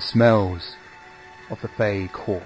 [0.00, 0.76] the smells
[1.50, 2.42] of the Fey court,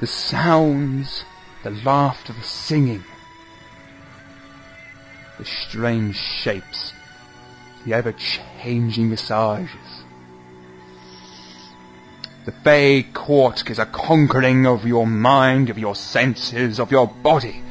[0.00, 1.24] the sounds,
[1.62, 3.04] the laughter, the singing,
[5.38, 6.92] the strange shapes,
[7.84, 10.02] the ever-changing visages.
[12.44, 17.62] The Fey court is a conquering of your mind, of your senses, of your body.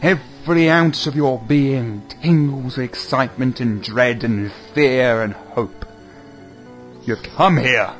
[0.00, 5.84] Every ounce of your being tingles with excitement and dread and fear and hope.
[7.04, 7.92] You have come here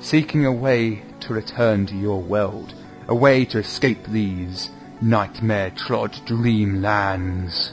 [0.00, 2.74] seeking a way to return to your world,
[3.08, 7.72] a way to escape these nightmare-trod dreamlands.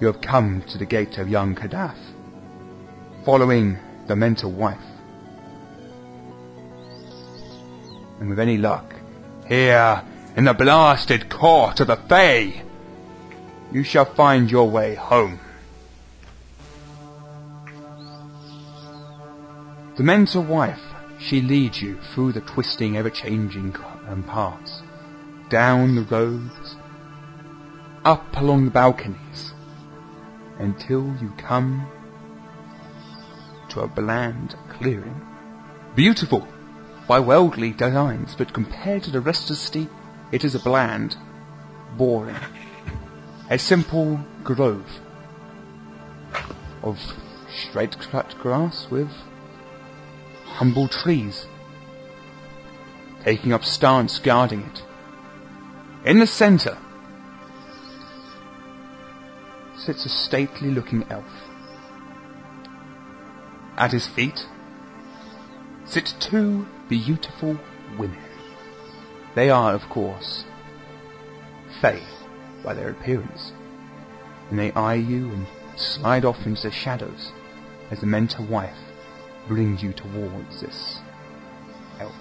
[0.00, 1.98] You have come to the gate of young Kadath,
[3.24, 4.78] following the mental wife.
[8.20, 8.94] And with any luck,
[9.46, 10.02] here
[10.36, 12.62] in the blasted court of the Fae,
[13.72, 15.40] you shall find your way home.
[19.98, 23.74] The mentor wife, she leads you through the twisting, ever-changing
[24.06, 24.84] um, paths,
[25.50, 26.76] down the roads,
[28.04, 29.54] up along the balconies,
[30.56, 31.88] until you come
[33.70, 35.20] to a bland clearing.
[35.96, 36.46] Beautiful
[37.08, 39.88] by worldly designs, but compared to the rest of the city,
[40.30, 41.16] it is a bland,
[41.96, 42.36] boring,
[43.50, 45.00] a simple grove
[46.84, 47.00] of
[47.48, 49.10] straight cut grass with
[50.54, 51.46] humble trees,
[53.24, 54.82] taking up stance guarding it.
[56.04, 56.78] In the center
[59.76, 61.24] sits a stately looking elf.
[63.76, 64.46] At his feet
[65.84, 67.58] sit two beautiful
[67.96, 68.18] women.
[69.34, 70.44] They are, of course,
[71.80, 72.02] Fae
[72.64, 73.52] by their appearance,
[74.50, 77.32] and they eye you and slide off into the shadows
[77.90, 78.87] as the mentor wife
[79.48, 81.00] brings you towards this
[81.98, 82.14] elf.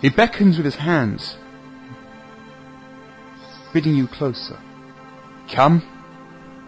[0.00, 1.36] He beckons with his hands,
[3.72, 4.60] bidding you closer.
[5.50, 5.82] Come,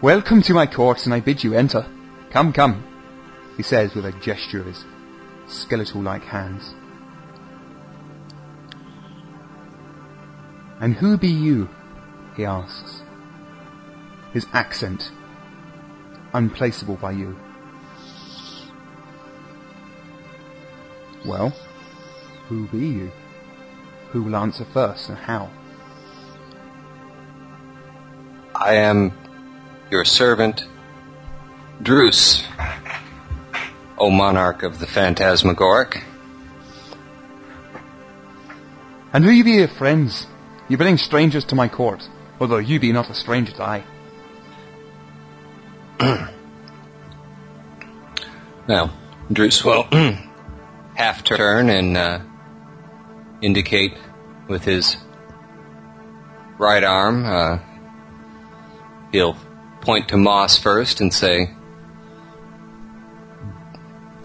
[0.01, 1.89] welcome to my court, and I bid you enter.
[2.29, 2.83] Come, come,
[3.55, 4.85] he says with a gesture of his
[5.47, 6.75] skeletal-like hands.
[10.79, 11.69] And who be you?
[12.35, 13.01] he asks.
[14.33, 15.11] His accent
[16.33, 17.37] unplaceable by you.
[21.25, 21.49] Well,
[22.47, 23.11] who be you?
[24.11, 25.49] Who will answer first and how?
[28.55, 29.13] I am
[29.91, 30.63] your servant,
[31.81, 32.43] Druce,
[33.97, 36.03] O monarch of the phantasmagoric.
[39.13, 40.27] And who be your friends?
[40.69, 42.07] You bring strangers to my court,
[42.39, 43.83] although you be not a stranger to I.
[48.67, 48.91] now,
[49.31, 49.87] Druce will
[50.95, 52.19] half turn and uh,
[53.41, 53.93] indicate
[54.47, 54.97] with his
[56.59, 57.25] right arm.
[57.25, 57.59] Uh,
[59.11, 59.35] he'll
[59.81, 61.49] point to Moss first and say,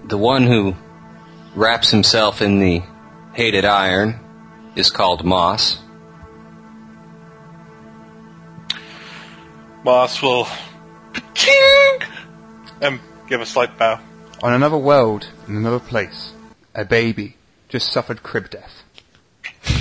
[0.05, 0.75] The one who
[1.55, 2.83] wraps himself in the
[3.33, 4.21] hated iron
[4.77, 5.79] is called Moss.
[9.85, 10.47] Moss will
[12.83, 14.01] and um, give a slight bow.
[14.43, 16.33] On another world, in another place,
[16.75, 17.37] a baby
[17.69, 18.83] just suffered crib death.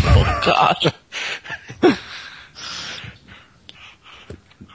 [0.04, 0.94] Oh God.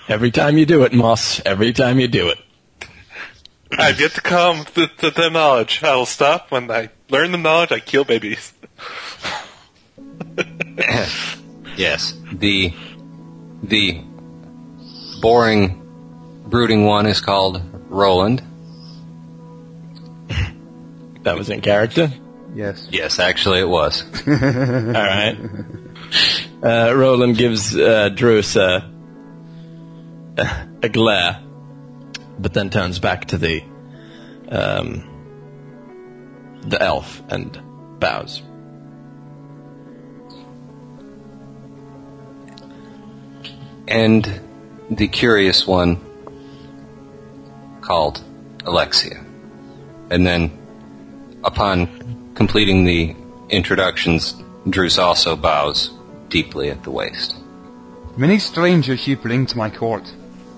[0.08, 1.40] Every time you do it, Moss.
[1.44, 2.38] Every time you do it.
[3.72, 5.82] I've yet to come to, to the knowledge.
[5.82, 7.72] I will stop when I learn the knowledge.
[7.72, 8.52] I kill babies.
[11.76, 12.72] yes, the
[13.62, 14.02] the
[15.20, 15.82] boring,
[16.46, 18.42] brooding one is called Roland.
[21.22, 22.12] That was in character.
[22.54, 22.86] Yes.
[22.92, 24.04] Yes, actually it was.
[24.28, 25.36] All right.
[26.62, 28.88] Uh, Roland gives uh, Druce a,
[30.38, 31.42] a, a glare,
[32.38, 33.62] but then turns back to the
[34.48, 35.02] um,
[36.62, 37.60] the elf and
[37.98, 38.40] bows.
[43.88, 44.40] And
[44.90, 46.05] the curious one
[47.86, 48.22] called
[48.64, 49.24] Alexia.
[50.10, 50.50] And then,
[51.44, 53.14] upon completing the
[53.48, 54.34] introductions,
[54.68, 55.90] Druce also bows
[56.28, 57.36] deeply at the waist.
[58.16, 60.12] Many strangers you bring to my court,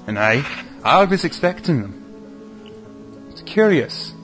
[0.07, 0.45] and I,
[0.83, 3.29] I was expecting them.
[3.31, 4.15] It's curious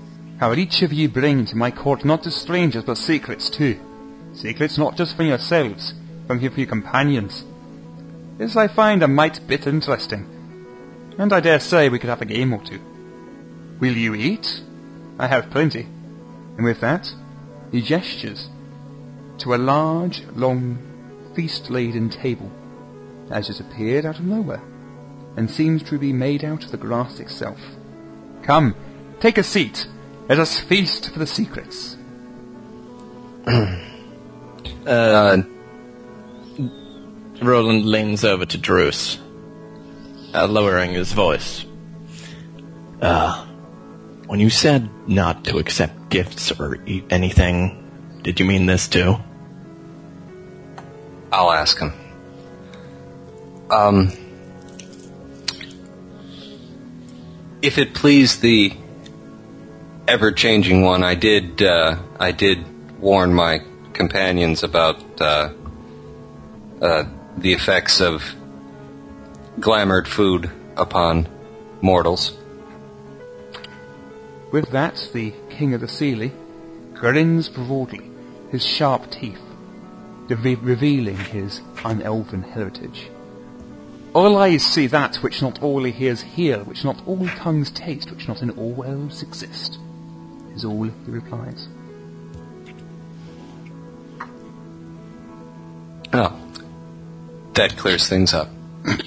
[0.41, 3.79] how each of you bring to my court not just strangers but secrets too.
[4.33, 5.95] Secrets not just from yourselves,
[6.27, 7.45] but from your companions.
[8.39, 10.31] This I find a mite bit interesting.
[11.19, 12.81] And I dare say we could have a game or two.
[13.85, 14.63] Will you eat?
[15.19, 15.83] I have plenty.
[16.57, 17.15] And with that,
[17.71, 18.49] he gestures
[19.41, 20.79] to a large, long,
[21.37, 22.51] feast-laden table
[23.29, 24.63] that has appeared out of nowhere
[25.37, 27.59] and seems to be made out of the grass itself.
[28.43, 28.75] Come,
[29.21, 29.87] take a seat.
[30.31, 31.99] Let us feast for the secrets.
[34.87, 35.43] Uh,
[37.41, 39.19] Roland leans over to Druce,
[40.35, 41.65] uh, lowering his voice.
[43.01, 43.44] Uh,
[44.27, 49.17] when you said not to accept gifts or eat anything, did you mean this too?
[51.33, 51.93] I'll ask him.
[53.71, 54.13] Um,
[57.61, 58.73] if it please the
[60.07, 61.63] ever-changing one, I did.
[61.63, 62.65] Uh, I did
[63.01, 63.63] warn my
[63.93, 65.53] companions about uh,
[66.81, 67.05] uh,
[67.37, 68.23] the effects of
[69.59, 71.29] glamoured food upon
[71.81, 72.37] mortals.
[74.55, 76.31] With that, the king of the Seelie
[76.95, 78.09] grins broadly,
[78.53, 79.43] his sharp teeth
[80.29, 83.11] re- revealing his unelven heritage.
[84.13, 88.29] All eyes see that which not all ears hear, which not all tongues taste, which
[88.29, 89.81] not in all worlds exist,
[90.55, 91.67] is all he replies.
[96.13, 96.39] Oh,
[97.55, 98.51] that clears things up.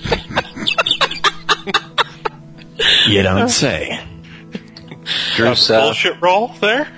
[3.08, 4.06] You don't say.
[5.36, 6.88] Druce, A uh, bullshit roll there?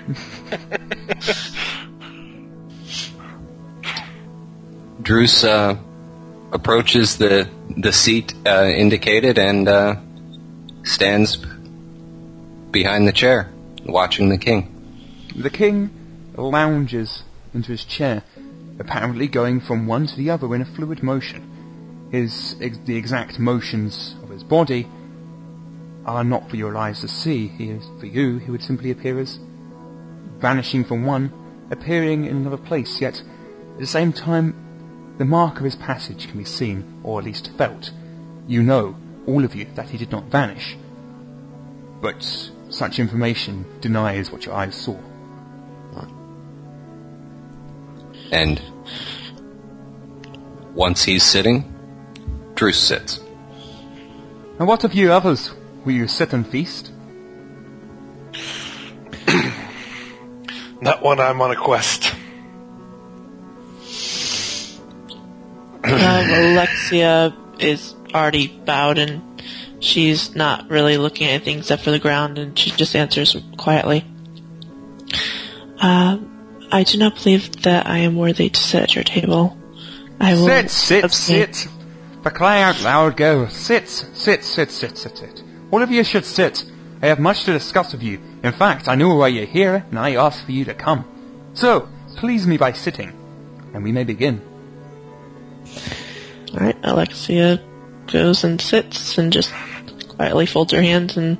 [5.02, 5.76] Druce uh,
[6.52, 9.96] approaches the the seat uh, indicated and uh,
[10.82, 11.36] stands
[12.70, 13.50] behind the chair,
[13.84, 15.28] watching the king.
[15.36, 15.90] The king
[16.36, 17.22] lounges
[17.54, 18.24] into his chair,
[18.78, 22.08] apparently going from one to the other in a fluid motion.
[22.10, 24.88] His ex- the exact motions of his body
[26.16, 27.48] are not for your eyes to see.
[27.48, 28.38] He is for you.
[28.38, 29.38] He would simply appear as
[30.38, 31.32] vanishing from one,
[31.70, 33.00] appearing in another place.
[33.00, 33.22] Yet
[33.72, 37.50] at the same time, the mark of his passage can be seen, or at least
[37.58, 37.90] felt.
[38.46, 38.96] You know,
[39.26, 40.76] all of you, that he did not vanish.
[42.00, 42.22] But
[42.70, 44.98] such information denies what your eyes saw.
[48.32, 48.62] And
[50.74, 51.74] once he's sitting,
[52.54, 53.18] Drew sits.
[54.58, 55.52] And what of you others?
[55.90, 56.92] Will you sit and feast?
[60.80, 62.14] Not when I'm on a quest.
[65.82, 69.42] Um, Alexia is already bowed and
[69.80, 74.04] she's not really looking at anything except for the ground and she just answers quietly.
[75.80, 79.58] Um, I do not believe that I am worthy to sit at your table.
[80.20, 81.52] I will Sit, sit, abstain.
[81.52, 81.68] sit.
[82.22, 83.48] For crying out loud, go.
[83.48, 85.42] Sit, sit, sit, sit, sit, sit.
[85.70, 86.64] All of you should sit.
[87.02, 88.20] I have much to discuss with you.
[88.42, 91.04] In fact, I know why you're here, and I asked for you to come.
[91.54, 93.12] So, please me by sitting,
[93.72, 94.42] and we may begin.
[96.52, 97.62] Alright, Alexia
[98.06, 99.52] goes and sits and just
[100.08, 101.38] quietly folds her hands and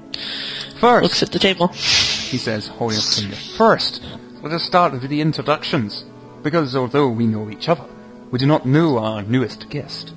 [0.78, 1.68] First, looks at the table.
[1.68, 3.36] he says, holding up finger.
[3.58, 4.02] First,
[4.42, 6.04] let us start with the introductions,
[6.42, 7.84] because although we know each other,
[8.30, 10.14] we do not know our newest guest.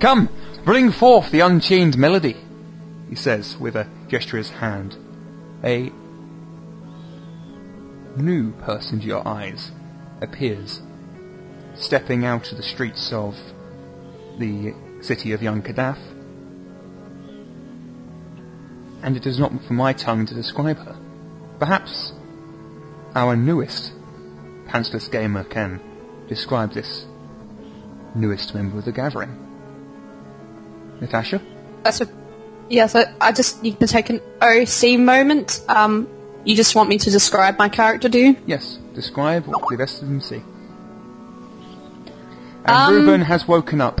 [0.00, 0.28] Come,
[0.64, 2.36] bring forth the unchained melody,
[3.08, 4.96] he says with a gesture of his hand.
[5.64, 5.92] A
[8.16, 9.70] new person to your eyes
[10.20, 10.80] appears,
[11.74, 13.36] stepping out of the streets of
[14.38, 16.00] the city of young Kadath.
[19.02, 20.96] And it is not for my tongue to describe her.
[21.58, 22.12] Perhaps
[23.14, 23.92] our newest
[24.66, 25.80] pantsless gamer can
[26.28, 27.06] describe this
[28.14, 29.42] newest member of the gathering.
[31.00, 31.40] Natasha?
[31.82, 32.08] That's a,
[32.68, 35.60] yes, I, I just need to take an OC moment.
[35.68, 36.08] Um,
[36.44, 38.36] you just want me to describe my character, do you?
[38.46, 40.42] Yes, describe what the rest of them see.
[42.64, 44.00] And Um, Ruben has woken up.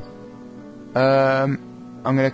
[0.94, 2.32] Um, I'm gonna.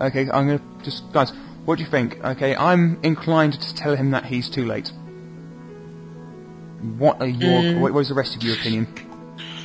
[0.00, 1.32] Okay, I'm gonna just guys.
[1.64, 2.22] What do you think?
[2.24, 4.92] Okay, I'm inclined to tell him that he's too late.
[6.98, 7.78] What are your?
[7.78, 8.86] What was the rest of your opinion?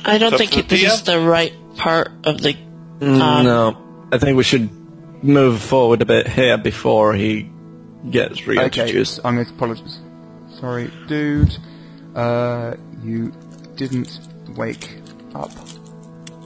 [0.04, 2.56] I don't So think for this is the right part of the.
[3.00, 4.68] Um, no, I think we should
[5.26, 7.50] move forward a bit here before he
[8.10, 9.20] gets Okay, reintroduced.
[9.24, 10.00] I'm going to apologize.
[10.60, 11.56] Sorry, dude.
[12.14, 13.32] Uh, you
[13.76, 14.20] didn't
[14.56, 14.98] wake
[15.34, 15.50] up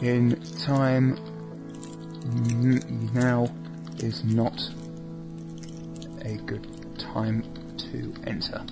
[0.02, 1.16] in time.
[2.24, 3.48] N- now
[3.98, 4.60] is not
[6.22, 6.66] a good
[6.98, 7.42] time
[7.78, 8.62] to enter.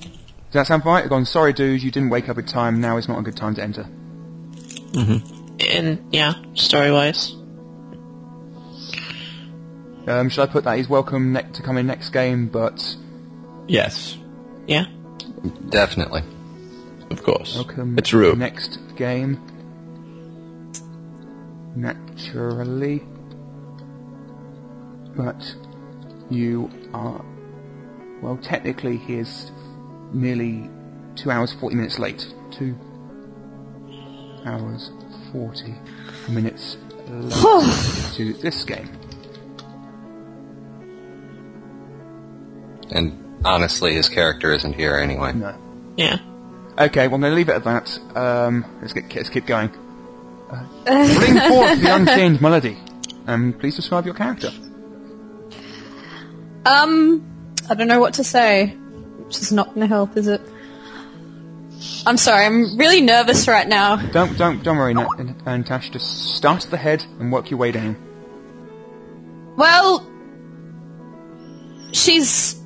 [0.00, 1.06] Does that sound right?
[1.08, 1.24] Gone.
[1.26, 1.82] Sorry, dude.
[1.82, 2.80] You didn't wake up in time.
[2.80, 3.86] Now is not a good time to enter.
[4.92, 5.22] Mhm.
[5.74, 7.34] And yeah, story wise.
[10.08, 12.96] Um, should I put that he's welcome ne- to come in next game, but
[13.66, 14.16] Yes,
[14.66, 14.86] Yeah.
[15.68, 16.22] Definitely.
[17.10, 17.54] of course.
[17.56, 18.38] Welcome It's Rube.
[18.38, 19.38] Next game.
[21.76, 23.02] Naturally.
[25.16, 25.54] But
[26.30, 27.22] you are.
[28.22, 29.50] Well, technically, he is
[30.12, 30.68] nearly
[31.16, 32.32] 2 hours 40 minutes late.
[32.52, 32.74] 2
[34.46, 34.90] hours
[35.32, 35.74] 40
[36.30, 37.32] minutes late
[38.14, 38.88] to this game.
[42.90, 45.32] And honestly, his character isn't here anyway.
[45.32, 45.54] No.
[45.96, 46.18] Yeah.
[46.78, 47.98] Okay, well, I'm going to leave it at that.
[48.16, 49.70] Um, let's, get, let's keep going.
[50.50, 52.78] Uh, bring forth the unchanged melody.
[53.26, 54.50] Um, please describe your character.
[56.64, 60.40] Um, I don't know what to say, which is not going to help, is it?
[62.06, 63.96] I'm sorry, I'm really nervous right now.
[63.96, 65.08] Don't don't don't worry, Nat,
[65.46, 67.96] and Just start at the head and work your way down.
[69.56, 70.10] Well,
[71.92, 72.57] she's.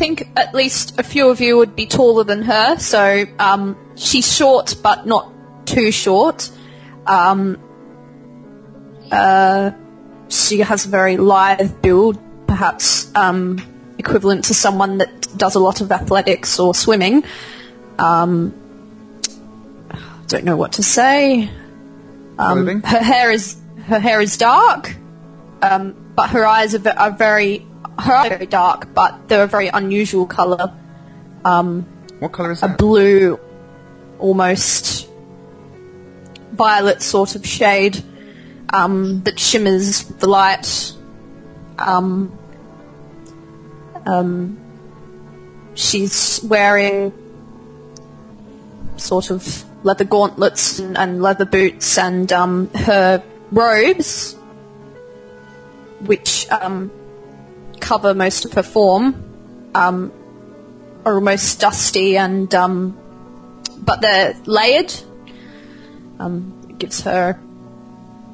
[0.00, 3.76] I think at least a few of you would be taller than her, so um,
[3.96, 5.30] she's short but not
[5.66, 6.50] too short.
[7.06, 7.58] Um,
[9.12, 9.72] uh,
[10.30, 13.58] she has a very lithe build, perhaps um,
[13.98, 17.22] equivalent to someone that does a lot of athletics or swimming.
[17.98, 18.54] Um,
[20.28, 21.50] don't know what to say.
[22.36, 22.80] Clothing.
[22.80, 24.96] Her hair is her hair is dark,
[25.60, 27.66] um, but her eyes are, are very
[28.00, 30.72] her eyes are very dark, but they're a very unusual color,
[32.18, 33.38] What colour is a blue,
[34.18, 35.08] almost
[36.52, 38.02] violet sort of shade
[38.72, 40.92] um, that shimmers with the light.
[41.78, 42.36] Um,
[44.06, 44.58] um,
[45.74, 47.12] she's wearing
[48.96, 54.34] sort of leather gauntlets and, and leather boots, and um, her robes,
[56.00, 56.90] which um,
[57.80, 60.12] cover most of her form, um,
[61.04, 62.98] are almost dusty and um,
[63.78, 64.92] but they're layered.
[66.18, 67.40] Um, it gives her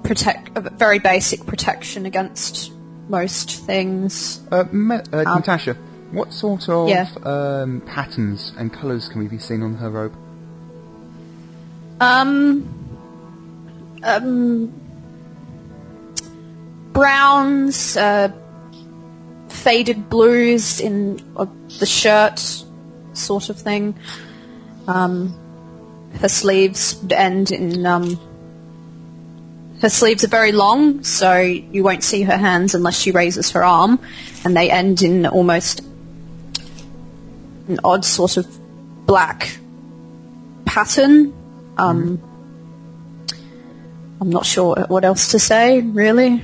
[0.03, 2.73] protect a very basic protection against
[3.09, 4.41] most things.
[4.51, 5.75] Uh, uh, Natasha,
[6.13, 7.09] what sort of Yeah.
[7.25, 10.15] um, patterns and colours can we be seen on her robe?
[12.01, 12.69] Um,
[14.03, 14.73] um,
[16.93, 18.29] browns, uh,
[19.67, 21.45] faded blues in uh,
[21.81, 22.39] the shirt,
[23.15, 23.97] sort of thing.
[24.87, 25.35] Um,
[26.21, 28.17] her sleeves end in um,
[29.83, 33.65] her sleeves are very long, so you won't see her hands unless she raises her
[33.65, 33.99] arm,
[34.45, 35.81] and they end in almost
[37.67, 38.47] an odd sort of
[39.05, 39.59] black
[40.65, 41.35] pattern.
[41.77, 42.23] Um,
[44.21, 46.41] I'm not sure what else to say, really.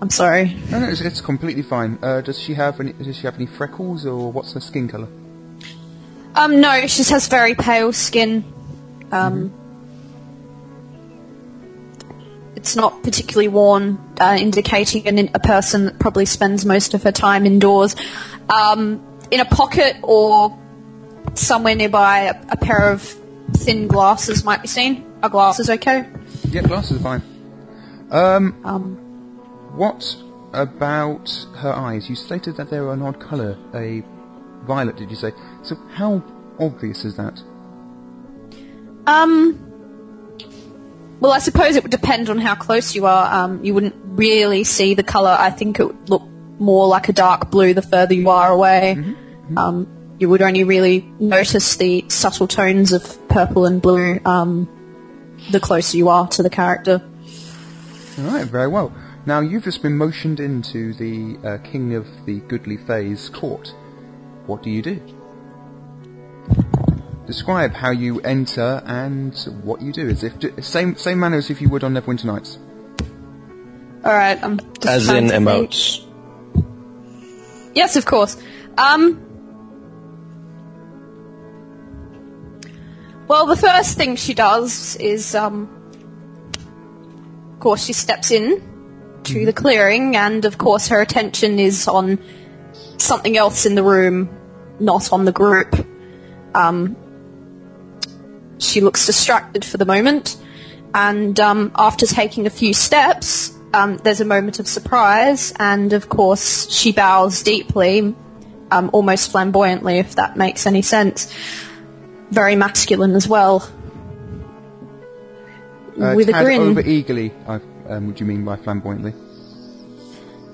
[0.00, 0.56] I'm sorry.
[0.70, 1.98] No, no, it's, it's completely fine.
[2.02, 2.92] Uh, does she have any?
[2.92, 5.08] Does she have any freckles, or what's her skin colour?
[6.34, 8.44] Um, no, she just has very pale skin.
[9.10, 9.52] Um,
[12.54, 17.12] It's not particularly worn, uh, indicating an, a person that probably spends most of her
[17.12, 17.94] time indoors.
[18.50, 19.00] Um,
[19.30, 20.58] in a pocket or
[21.34, 23.02] somewhere nearby, a, a pair of
[23.52, 25.06] thin glasses might be seen.
[25.22, 26.08] Are glasses okay?
[26.50, 27.22] Yeah, glasses are fine.
[28.10, 29.07] Um, Um,
[29.72, 30.16] what
[30.52, 32.08] about her eyes?
[32.08, 34.02] You stated that they were an odd colour, a
[34.66, 35.32] violet, did you say?
[35.62, 36.22] So how
[36.58, 37.40] obvious is that?
[39.06, 39.64] Um.
[41.20, 43.34] Well, I suppose it would depend on how close you are.
[43.34, 45.34] Um, you wouldn't really see the color.
[45.36, 46.22] I think it would look
[46.60, 48.92] more like a dark blue the further you are away.
[49.56, 54.68] Um, you would only really notice the subtle tones of purple and blue um,
[55.50, 57.02] the closer you are to the character.
[58.18, 58.92] All right, very well.
[59.26, 63.74] Now you've just been motioned into the uh, King of the Goodly Fays court.
[64.46, 65.00] What do you do?
[67.26, 70.08] Describe how you enter and what you do.
[70.08, 72.58] As if same same manner as if you would on Neverwinter Nights.
[74.04, 74.42] All right.
[74.42, 75.42] I'm just As in to think.
[75.44, 76.04] emotes.
[77.74, 78.40] Yes, of course.
[78.78, 79.20] Um,
[83.28, 85.68] well, the first thing she does is, um,
[87.52, 88.62] of course, she steps in
[89.24, 92.18] to the clearing, and of course, her attention is on
[92.98, 94.28] something else in the room,
[94.80, 95.74] not on the group.
[96.54, 96.96] Um,
[98.58, 100.36] she looks distracted for the moment,
[100.94, 106.08] and um, after taking a few steps, um, there's a moment of surprise, and of
[106.08, 108.14] course, she bows deeply,
[108.70, 111.32] um, almost flamboyantly, if that makes any sense.
[112.30, 113.68] Very masculine as well.
[116.00, 116.60] Uh, With a grin.
[116.60, 117.32] over eagerly.
[117.46, 119.14] I, um, what do you mean by flamboyantly?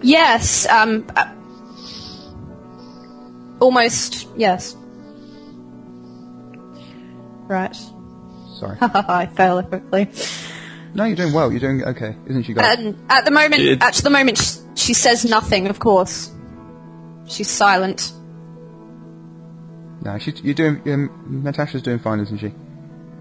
[0.02, 1.32] Yes, um, uh,
[3.60, 4.76] almost, yes.
[7.46, 7.74] Right.
[8.58, 8.78] Sorry.
[8.80, 10.08] I fail quickly.
[10.94, 11.50] No, you're doing well.
[11.50, 12.78] You're doing okay, isn't she, guys?
[12.78, 15.66] And at the moment, It- at the moment, she, she says nothing.
[15.66, 16.30] Of course,
[17.26, 18.12] she's silent.
[20.02, 20.80] no, she's, you're doing.
[20.92, 22.52] Um, Natasha's doing fine, isn't she?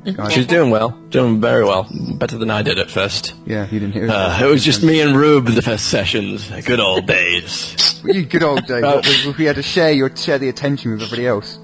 [0.03, 0.33] Guys?
[0.33, 3.33] She's doing well, doing very well, better than I did at first.
[3.45, 4.09] Yeah, you didn't hear.
[4.09, 7.89] Uh, it was just me and Rube the first sessions, good old days.
[8.03, 8.83] You good old days.
[8.83, 11.57] Uh, if if we had to share your share the attention with everybody else.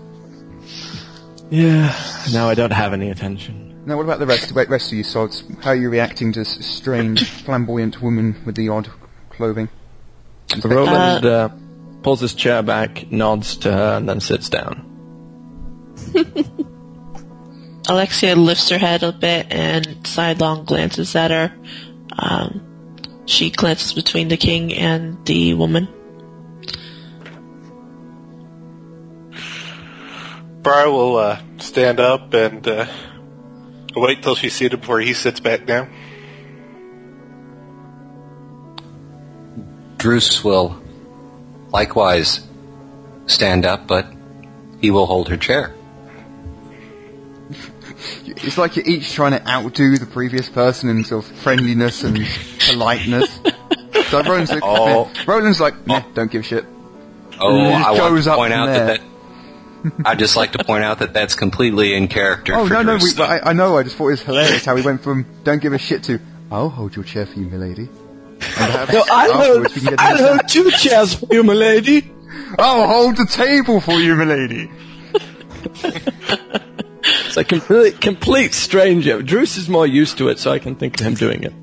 [1.50, 1.94] Yeah,
[2.32, 3.84] now I don't have any attention.
[3.86, 4.54] Now, what about the rest?
[4.54, 5.44] The rest of you sods?
[5.62, 8.90] How are you reacting to this strange, flamboyant woman with the odd
[9.32, 9.68] clothing?
[10.64, 11.50] Roland uh,
[12.04, 14.86] pulls his chair back, nods to her, and then sits down.
[17.90, 21.52] Alexia lifts her head a bit and sidelong glances at her.
[22.20, 25.88] Um, she glances between the king and the woman.
[30.62, 32.86] Briar will uh, stand up and uh,
[33.96, 35.92] wait till she's seated before he sits back down.
[39.98, 40.80] Druce will
[41.72, 42.48] likewise
[43.26, 44.14] stand up, but
[44.80, 45.74] he will hold her chair.
[48.26, 52.26] It's like you're each trying to outdo the previous person in sort of friendliness and
[52.68, 53.40] politeness.
[54.10, 55.12] so Roland's like, Oh.
[55.28, 56.66] Roland's like, nah, don't give a shit.
[57.40, 58.86] Oh, And it just I want to point out there.
[58.88, 59.02] that
[59.84, 59.94] that.
[60.06, 62.54] I'd just like to point out that that's completely in character.
[62.56, 63.78] Oh for no, no, we, I, I know.
[63.78, 66.20] I just thought it was hilarious how we went from don't give a shit to
[66.52, 67.84] I'll hold your chair for you, milady.
[67.84, 70.50] And perhaps afterwards we can get into that.
[70.50, 72.12] two chairs for you, my lady.
[72.58, 74.70] I'll hold the table for you, milady.
[77.40, 79.22] It's a complete, complete stranger.
[79.22, 81.54] Druce is more used to it, so I can think of him doing it.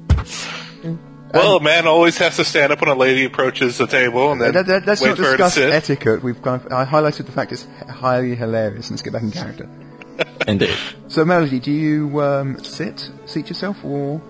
[1.35, 4.41] Well, a man always has to stand up when a lady approaches the table and
[4.41, 5.71] then That, that, let's wait not for her to discuss sit.
[5.71, 6.23] etiquette.
[6.23, 8.91] We've kind of, I highlighted the fact it's highly hilarious.
[8.91, 9.69] Let's get back in character.
[10.49, 10.75] Indeed.
[11.09, 14.23] So, Melody, do you um, sit, seat yourself, or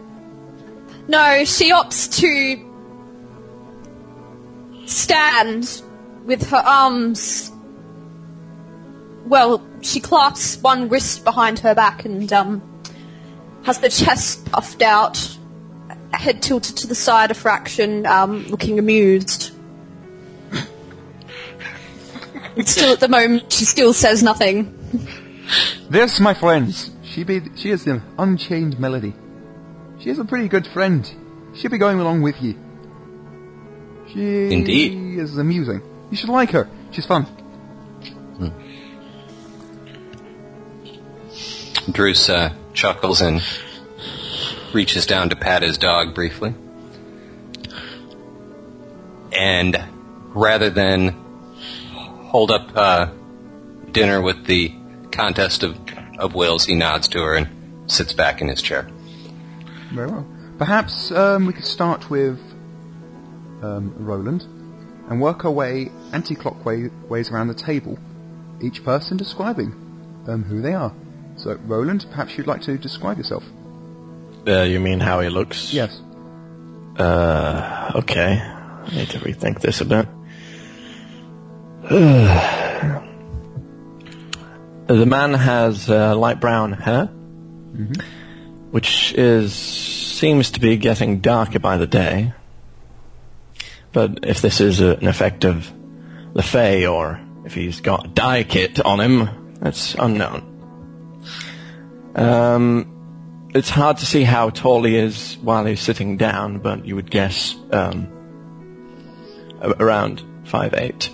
[1.07, 2.65] No, she opts to
[4.87, 5.83] stand
[6.25, 7.53] with her arms.
[9.27, 12.63] Well, she clasps one wrist behind her back and um,
[13.65, 15.37] has the chest puffed out,
[16.13, 19.51] head tilted to the side a fraction, um, looking amused.
[22.65, 24.73] still at the moment, she still says nothing.
[25.91, 26.93] this, my friends?
[27.03, 29.13] She be she is the unchained Melody.
[29.99, 31.11] She is a pretty good friend.
[31.55, 32.55] She'll be going along with you.
[34.13, 35.19] She Indeed.
[35.19, 35.83] is amusing.
[36.11, 36.69] You should like her.
[36.93, 37.27] She's fun.
[41.91, 43.43] Druce uh, chuckles and
[44.73, 46.55] reaches down to pat his dog briefly.
[49.33, 49.83] And
[50.35, 51.11] rather than
[51.93, 53.11] hold up uh,
[53.91, 54.75] dinner with the
[55.13, 55.77] contest of,
[56.19, 58.91] of wills, he nods to her and sits back in his chair.
[59.93, 60.27] Very well.
[60.59, 62.39] Perhaps um, we could start with
[63.63, 64.43] um, Roland
[65.09, 67.99] and work our way anti-clockwise around the table,
[68.61, 69.73] each person describing
[70.27, 70.93] um, who they are.
[71.47, 73.45] So, Roland, perhaps you'd like to describe yourself.
[74.49, 75.73] Uh, you mean how he looks?
[75.73, 75.97] Yes.
[76.99, 78.43] Uh, okay.
[78.43, 80.09] I need to rethink this a bit.
[84.89, 87.07] the man has uh, light brown hair,
[88.73, 92.33] which is seems to be getting darker by the day.
[93.93, 95.73] But if this is a, an effect of
[96.35, 100.56] the Fae or if he's got a dye kit on him, that's unknown.
[102.17, 106.97] Um, it's hard to see how tall he is while he's sitting down, but you
[106.97, 108.09] would guess um,
[109.63, 111.11] around five eight.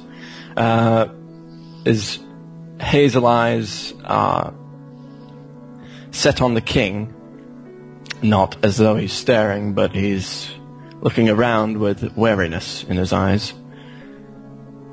[0.57, 1.09] Uh,
[1.85, 2.21] his
[2.81, 4.55] hazel eyes are
[6.13, 7.13] set on the king,
[8.23, 10.51] not as though he's staring, but he's
[11.01, 13.53] looking around with wariness in his eyes.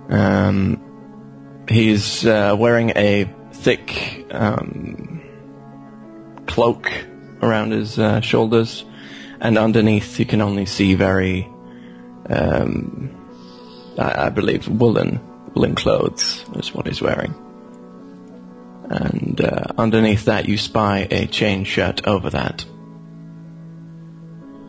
[0.09, 5.08] Um, he's uh, wearing a thick um,
[6.49, 6.91] cloak
[7.41, 8.83] around his uh, shoulders,
[9.39, 11.47] and underneath you can only see very,
[12.29, 13.09] um,
[13.97, 15.19] I, I believe, woolen
[15.53, 17.33] woolen clothes is what he's wearing.
[18.89, 22.65] And uh, underneath that, you spy a chain shirt over that.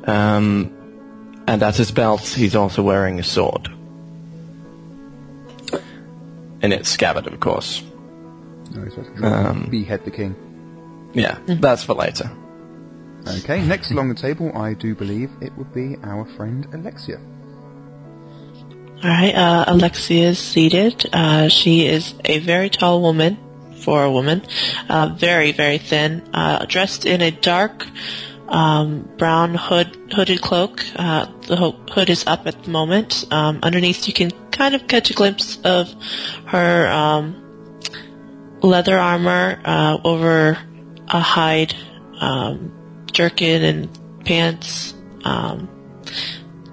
[0.04, 3.68] Um, and at his belt, he's also wearing a sword.
[6.62, 7.82] In its scabbard, of course.
[8.74, 10.34] No, he's Um, behead the king.
[11.12, 12.30] Yeah, that's for later.
[13.26, 17.20] Okay, next along the table, I do believe it would be our friend Alexia.
[19.02, 21.06] All right, uh, Alexia is seated.
[21.12, 23.38] Uh, she is a very tall woman
[23.84, 24.42] for a woman,
[24.88, 27.86] uh, very very thin, uh, dressed in a dark
[28.48, 30.84] um, brown hood hooded cloak.
[30.96, 33.24] Uh, the ho- hood is up at the moment.
[33.30, 35.92] Um, underneath, you can kind of catch a glimpse of
[36.46, 37.36] her um,
[38.62, 40.58] leather armor uh, over
[41.12, 41.74] a hide
[42.20, 42.72] um,
[43.12, 44.94] jerkin and pants.
[45.24, 45.68] Um,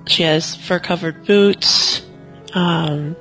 [0.07, 2.01] she has fur covered boots.
[2.53, 3.15] Um,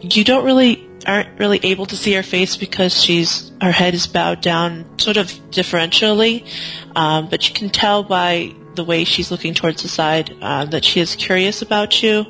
[0.00, 4.06] you don't really aren't really able to see her face because she's her head is
[4.06, 6.46] bowed down sort of differentially,
[6.94, 10.84] um, but you can tell by the way she's looking towards the side uh, that
[10.84, 12.24] she is curious about you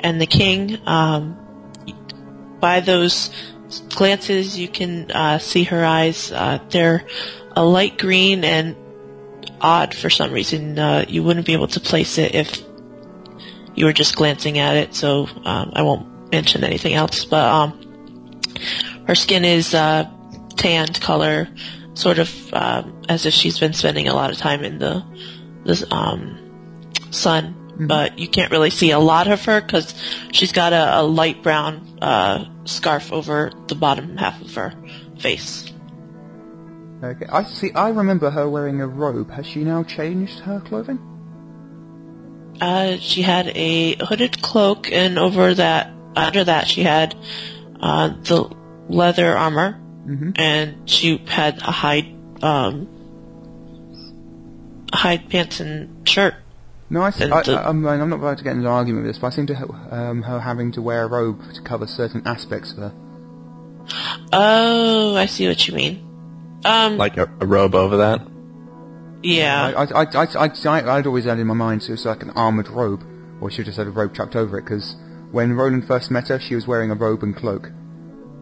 [0.00, 0.78] and the king.
[0.86, 1.38] Um,
[2.60, 3.30] by those
[3.80, 6.32] glances, you can uh, see her eyes.
[6.32, 7.06] Uh, they're
[7.52, 8.76] a light green and
[9.60, 10.78] odd for some reason.
[10.78, 12.62] Uh, you wouldn't be able to place it if
[13.74, 17.24] you were just glancing at it, so um, I won't mention anything else.
[17.24, 18.40] But um,
[19.06, 20.10] her skin is uh,
[20.56, 21.48] tanned color,
[21.94, 25.04] sort of um, as if she's been spending a lot of time in the
[25.64, 26.38] the um,
[27.82, 27.88] sun.
[27.88, 29.94] But you can't really see a lot of her because
[30.32, 34.72] she's got a, a light brown uh, scarf over the bottom half of her
[35.18, 35.72] face.
[37.02, 37.72] Okay, I see.
[37.72, 39.30] I remember her wearing a robe.
[39.32, 41.00] Has she now changed her clothing?
[42.60, 47.16] Uh, she had a hooded cloak, and over that, under that, she had
[47.80, 48.48] uh, the
[48.88, 50.38] leather armor, Mhm.
[50.38, 52.06] and she had a hide,
[52.42, 52.86] um,
[54.92, 56.34] hide pants and shirt.
[56.92, 59.04] No, I, see, I, the- I, I'm, I'm not about to get into an argument
[59.06, 61.62] with this, but I seem to ha- um, her having to wear a robe to
[61.62, 62.92] cover certain aspects of her.
[64.32, 66.08] Oh, I see what you mean.
[66.64, 68.20] Um, Like a, a robe over that.
[69.22, 69.72] yeah.
[69.76, 72.30] I, I, I, I, I, I'd always had in my mind so it's like an
[72.30, 73.02] armoured robe,
[73.40, 74.94] or she just had a robe chucked over it, because
[75.32, 77.70] when Roland first met her, she was wearing a robe and cloak.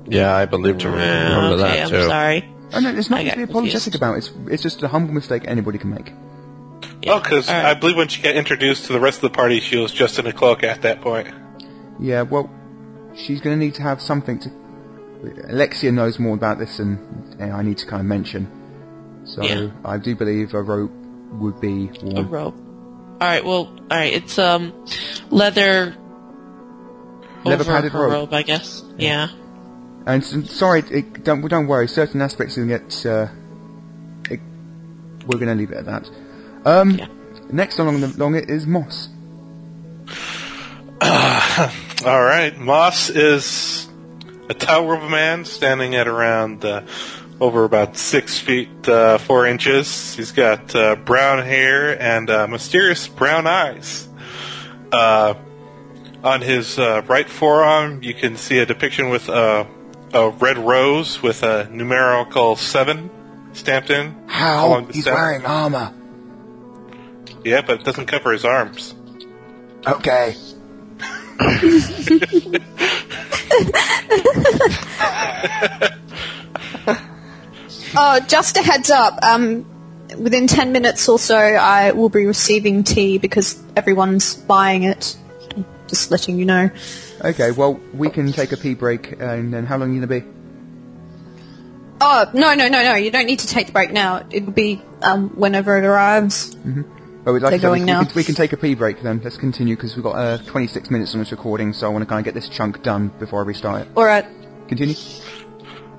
[0.06, 1.96] Yeah, I believe to remember okay, that too.
[1.96, 2.08] I'm too.
[2.08, 2.54] sorry.
[2.72, 3.94] And it's I nothing to be apologetic confused.
[3.96, 4.18] about.
[4.18, 6.12] It's it's just a humble mistake anybody can make.
[7.02, 7.14] Yeah.
[7.14, 9.60] Oh, because All I believe when she got introduced to the rest of the party,
[9.60, 11.28] she was just in a cloak at that point.
[11.98, 12.50] Yeah, well,
[13.14, 14.50] she's going to need to have something to.
[15.48, 19.22] Alexia knows more about this than uh, I need to kind of mention.
[19.24, 19.70] So Yeah.
[19.84, 20.90] I do believe a rope
[21.32, 22.30] would be a worn.
[22.30, 22.54] robe.
[23.20, 23.44] All right.
[23.44, 24.12] Well, all right.
[24.14, 24.72] It's um
[25.30, 25.94] leather.
[27.44, 28.12] Leather over padded her robe.
[28.12, 28.82] robe, I guess.
[28.96, 29.28] Yeah.
[30.06, 31.86] And sorry, it, don't don't worry.
[31.88, 33.04] Certain aspects will get.
[33.04, 33.28] Uh,
[34.30, 34.40] it,
[35.26, 36.10] we're going to leave it at that.
[36.64, 37.06] Um, Yeah.
[37.52, 39.08] Next along the along it is Moss.
[42.06, 43.88] All right, Moss is
[44.48, 46.82] a tower of a man standing at around uh,
[47.40, 50.14] over about six feet uh, four inches.
[50.14, 54.06] He's got uh, brown hair and uh, mysterious brown eyes.
[54.92, 55.34] Uh,
[56.22, 59.66] on his uh, right forearm, you can see a depiction with a,
[60.12, 63.10] a red rose with a numerical seven
[63.54, 64.14] stamped in.
[64.28, 65.16] How he's center.
[65.16, 65.94] wearing armor.
[67.44, 68.94] Yeah, but it doesn't cover his arms.
[69.86, 70.36] Okay.
[77.96, 79.18] Oh, just a heads up.
[79.22, 79.66] Um,
[80.16, 85.16] within ten minutes or so, I will be receiving tea because everyone's buying it.
[85.88, 86.70] Just letting you know.
[87.20, 87.50] Okay.
[87.50, 90.26] Well, we can take a pee break, and then how long are you going to
[90.26, 90.36] be?
[92.00, 92.94] Oh no no no no!
[92.94, 94.24] You don't need to take the break now.
[94.30, 96.56] It'll be um, whenever it arrives.
[97.26, 98.04] Oh, we'd like They're to, going we now.
[98.04, 99.20] Can, we can take a pee break then.
[99.22, 102.06] Let's continue because we've got uh, 26 minutes on this recording, so I want to
[102.06, 103.88] kind of get this chunk done before I restart it.
[103.94, 104.24] All right.
[104.68, 104.94] Continue.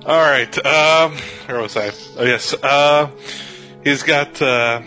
[0.04, 0.66] All right.
[0.66, 1.92] Um, where was I?
[2.18, 2.54] Oh yes.
[2.54, 3.10] Uh,
[3.84, 4.82] he's got uh,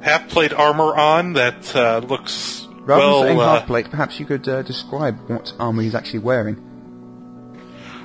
[0.00, 3.18] half plate armor on that uh, looks Rather well.
[3.20, 6.60] than saying uh, half plate, perhaps you could uh, describe what armor he's actually wearing.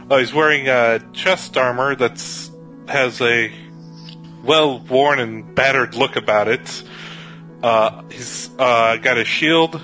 [0.10, 2.50] oh, he's wearing uh, chest armor that's
[2.88, 3.52] has a
[4.46, 6.84] well worn and battered look about it.
[7.64, 9.82] Uh, he's uh, got a shield,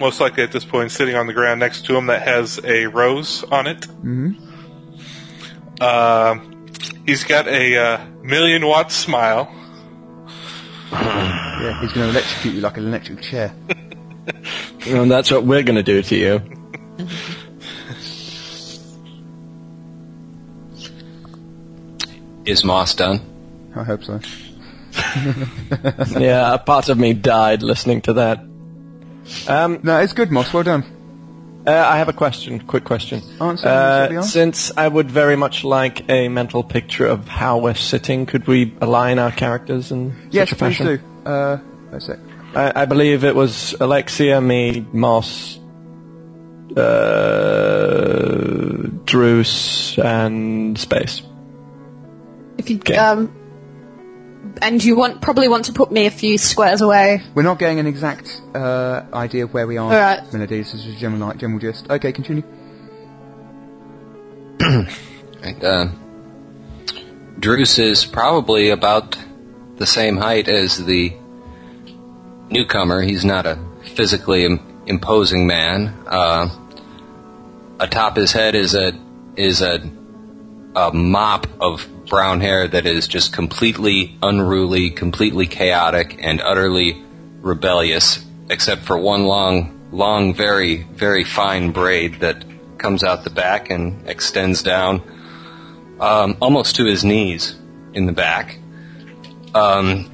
[0.00, 2.86] most likely at this point, sitting on the ground next to him that has a
[2.86, 3.80] rose on it.
[4.04, 4.36] Mhm.
[5.80, 6.36] Uh,
[7.06, 9.50] he's got a uh, million watt smile.
[11.62, 13.54] Yeah, he's going to electrocute you like an electric chair.
[14.86, 16.42] And that's what we're going to do to you.
[22.44, 23.20] Is Moss done?
[23.76, 24.20] I hope so.
[26.18, 28.38] yeah, a part of me died listening to that.
[29.48, 30.52] Um, No, it's good, Moss.
[30.52, 30.84] Well done.
[31.66, 33.22] uh, I have a question, quick question.
[33.40, 38.26] Answer, Uh, since I would very much like a mental picture of how we're sitting,
[38.26, 40.86] could we align our characters in Yes, such a please fashion?
[41.24, 41.30] do.
[41.30, 41.58] Uh,
[41.90, 42.18] that's it.
[42.54, 45.58] I, I believe it was Alexia, me, Moss,
[47.22, 51.22] uh, Druce and Space.
[52.58, 52.96] If you Okay.
[52.96, 53.30] um,
[54.60, 57.22] and you want probably want to put me a few squares away.
[57.34, 59.92] We're not getting an exact uh, idea of where we are.
[59.92, 60.32] Alright.
[60.32, 61.88] Melody, this is general, like, general gist.
[61.90, 62.44] Okay, continue.
[65.42, 65.88] Right, uh,
[67.40, 69.18] Druce is probably about
[69.76, 71.12] the same height as the
[72.48, 73.02] newcomer.
[73.02, 73.58] He's not a
[73.96, 75.88] physically Im- imposing man.
[76.06, 76.48] Uh,
[77.80, 78.92] atop his head is a
[79.34, 79.80] is a
[80.76, 87.02] a mop of brown hair that is just completely unruly, completely chaotic, and utterly
[87.40, 92.44] rebellious, except for one long, long, very, very fine braid that
[92.76, 95.00] comes out the back and extends down
[96.00, 97.58] um, almost to his knees
[97.94, 98.58] in the back.
[99.54, 100.12] Um,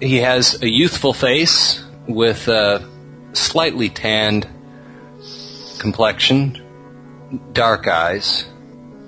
[0.00, 2.88] he has a youthful face with a
[3.34, 4.48] slightly tanned
[5.78, 6.58] complexion,
[7.52, 8.46] dark eyes.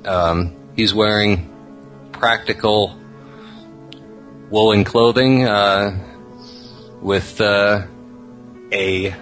[0.04, 1.55] Um, he's wearing
[2.18, 2.98] practical
[4.50, 5.98] woolen clothing uh,
[7.00, 7.86] with uh,
[8.72, 9.14] a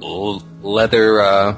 [0.00, 1.56] leather uh,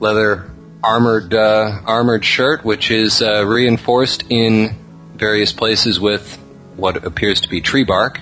[0.00, 0.50] leather
[0.82, 4.76] armored uh, armored shirt, which is uh, reinforced in
[5.14, 6.38] various places with
[6.76, 8.20] what appears to be tree bark,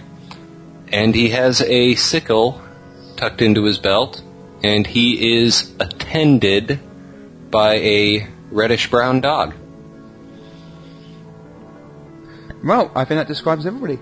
[0.88, 2.60] and he has a sickle
[3.16, 4.22] tucked into his belt,
[4.62, 6.78] and he is attended
[7.50, 9.54] by a reddish brown dog.
[12.64, 13.98] Well, I think that describes everybody.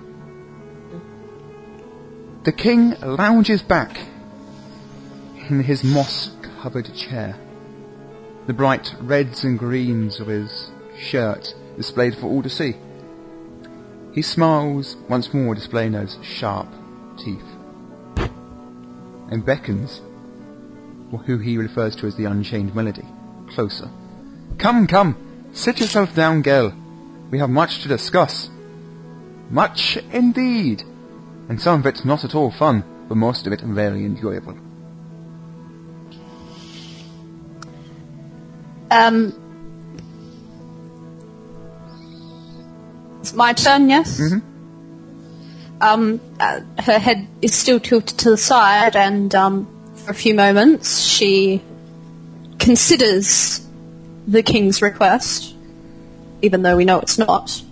[2.45, 3.99] The king lounges back
[5.49, 7.37] in his moss-covered chair.
[8.47, 12.75] The bright reds and greens of his shirt displayed for all to see.
[14.13, 16.69] He smiles once more, displaying those sharp
[17.17, 17.45] teeth,
[19.31, 20.01] and beckons
[21.27, 23.07] who he refers to as the Unchained Melody
[23.49, 23.89] closer.
[24.59, 26.75] Come, come, sit yourself down, girl.
[27.31, 28.51] We have much to discuss.
[29.51, 30.83] Much indeed.
[31.49, 34.57] And some of it not at all fun, but most of it very enjoyable.
[38.91, 39.33] Um,
[43.21, 44.21] it's my turn, yes.
[45.81, 50.35] Um, uh, her head is still tilted to the side, and um, for a few
[50.35, 51.63] moments she
[52.59, 53.67] considers
[54.27, 55.55] the king's request,
[56.43, 57.63] even though we know it's not.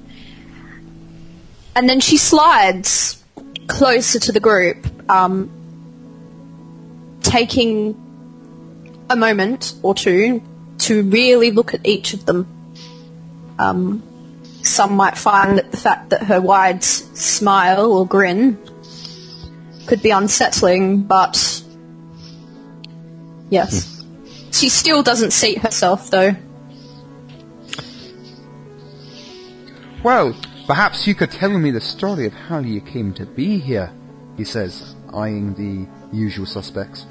[1.74, 3.22] And then she slides
[3.68, 5.50] closer to the group, um,
[7.22, 7.94] taking
[9.10, 10.42] a moment or two
[10.78, 12.46] to really look at each of them.
[13.58, 14.02] Um,
[14.62, 18.58] some might find that the fact that her wide smile or grin
[19.86, 21.62] could be unsettling, but
[23.50, 24.04] yes.
[24.52, 26.34] She still doesn't seat herself though.
[30.02, 30.34] Well,
[30.66, 33.92] perhaps you could tell me the story of how you came to be here,
[34.36, 37.06] he says, eyeing the usual suspects.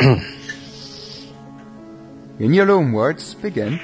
[2.38, 3.78] In your own words, begin.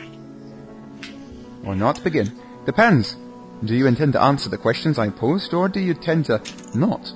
[1.65, 2.33] Or not begin.
[2.67, 3.17] Depends.
[3.65, 6.41] Do you intend to answer the questions I posed, or do you tend to
[6.75, 7.13] not?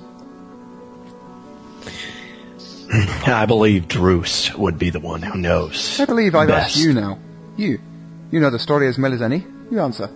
[3.27, 5.99] I believe Druce would be the one who knows.
[5.99, 6.75] I believe I've best.
[6.75, 7.19] asked you now.
[7.57, 7.79] You.
[8.33, 9.45] You know the story as well as any.
[9.69, 10.09] You answer.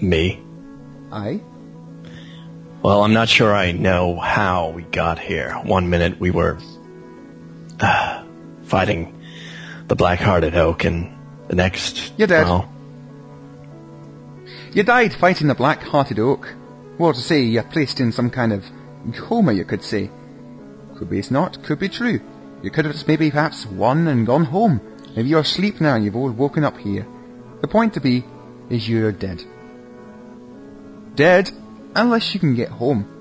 [0.00, 0.42] Me?
[1.12, 1.42] I?
[2.82, 5.52] Well, I'm not sure I know how we got here.
[5.64, 6.56] One minute we were
[7.80, 8.24] uh,
[8.62, 9.22] fighting
[9.88, 11.14] the black-hearted oak, and
[11.48, 12.46] the next, You're dead.
[12.46, 12.66] well,
[14.72, 16.54] You died fighting the black-hearted oak.
[16.96, 18.64] Well, to say you're placed in some kind of
[19.18, 20.10] coma, you could say.
[20.96, 22.20] Could be it's not, could be true.
[22.62, 24.80] You could have just maybe perhaps won and gone home.
[25.14, 27.06] Maybe you're asleep now and you've all woken up here.
[27.60, 28.24] The point to be
[28.70, 29.42] is you're dead.
[31.14, 31.50] Dead
[31.94, 33.12] unless you can get home.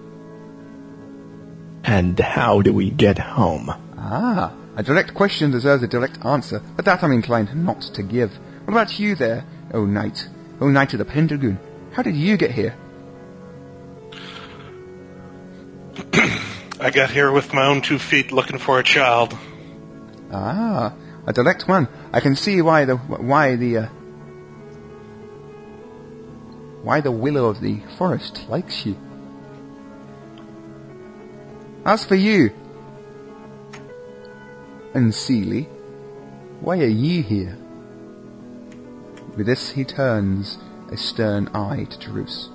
[1.84, 3.70] and how do we get home?
[3.98, 8.32] Ah, a direct question deserves a direct answer, but that I'm inclined not to give.
[8.66, 10.28] What about you there, O knight?
[10.60, 11.60] O knight of the Pentagon?
[11.94, 12.76] How did you get here?
[16.78, 19.38] I got here with my own two feet looking for a child.
[20.32, 20.94] Ah,
[21.26, 21.88] a direct one.
[22.12, 23.88] I can see why the why the uh,
[26.84, 28.98] why the willow of the forest likes you.
[31.86, 32.52] As for you,
[34.94, 35.70] and Seely,
[36.60, 37.58] why are ye here?
[39.38, 40.58] With this he turns
[40.92, 42.50] a stern eye to Druce.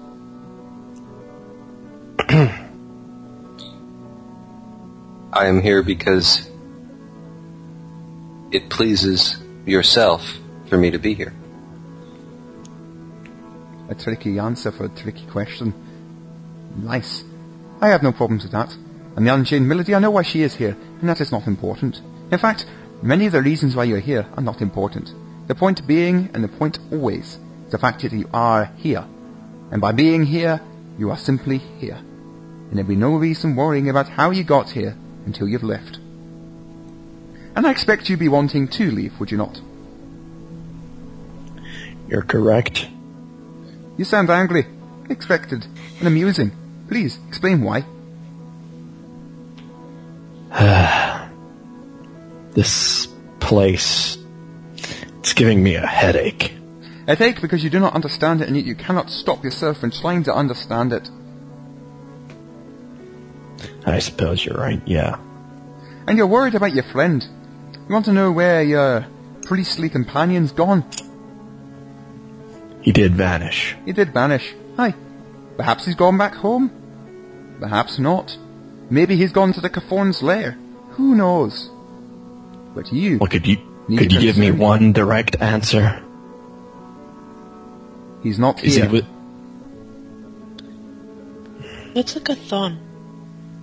[5.33, 6.51] I am here because
[8.51, 10.39] it pleases yourself
[10.69, 11.33] for me to be here.
[13.89, 15.73] A tricky answer for a tricky question.
[16.77, 17.23] Nice.
[17.81, 18.77] I have no problems with that.
[19.15, 22.01] And the unchained Melody, I know why she is here, and that is not important.
[22.33, 22.67] In fact,
[23.01, 25.15] many of the reasons why you're here are not important.
[25.47, 29.07] The point being, and the point always, is the fact that you are here.
[29.71, 30.61] And by being here,
[30.99, 31.99] you are simply here.
[31.99, 34.97] And there'll be no reason worrying about how you got here
[35.31, 35.99] until you've left.
[37.55, 39.61] And I expect you'd be wanting to leave, would you not?
[42.09, 42.89] You're correct.
[43.97, 44.67] You sound angry,
[45.09, 45.65] expected,
[46.01, 46.51] and amusing.
[46.89, 47.85] Please, explain why.
[52.53, 53.07] This
[53.39, 54.19] place,
[55.21, 56.53] it's giving me a headache.
[57.07, 59.93] A headache because you do not understand it and yet you cannot stop yourself from
[59.93, 61.09] trying to understand it.
[63.87, 65.19] I suppose you're right, yeah.
[66.07, 67.27] And you're worried about your friend.
[67.89, 69.07] You want to know where your
[69.43, 70.85] priestly companion's gone.
[72.83, 73.77] He did vanish.
[73.85, 74.55] He did vanish.
[74.79, 74.95] Aye.
[75.57, 76.71] Perhaps he's gone back home.
[77.61, 78.37] Perhaps not.
[78.89, 80.53] Maybe he's gone to the Caforn's lair.
[80.93, 81.71] Who knows?
[82.75, 83.19] But you...
[83.19, 83.57] Well, could you,
[83.89, 86.03] could you give me one direct answer?
[88.23, 88.87] He's not Is here.
[88.87, 88.99] he
[92.17, 92.37] a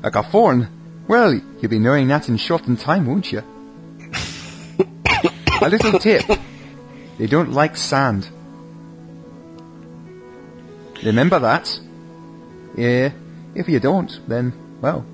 [0.10, 0.62] Gathon?
[0.62, 0.70] A Caforn?
[1.08, 3.42] Well, you'll be knowing that in short time, won't you?
[5.62, 6.24] A little tip.
[7.18, 8.30] They don't like sand.
[11.04, 11.80] Remember that?
[12.76, 13.12] Yeah,
[13.56, 15.06] if you don't, then, well,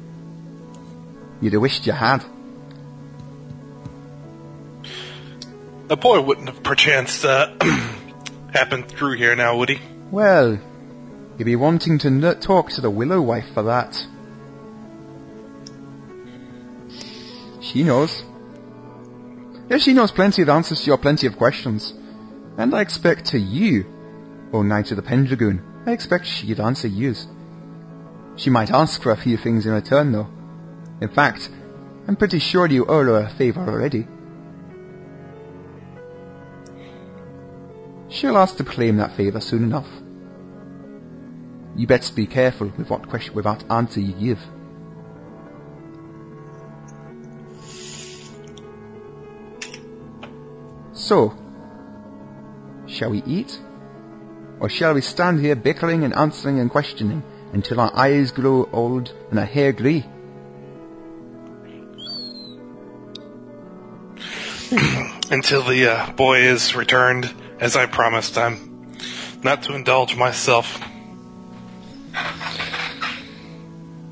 [1.41, 2.23] you'd have wished you had.
[5.89, 7.53] A boy wouldn't have perchance uh,
[8.53, 9.79] happened through here now, would he?
[10.11, 10.59] Well,
[11.37, 14.05] you'd be wanting to n- talk to the Willow Wife for that.
[17.63, 18.25] She knows.
[19.69, 21.93] Yeah, she knows plenty of answers to your plenty of questions.
[22.57, 23.85] And I expect to you,
[24.51, 27.25] O Knight of the Pendragoon, I expect she'd answer yous.
[28.35, 30.27] She might ask for a few things in return though.
[30.99, 31.49] In fact,
[32.05, 34.07] I'm pretty sure you owe her a favour already.
[38.09, 39.87] She'll ask to claim that favour soon enough.
[41.77, 44.39] You best be careful with what question, with what answer you give.
[51.03, 51.35] So,
[52.87, 53.59] shall we eat?
[54.61, 59.13] Or shall we stand here bickering and answering and questioning until our eyes grow old
[59.29, 60.05] and our hair grey?
[65.29, 68.95] Until the uh, boy is returned, as I promised, I'm
[69.43, 70.81] not to indulge myself.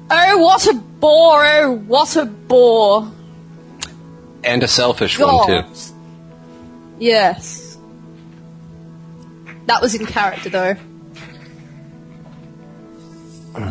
[0.10, 1.46] Oh, what a bore!
[1.46, 3.12] Oh, what a bore!
[4.44, 5.64] And a selfish one, too.
[6.94, 7.02] God.
[7.02, 7.78] Yes.
[9.68, 10.76] That was in character, though.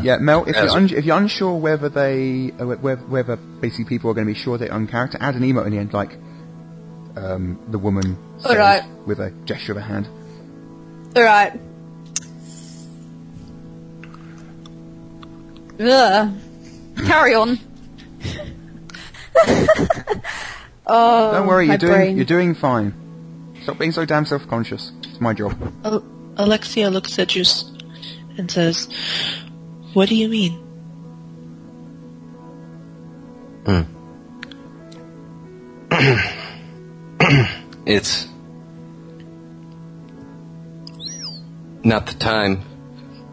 [0.02, 4.11] Yeah, Mel, if you're, un- if you're unsure whether they, uh, whether, whether basically people
[4.11, 6.12] are going to be sure they're on character, add an emote in the end, like
[7.16, 8.83] um, the woman Alright.
[9.06, 10.06] with a gesture of a hand.
[11.16, 11.59] Alright.
[15.80, 16.35] Ugh.
[17.06, 17.59] Carry on.
[20.87, 22.16] oh, Don't worry, you're doing brain.
[22.16, 22.92] you're doing fine.
[23.62, 24.92] Stop being so damn self-conscious.
[25.05, 25.57] It's my job.
[25.85, 26.05] Al-
[26.37, 27.44] Alexia looks at you
[28.38, 28.88] and says,
[29.92, 30.53] What do you mean?
[33.66, 33.83] Hmm.
[37.87, 38.29] It's
[41.83, 42.62] not the time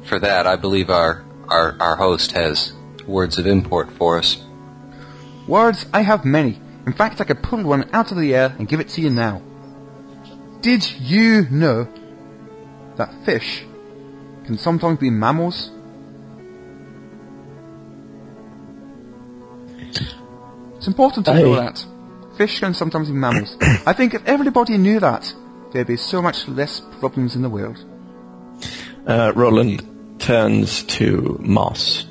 [0.03, 0.47] for that.
[0.47, 2.73] I believe our, our, our host has
[3.05, 4.43] words of import for us.
[5.47, 6.59] Words, I have many.
[6.85, 9.09] In fact, I could pull one out of the air and give it to you
[9.09, 9.41] now.
[10.67, 11.87] Did you know
[12.97, 13.63] that fish
[14.43, 15.71] can sometimes be mammals?
[20.75, 21.85] It's important to know that.
[22.35, 23.55] Fish can sometimes be mammals.
[23.61, 25.33] I think if everybody knew that,
[25.71, 27.77] there'd be so much less problems in the world.
[29.07, 32.05] Uh, Roland turns to Moss.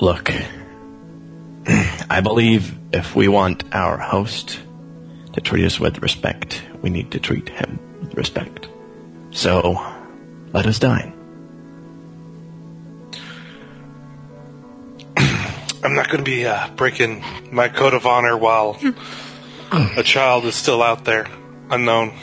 [0.00, 0.32] Look,
[2.10, 4.58] I believe if we want our host
[5.38, 8.68] to treat us with respect, we need to treat him with respect.
[9.30, 9.80] So,
[10.52, 11.12] let us dine.
[15.16, 17.22] I'm not going to be uh, breaking
[17.52, 18.78] my code of honor while
[19.96, 21.28] a child is still out there,
[21.70, 22.14] unknown.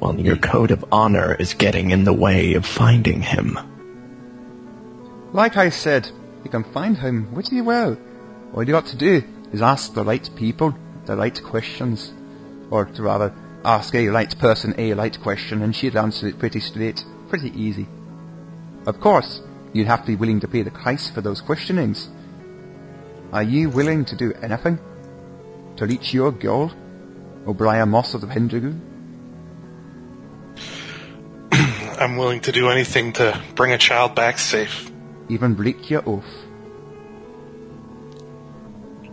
[0.00, 3.58] Well, your code of honor is getting in the way of finding him.
[5.32, 6.10] Like I said,
[6.44, 7.96] you can find him pretty well.
[8.54, 9.22] All you got to do
[9.52, 10.74] is ask the right people
[11.08, 12.12] the right questions.
[12.70, 13.34] Or to rather,
[13.64, 17.88] ask a right person a right question and she'd answer it pretty straight, pretty easy.
[18.86, 19.42] Of course,
[19.72, 22.08] you'd have to be willing to pay the price for those questionings.
[23.32, 24.78] Are you willing to do anything
[25.76, 26.70] to reach your goal,
[27.46, 28.80] O'Brien Moss of the Pendragoon?
[31.52, 34.90] I'm willing to do anything to bring a child back safe.
[35.28, 36.47] Even break your oath?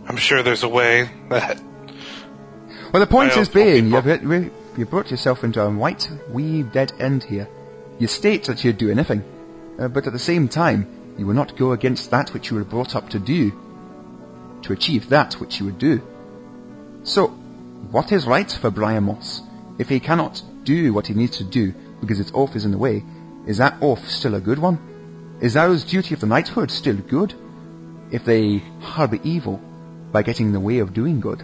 [0.08, 1.60] I'm sure there's a way that
[2.92, 6.92] Well, the point is being, you've, you you brought yourself into a white, wee dead
[7.00, 7.48] end here.
[7.98, 9.24] You state that you'd do anything,
[9.78, 12.64] uh, but at the same time, you will not go against that which you were
[12.64, 13.52] brought up to do,
[14.62, 16.00] to achieve that which you would do.
[17.02, 17.28] So,
[17.90, 19.42] what is right for Brian Moss?
[19.78, 22.78] If he cannot do what he needs to do because his oath is in the
[22.78, 23.02] way,
[23.46, 24.78] is that oath still a good one?
[25.40, 27.34] Is those duty of the knighthood still good?
[28.10, 29.60] If they harbour evil
[30.16, 31.42] by getting in the way of doing good?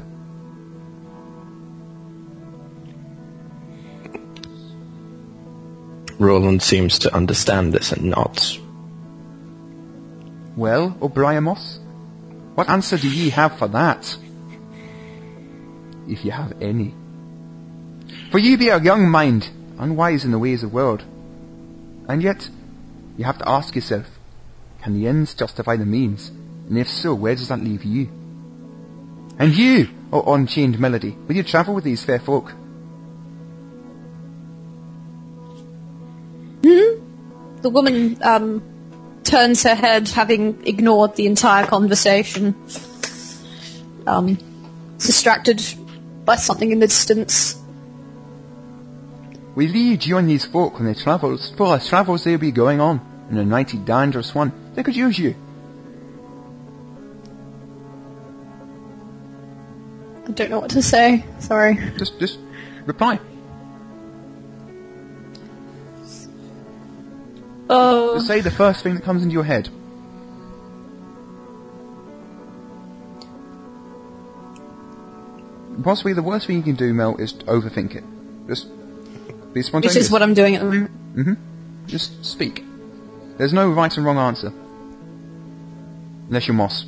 [6.19, 8.59] Roland seems to understand this and nods.
[10.57, 11.81] Well, O'Brien Moss,
[12.55, 14.17] what answer do ye have for that?
[16.09, 16.95] If ye have any.
[18.31, 21.05] For ye be a young mind, unwise in the ways of the world.
[22.09, 22.49] And yet,
[23.19, 24.07] you have to ask yourself,
[24.81, 26.31] can the ends justify the means?
[26.71, 28.22] And if so, where does that leave you?
[29.39, 32.53] And you, O unchained melody, will you travel with these fair folk?
[36.63, 38.63] The woman um,
[39.23, 42.57] turns her head, having ignored the entire conversation.
[44.05, 44.37] Um,
[44.99, 45.63] distracted
[46.25, 47.57] by something in the distance.
[49.55, 52.81] We lead you and these folk on their travels, for as travels they'll be going
[52.81, 54.53] on, in a mighty dangerous one.
[54.75, 55.37] They could use you.
[60.33, 61.25] Don't know what to say.
[61.39, 61.79] Sorry.
[61.99, 62.39] Just, just
[62.87, 63.19] reply.
[67.71, 69.69] Oh, Just say the first thing that comes into your head.
[75.83, 78.05] Possibly the worst thing you can do, Mel, is overthink it.
[78.47, 79.97] Just be which spontaneous.
[79.97, 81.17] is what I'm doing at the moment.
[81.17, 81.87] Mm-hmm.
[81.87, 82.63] Just speak.
[83.39, 84.53] There's no right and wrong answer.
[86.29, 86.87] Unless you're Moss.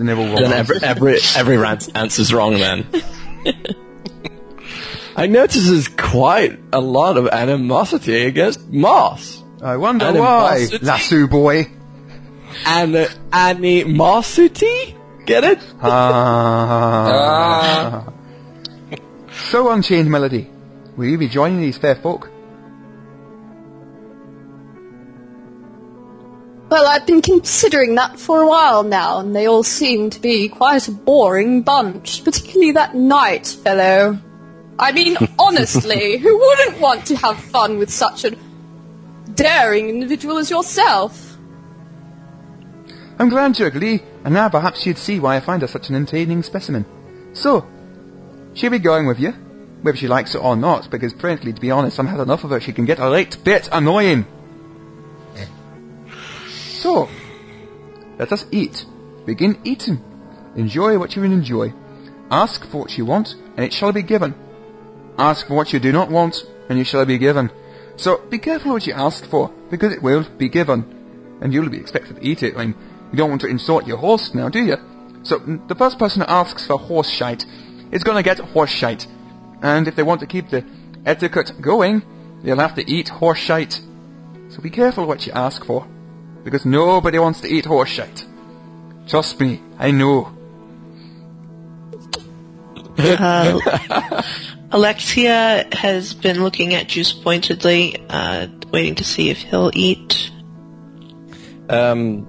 [0.00, 2.86] Then they're all wrong Then every every every rant answer's wrong then.
[5.14, 9.44] I notice there's quite a lot of animosity against Moss.
[9.60, 10.86] I wonder why, Animosity.
[10.86, 11.66] Lasso boy.
[12.64, 14.96] And animosity?
[15.26, 15.58] Get it?
[15.82, 16.10] Ah.
[19.50, 20.48] so unchained melody.
[20.96, 22.29] Will you be joining these fair folk?
[26.70, 30.48] Well, I've been considering that for a while now, and they all seem to be
[30.48, 34.16] quite a boring bunch, particularly that knight fellow.
[34.78, 38.36] I mean, honestly, who wouldn't want to have fun with such a
[39.34, 41.36] daring individual as yourself?
[43.18, 45.96] I'm glad you agree, and now perhaps you'd see why I find her such an
[45.96, 46.86] entertaining specimen.
[47.32, 47.66] So,
[48.54, 49.32] she'll be going with you,
[49.82, 52.50] whether she likes it or not, because frankly, to be honest, I've had enough of
[52.50, 52.60] her.
[52.60, 54.24] She can get a right bit annoying.
[56.80, 57.10] So,
[58.18, 58.86] let us eat.
[59.26, 60.02] Begin eating.
[60.56, 61.74] Enjoy what you enjoy.
[62.30, 64.34] Ask for what you want, and it shall be given.
[65.18, 66.36] Ask for what you do not want,
[66.70, 67.50] and you shall be given.
[67.96, 71.38] So be careful what you ask for, because it will be given.
[71.42, 72.56] And you'll be expected to eat it.
[72.56, 72.74] I mean,
[73.12, 74.76] you don't want to insult your horse now, do you?
[75.22, 77.44] So the first person who asks for horse shite
[77.92, 79.06] is gonna get horse shite.
[79.60, 80.64] And if they want to keep the
[81.04, 82.02] etiquette going,
[82.42, 83.82] they'll have to eat horse shite.
[84.48, 85.86] So be careful what you ask for,
[86.44, 88.24] because nobody wants to eat horse shit.
[89.06, 90.36] Trust me, I know.
[92.98, 94.22] Uh,
[94.70, 100.30] Alexia has been looking at Druce pointedly, uh, waiting to see if he'll eat.
[101.68, 102.26] Um,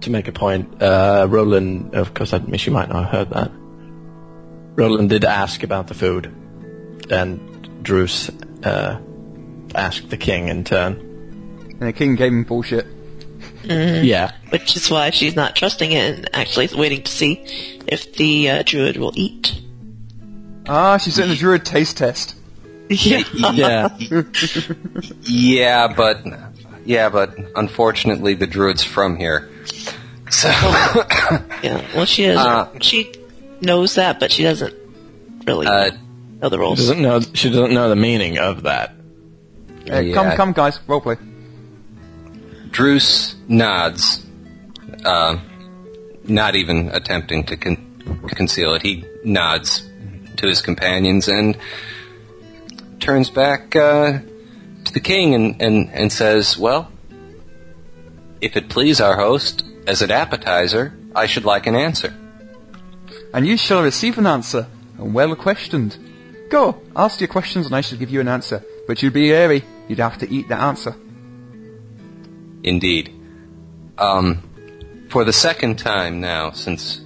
[0.00, 3.52] to make a point, uh, Roland, of course, I, she might not have heard that.
[4.74, 6.34] Roland did ask about the food,
[7.10, 8.30] and Druce
[8.62, 8.98] uh,
[9.74, 11.11] asked the king in turn.
[11.82, 12.86] And the king gave him bullshit.
[13.64, 17.44] Yeah, Which is why she's not trusting it and actually is waiting to see
[17.88, 19.60] if the uh, druid will eat.
[20.68, 22.36] Ah, she's doing the druid taste test.
[22.88, 23.24] Yeah.
[23.52, 23.88] yeah.
[25.22, 26.24] Yeah, but
[26.84, 29.50] yeah, but unfortunately, the druid's from here.
[30.30, 31.84] So yeah.
[31.96, 32.38] Well, she is.
[32.38, 33.12] Uh, she
[33.60, 34.74] knows that, but she doesn't
[35.48, 35.90] really uh,
[36.40, 36.78] know the She rules.
[36.78, 37.20] doesn't know.
[37.34, 38.90] She doesn't know the meaning of that.
[39.90, 40.14] Uh, Yeah.
[40.14, 41.18] Come, come, guys, roleplay.
[42.72, 44.24] Druce nods,
[45.04, 45.38] uh,
[46.24, 48.82] not even attempting to con- conceal it.
[48.82, 49.88] He nods
[50.38, 51.56] to his companions and
[52.98, 54.20] turns back uh,
[54.84, 56.90] to the king and, and, and says, Well,
[58.40, 62.14] if it please our host, as an appetizer, I should like an answer.
[63.34, 64.66] And you shall receive an answer,
[64.98, 65.98] and well questioned.
[66.50, 68.64] Go, ask your questions and I shall give you an answer.
[68.86, 70.94] But you'd be airy, you'd have to eat the answer.
[72.62, 73.12] Indeed.
[73.98, 77.00] Um, for the second time now since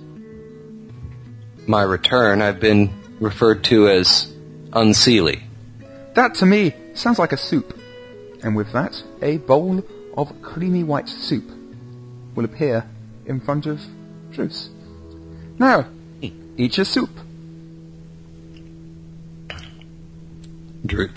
[1.67, 4.33] my return, I've been referred to as
[4.71, 5.43] unseelie.
[6.15, 7.79] That to me sounds like a soup.
[8.43, 9.83] And with that, a bowl
[10.17, 11.51] of creamy white soup
[12.35, 12.89] will appear
[13.27, 13.81] in front of
[14.31, 14.71] Druce.
[15.59, 15.89] Now,
[16.21, 17.11] eat your soup.
[20.85, 21.09] Drew,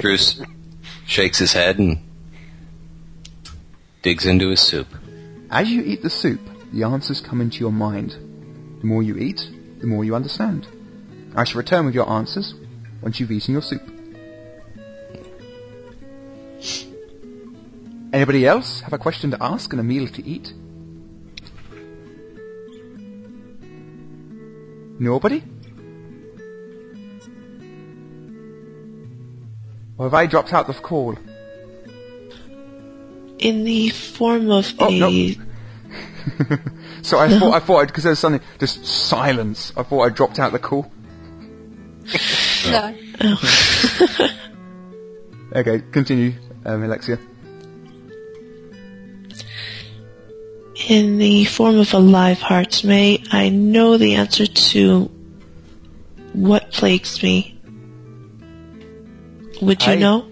[0.00, 0.40] Druce
[1.06, 2.05] shakes his head and
[4.06, 4.86] digs into his soup.
[5.50, 6.40] As you eat the soup,
[6.72, 8.12] the answers come into your mind.
[8.80, 9.50] The more you eat,
[9.80, 10.68] the more you understand.
[11.34, 12.54] I shall return with your answers
[13.02, 13.82] once you've eaten your soup.
[18.12, 20.54] Anybody else have a question to ask and a meal to eat?
[25.00, 25.42] Nobody?
[29.98, 31.16] Or have I dropped out of call?
[33.38, 35.10] In the form of Oh, a no.
[37.02, 39.72] So I thought I thought because there was something just silence.
[39.76, 40.90] I thought I dropped out the call.
[42.70, 42.94] No.
[45.54, 46.34] Okay, continue,
[46.66, 47.18] um, Alexia.
[50.88, 55.10] in the form of a live heart, may I know the answer to
[56.32, 57.58] what plagues me?
[59.62, 60.28] Would you I- know?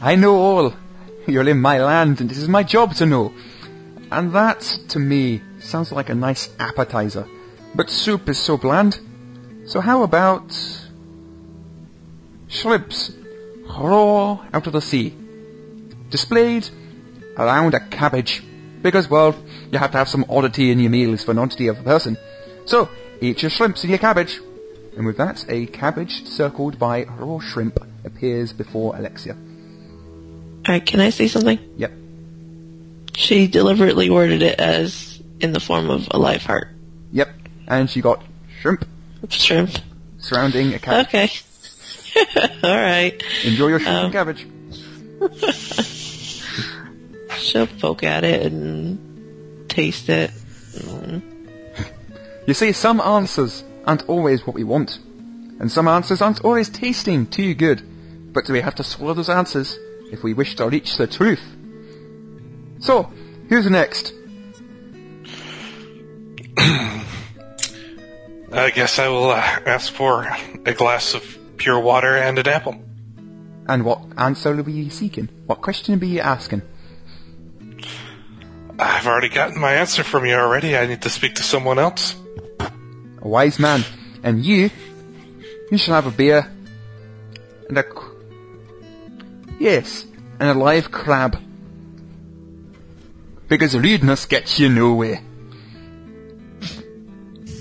[0.00, 0.74] I know all.
[1.28, 3.32] You're in my land, and this is my job to know.
[4.12, 7.26] And that, to me, sounds like a nice appetizer.
[7.74, 9.00] But soup is so bland.
[9.66, 10.56] So how about
[12.46, 13.12] shrimps,
[13.66, 15.16] raw out of the sea,
[16.10, 16.68] displayed
[17.36, 18.44] around a cabbage?
[18.80, 19.34] Because, well,
[19.72, 22.16] you have to have some oddity in your meals for an oddity of a person.
[22.66, 22.88] So,
[23.20, 24.40] eat your shrimps and your cabbage.
[24.96, 29.36] And with that, a cabbage circled by raw shrimp appears before Alexia.
[30.66, 31.58] Alright, can I say something?
[31.76, 31.92] Yep.
[33.14, 36.68] She deliberately worded it as in the form of a live heart.
[37.12, 37.28] Yep.
[37.68, 38.22] And she got
[38.60, 38.84] shrimp
[39.28, 39.70] Shrimp.
[40.18, 41.06] surrounding a cabbage.
[41.08, 41.30] Okay.
[42.64, 43.22] Alright.
[43.44, 44.46] Enjoy your shrimp Um, and cabbage.
[47.38, 50.30] She'll poke at it and taste it.
[52.46, 54.98] You see, some answers aren't always what we want.
[55.58, 57.82] And some answers aren't always tasting too good.
[58.32, 59.76] But do we have to swallow those answers
[60.10, 61.42] if we wish to reach the truth?
[62.80, 63.10] So,
[63.48, 64.12] who's next?
[68.52, 70.28] I guess I will uh, ask for
[70.64, 72.76] a glass of pure water and an apple.
[73.68, 75.28] And what answer will you be seeking?
[75.46, 76.62] What question will you asking?
[78.78, 80.76] I've already gotten my answer from you already.
[80.76, 82.14] I need to speak to someone else.
[82.60, 83.84] A wise man.
[84.22, 84.70] And you,
[85.70, 86.50] you shall have a beer.
[87.68, 87.84] And a...
[89.58, 90.06] c- Yes,
[90.38, 91.38] and a live crab.
[93.48, 95.20] Because rudeness gets you nowhere.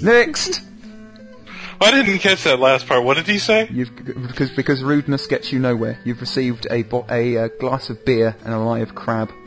[0.01, 0.61] Next!
[1.81, 3.03] I didn't catch that last part.
[3.03, 3.67] What did he say?
[3.69, 5.99] You've, because, because rudeness gets you nowhere.
[6.05, 9.29] You've received a, bo- a, uh glass of beer and a live crab.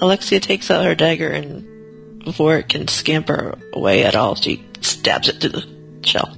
[0.00, 5.28] Alexia takes out her dagger and before it can scamper away at all, she stabs
[5.28, 5.66] it to the
[6.02, 6.36] shell.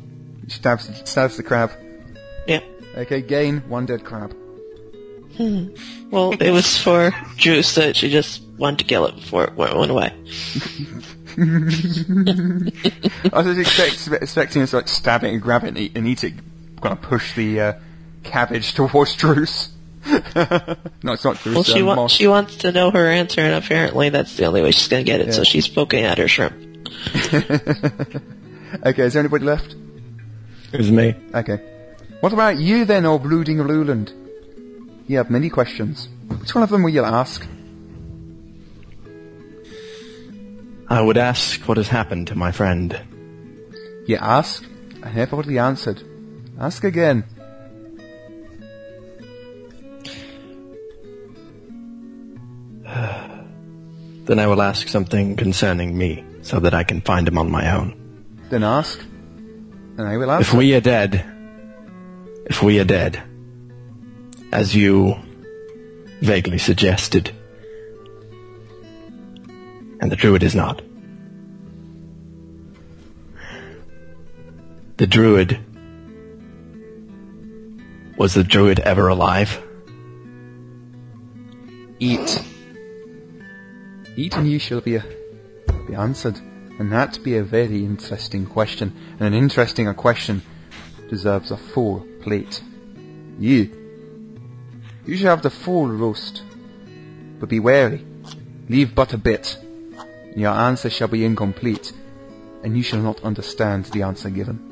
[0.49, 1.70] Stabs, stabs the crab.
[2.47, 2.61] Yeah.
[2.97, 4.34] Okay, gain one dead crab.
[5.36, 5.68] Hmm.
[6.11, 9.76] Well, it was for Druce that she just wanted to kill it before it went,
[9.76, 10.12] went away.
[13.32, 16.07] I was expect, expecting us to like stab it and grab it and eat, and
[16.07, 16.34] eat it.
[16.80, 17.72] Gonna push the uh,
[18.22, 19.70] cabbage towards Druce.
[20.07, 21.55] no, it's not Druce.
[21.55, 24.62] Well, she, um, wa- she wants to know her answer, and apparently that's the only
[24.62, 26.55] way she's going to get it, so she's poking at her shrimp.
[28.84, 29.74] Okay, is there anybody left?
[30.75, 31.14] It was me.
[31.33, 31.61] Okay.
[32.18, 34.12] What about you then, O brooding Roland?
[35.07, 36.09] You have many questions.
[36.27, 37.47] Which one of them will you ask?
[40.89, 43.01] I would ask what has happened to my friend.
[44.09, 46.03] You asked, and have already answered.
[46.59, 47.22] Ask again.
[54.25, 57.77] Then I will ask something concerning me, so that I can find him on my
[57.77, 57.95] own.
[58.51, 58.99] Then ask,
[59.97, 60.51] and I will answer.
[60.51, 61.24] If we are dead,
[62.47, 63.22] if we are dead,
[64.53, 65.16] as you
[66.20, 67.30] vaguely suggested.
[70.01, 70.82] And the druid is not.
[74.97, 75.59] The druid.
[78.16, 79.61] Was the druid ever alive?
[81.99, 82.42] Eat.
[84.16, 84.99] Eat and you shall be,
[85.88, 86.40] be answered.
[86.79, 88.93] And that be a very interesting question.
[89.18, 90.43] And an interesting question
[91.09, 92.62] deserves a full plate.
[93.39, 93.70] You.
[95.07, 96.43] You shall have the full roast.
[97.39, 98.05] But be wary.
[98.68, 99.59] Leave but a bit.
[100.35, 101.93] Your answer shall be incomplete.
[102.62, 104.70] And you shall not understand the answer given.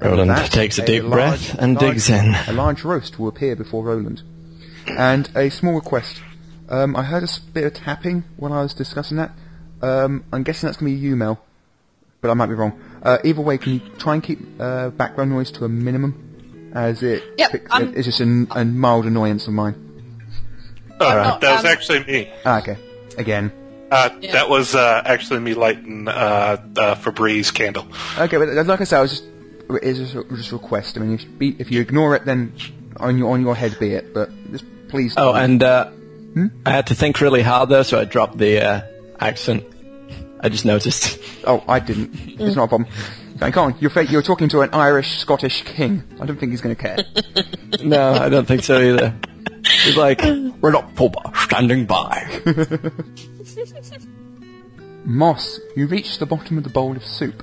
[0.00, 2.34] Roland That, takes a deep breath and large- digs in.
[2.48, 4.22] A large roast will appear before Roland.
[4.86, 6.20] And a small request.
[6.72, 9.30] Um, I heard a bit of tapping when I was discussing that.
[9.82, 11.38] Um, I'm guessing that's going to be you, Mel.
[12.22, 12.80] But I might be wrong.
[13.02, 16.70] Uh, either way, can you try and keep uh, background noise to a minimum?
[16.74, 19.74] As it Yep, pick- I'm- it's just a, a mild annoyance of mine.
[20.98, 21.40] Oh, Alright.
[21.42, 22.32] that was Um, actually me.
[22.46, 22.78] Ah, okay.
[23.18, 23.52] Again.
[23.90, 24.32] Uh, Yeah.
[24.32, 27.86] That was uh, actually me lighting uh, uh, Febreze candle.
[28.18, 29.24] Okay, but like I said, I was just
[29.82, 30.96] it's just a, just a request.
[30.96, 32.54] I mean, if, be, if you ignore it, then
[32.98, 34.14] on your on your head be it.
[34.14, 35.12] But just please.
[35.18, 35.90] Oh, and uh,
[36.34, 36.46] Hmm?
[36.64, 38.80] I had to think really hard though, so I dropped the uh,
[39.20, 39.64] accent.
[40.40, 41.18] I just noticed.
[41.44, 42.14] Oh, I didn't.
[42.40, 42.86] It's not a problem.
[43.38, 43.74] Thank on.
[43.80, 46.04] You're, fa- you're talking to an Irish Scottish king.
[46.20, 46.98] I don't think he's going to care.
[47.82, 49.12] no, I don't think so either.
[49.82, 52.28] He's like, we're not Puma, standing by.
[55.04, 57.42] Moss, you reach the bottom of the bowl of soup,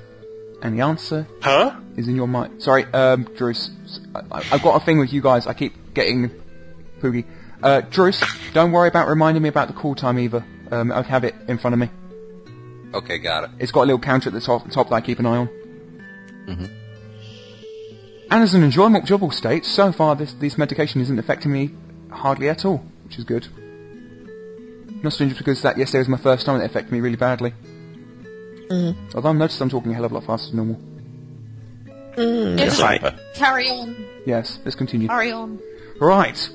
[0.62, 1.78] and the answer Huh?
[1.96, 2.62] is in your mind.
[2.62, 3.70] Sorry, um, Druce.
[4.14, 5.46] I, I- I've got a thing with you guys.
[5.46, 6.30] I keep getting
[7.00, 7.26] poogie.
[7.62, 8.22] Uh, Druce,
[8.54, 10.44] don't worry about reminding me about the call time either.
[10.70, 11.90] Um, I have it in front of me.
[12.94, 13.50] Okay, got it.
[13.58, 15.48] It's got a little counter at the top, top that I keep an eye on.
[18.32, 21.70] And as an enjoyable state, so far this, this medication isn't affecting me
[22.10, 23.46] hardly at all, which is good.
[25.02, 27.52] Not strange because that yesterday was my first time and it affected me really badly.
[28.70, 30.56] Although I've noticed I'm talking a hell of a lot faster than
[32.16, 32.56] normal.
[32.56, 33.02] Yes, right.
[33.34, 33.96] carry on,
[34.26, 35.08] Yes, let's continue.
[35.08, 35.58] carry on.
[36.00, 36.48] Right.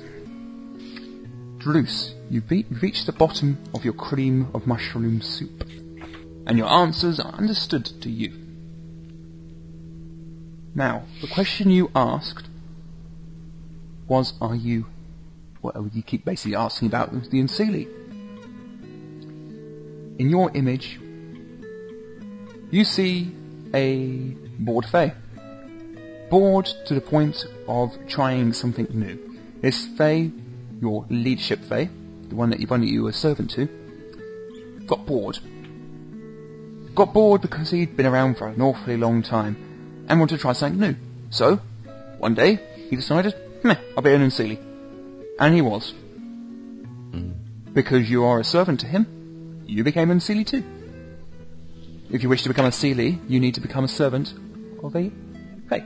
[1.66, 5.68] Druce, you be- reached the bottom of your cream of mushroom soup.
[6.46, 8.32] And your answers are understood to you.
[10.76, 12.48] Now, the question you asked
[14.06, 14.86] was, are you,
[15.60, 17.88] well, you keep basically asking about the Unseelie.
[20.20, 21.00] In your image,
[22.70, 23.34] you see
[23.74, 25.14] a bored Fae
[26.30, 29.18] bored to the point of trying something new.
[29.60, 30.30] This Fae,
[30.80, 31.88] your leadership Fae,
[32.28, 33.68] the one that you, one that you were servant to,
[34.86, 35.38] got bored.
[36.94, 40.52] Got bored because he'd been around for an awfully long time and wanted to try
[40.52, 40.96] something new.
[41.30, 41.56] So,
[42.18, 44.58] one day, he decided, meh, I'll be an Unseelie.
[45.38, 45.92] And he was.
[47.10, 47.34] Mm.
[47.74, 50.64] Because you are a servant to him, you became an Unseelie too.
[52.10, 54.32] If you wish to become a Seelie, you need to become a servant
[54.82, 55.10] of a
[55.68, 55.84] Fae.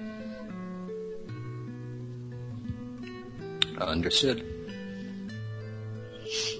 [3.81, 4.60] Understood.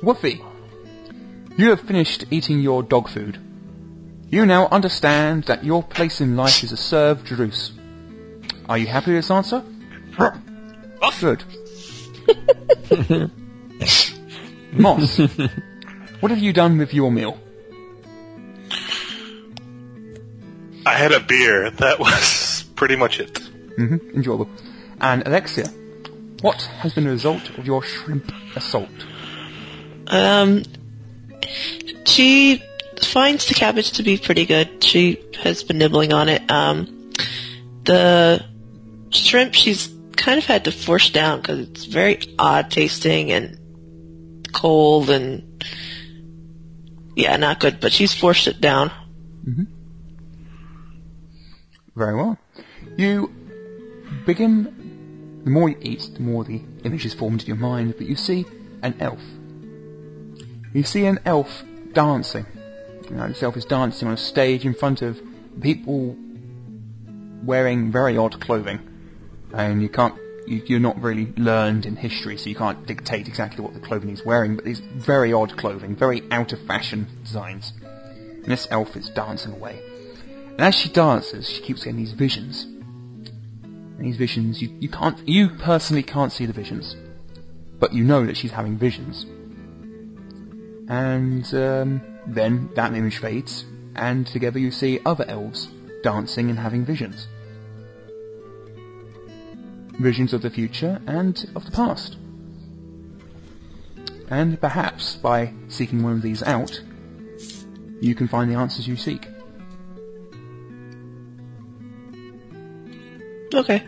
[0.03, 0.45] Woofy,
[1.57, 3.39] you have finished eating your dog food.
[4.29, 7.73] You now understand that your place in life is a serve Jerus.
[8.69, 9.63] Are you happy with this answer?
[11.21, 11.45] Good.
[14.73, 15.19] Moss,
[16.21, 17.39] what have you done with your meal?
[20.87, 21.71] I had a beer.
[21.71, 23.35] That was pretty much it.
[23.35, 24.17] Mm-hmm.
[24.17, 24.49] enjoyable.
[25.01, 25.69] And Alexia,
[26.43, 28.89] what has been the result of your shrimp assault?
[30.11, 30.65] Um,
[32.05, 32.63] she
[33.01, 34.83] finds the cabbage to be pretty good.
[34.85, 36.51] She has been nibbling on it.
[36.51, 37.13] Um,
[37.85, 38.45] the
[39.11, 45.11] shrimp she's kind of had to force down because it's very odd tasting and cold
[45.11, 45.65] and
[47.17, 47.81] yeah, not good.
[47.81, 48.91] But she's forced it down.
[49.49, 49.67] Mhm.
[51.97, 52.39] Very well.
[52.97, 53.33] You
[54.27, 58.07] begin, the more you eat, the more the image is formed in your mind, but
[58.07, 58.45] you see
[58.83, 59.21] an elf.
[60.73, 62.47] You see an elf dancing.
[63.09, 65.21] You know, this elf is dancing on a stage in front of
[65.61, 66.17] people
[67.43, 68.79] wearing very odd clothing.
[69.53, 70.15] And you can't,
[70.47, 74.11] you, you're not really learned in history, so you can't dictate exactly what the clothing
[74.11, 77.73] he's wearing, but it's very odd clothing, very out of fashion designs.
[77.83, 79.83] And this elf is dancing away.
[80.51, 82.63] And as she dances, she keeps getting these visions.
[82.63, 86.95] And these visions, you, you can't, you personally can't see the visions.
[87.81, 89.27] But you know that she's having visions.
[90.91, 93.65] And um, then that image fades,
[93.97, 95.69] and together you see other elves
[96.03, 97.29] dancing and having visions.
[100.01, 102.17] visions of the future and of the past.
[104.29, 106.81] And perhaps by seeking one of these out,
[108.01, 109.29] you can find the answers you seek.
[113.53, 113.85] Okay.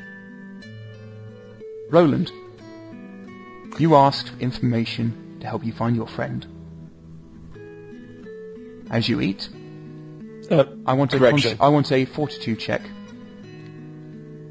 [1.89, 2.31] Roland,
[3.79, 6.47] you asked for information to help you find your friend.
[8.93, 9.49] As you eat,
[10.51, 11.57] Uh, I want a Correction.
[11.61, 12.83] I want a fortitude check.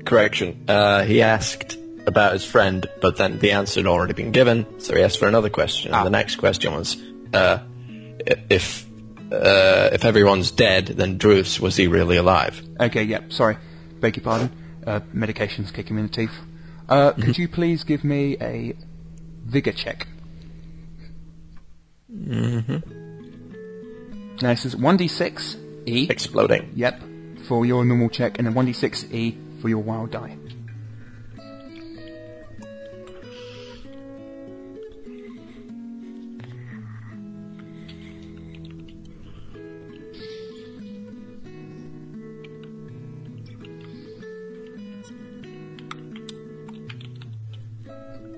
[0.04, 0.66] correction.
[0.68, 1.78] Uh, he asked
[2.08, 5.28] about his friend, but then the answer had already been given, so he asked for
[5.28, 5.94] another question.
[5.94, 5.98] Ah.
[5.98, 6.98] And the next question was,
[7.34, 7.60] uh,
[8.50, 8.86] if
[9.32, 12.60] uh, if everyone's dead, then Druce was he really alive?
[12.80, 13.58] Okay, yeah, sorry.
[14.02, 14.50] Beg your pardon.
[14.86, 16.36] Uh, medication's kicking me in the teeth.
[16.90, 18.74] Uh, could you please give me a
[19.46, 20.08] vigor check?
[22.12, 23.01] Mm-hmm.
[24.42, 26.08] Now this is 1d6 E.
[26.10, 26.72] Exploding.
[26.76, 27.04] Yep,
[27.48, 30.36] for your normal check, and then 1d6 E for your wild die.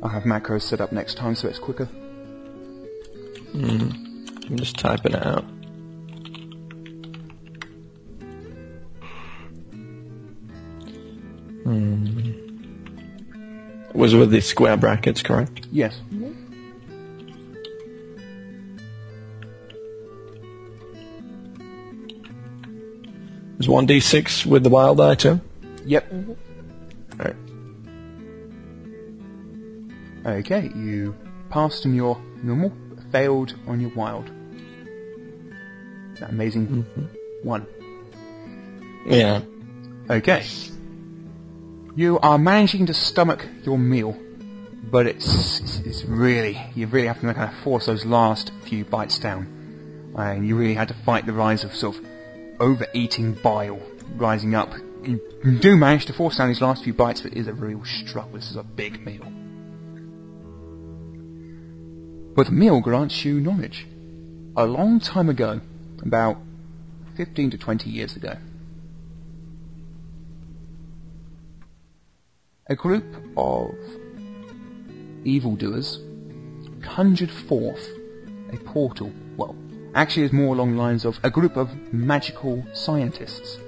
[0.01, 1.85] I'll have macros set up next time so it's quicker.
[3.53, 3.89] Hmm.
[4.49, 5.45] I'm just typing it out.
[11.64, 12.32] Hmm.
[13.93, 15.68] Was with the square brackets, correct?
[15.72, 16.01] Yes.
[16.11, 16.32] Mm-hmm.
[23.57, 25.39] Was 1d6 with the wild die too?
[25.86, 26.11] Yep.
[26.11, 26.34] Mm-hmm.
[27.22, 27.36] Alright.
[30.39, 31.16] Okay, you
[31.49, 32.74] passed on your normal,
[33.11, 34.30] failed on your wild.
[36.20, 37.47] That amazing mm-hmm.
[37.47, 37.68] one.
[39.05, 39.41] Yeah.
[40.09, 40.45] Okay.
[41.95, 44.17] You are managing to stomach your meal,
[44.83, 48.83] but it's, it's, it's really, you really have to kind of force those last few
[48.83, 50.13] bites down.
[50.17, 52.05] And you really had to fight the rise of sort of
[52.59, 53.79] overeating bile
[54.15, 54.73] rising up.
[55.03, 55.19] You
[55.59, 58.33] do manage to force down these last few bites, but it is a real struggle.
[58.33, 59.31] This is a big meal.
[62.35, 63.85] But the meal grants you knowledge.
[64.55, 65.61] A long time ago,
[66.01, 66.37] about
[67.17, 68.37] 15 to 20 years ago,
[72.74, 73.05] a group
[73.38, 73.76] of
[75.24, 75.99] evildoers
[76.82, 77.88] conjured forth
[78.51, 79.11] a portal.
[79.38, 79.55] Well,
[79.93, 83.59] actually, it's more along the lines of a group of magical scientists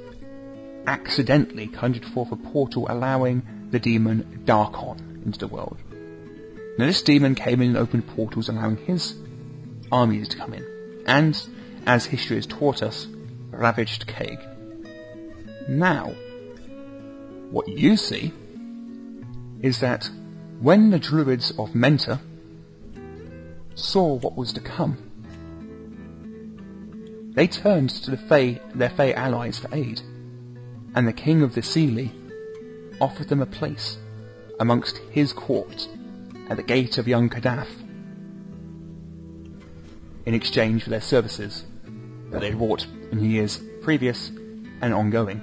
[0.87, 5.77] accidentally conjured forth a portal allowing the demon Darkon into the world.
[6.79, 9.13] Now, this demon came in and opened portals allowing his
[9.91, 10.65] armies to come in,
[11.05, 11.39] and,
[11.85, 13.05] as history has taught us,
[13.51, 14.39] ravaged Kaig.
[15.69, 16.15] Now,
[17.51, 18.33] what you see
[19.61, 20.09] is that
[20.59, 22.19] when the druids of Menta
[23.75, 24.97] saw what was to come,
[27.35, 30.01] they turned to the Fey, their Fey allies for aid,
[30.95, 32.11] and the king of the Seelie
[33.01, 33.97] offered them a place
[34.59, 35.87] amongst his court
[36.49, 37.81] at the gate of young Kadath
[40.25, 41.65] in exchange for their services
[42.31, 44.29] that they had wrought in the years previous
[44.81, 45.39] and ongoing.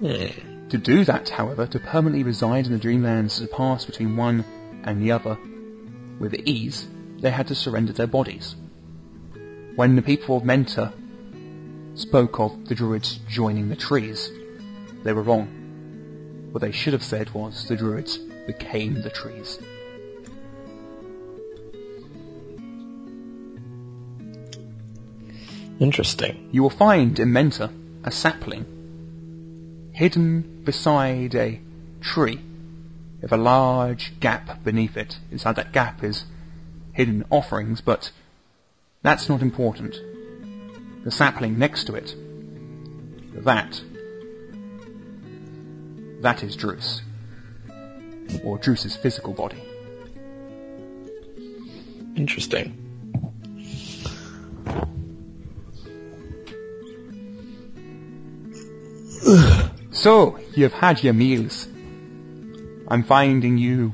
[0.00, 0.45] Hmm.
[0.70, 4.44] To do that, however, to permanently reside in the Dreamlands to pass between one
[4.82, 5.38] and the other
[6.18, 6.88] with ease,
[7.20, 8.56] they had to surrender their bodies.
[9.76, 10.92] When the people of Menta
[11.94, 14.32] spoke of the druids joining the trees,
[15.04, 16.48] they were wrong.
[16.50, 19.60] What they should have said was the druids became the trees.
[25.78, 26.48] Interesting.
[26.50, 27.70] You will find in Menta
[28.02, 28.75] a sapling
[29.96, 31.58] hidden beside a
[32.02, 32.38] tree
[33.22, 35.18] with a large gap beneath it.
[35.30, 36.26] Inside that gap is
[36.92, 38.12] hidden offerings, but
[39.00, 39.96] that's not important.
[41.02, 42.14] The sapling next to it,
[43.32, 43.80] that,
[46.20, 47.00] that is Druce.
[48.44, 49.62] Or Druce's physical body.
[52.16, 52.82] Interesting.
[60.06, 61.66] So, you've had your meals.
[62.86, 63.92] I'm finding you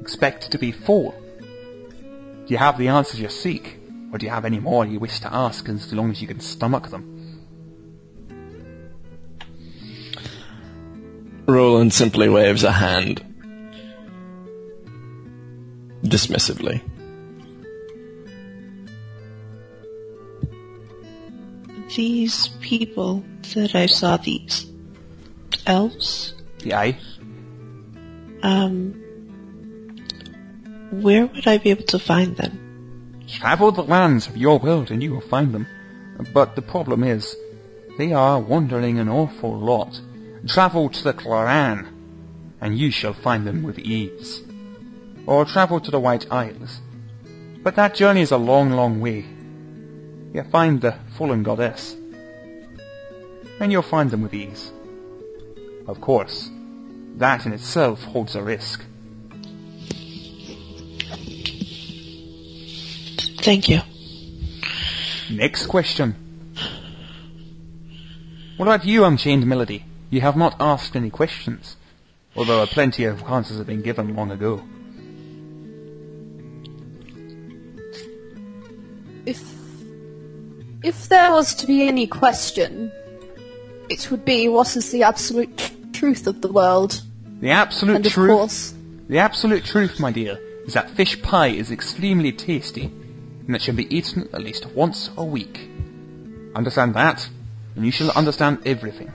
[0.00, 1.14] expect to be full.
[1.38, 3.78] Do you have the answers you seek?
[4.10, 6.40] Or do you have any more you wish to ask as long as you can
[6.40, 7.44] stomach them?
[11.46, 13.24] Roland simply waves a hand.
[16.02, 16.82] Dismissively.
[21.94, 23.24] These people
[23.54, 24.66] that I saw, these
[25.66, 26.34] elves.
[26.64, 26.98] Aye.
[28.42, 29.02] Um,
[30.90, 33.24] where would I be able to find them?
[33.28, 35.66] Travel the lands of your world and you will find them.
[36.32, 37.36] But the problem is,
[37.98, 40.00] they are wandering an awful lot.
[40.46, 41.88] Travel to the Claran,
[42.60, 44.42] and you shall find them with ease.
[45.26, 46.80] Or travel to the White Isles.
[47.62, 49.26] But that journey is a long, long way.
[50.32, 51.96] You find the fallen goddess,
[53.58, 54.70] and you'll find them with ease.
[55.86, 56.50] Of course,
[57.16, 58.84] that in itself holds a risk.
[63.40, 63.80] Thank you.
[65.30, 66.16] Next question.
[68.56, 69.84] What about you, Unchained Melody?
[70.10, 71.76] You have not asked any questions,
[72.34, 74.62] although a plenty of answers have been given long ago.
[79.26, 79.42] If
[80.82, 82.90] if there was to be any question,
[83.88, 87.00] it would be what is the absolute tr- truth of the world?
[87.40, 88.74] The absolute And of truth, course,
[89.08, 92.84] the absolute truth, my dear, is that fish pie is extremely tasty,
[93.46, 95.68] and it should be eaten at least once a week.
[96.54, 97.28] Understand that,
[97.74, 99.12] and you shall understand everything.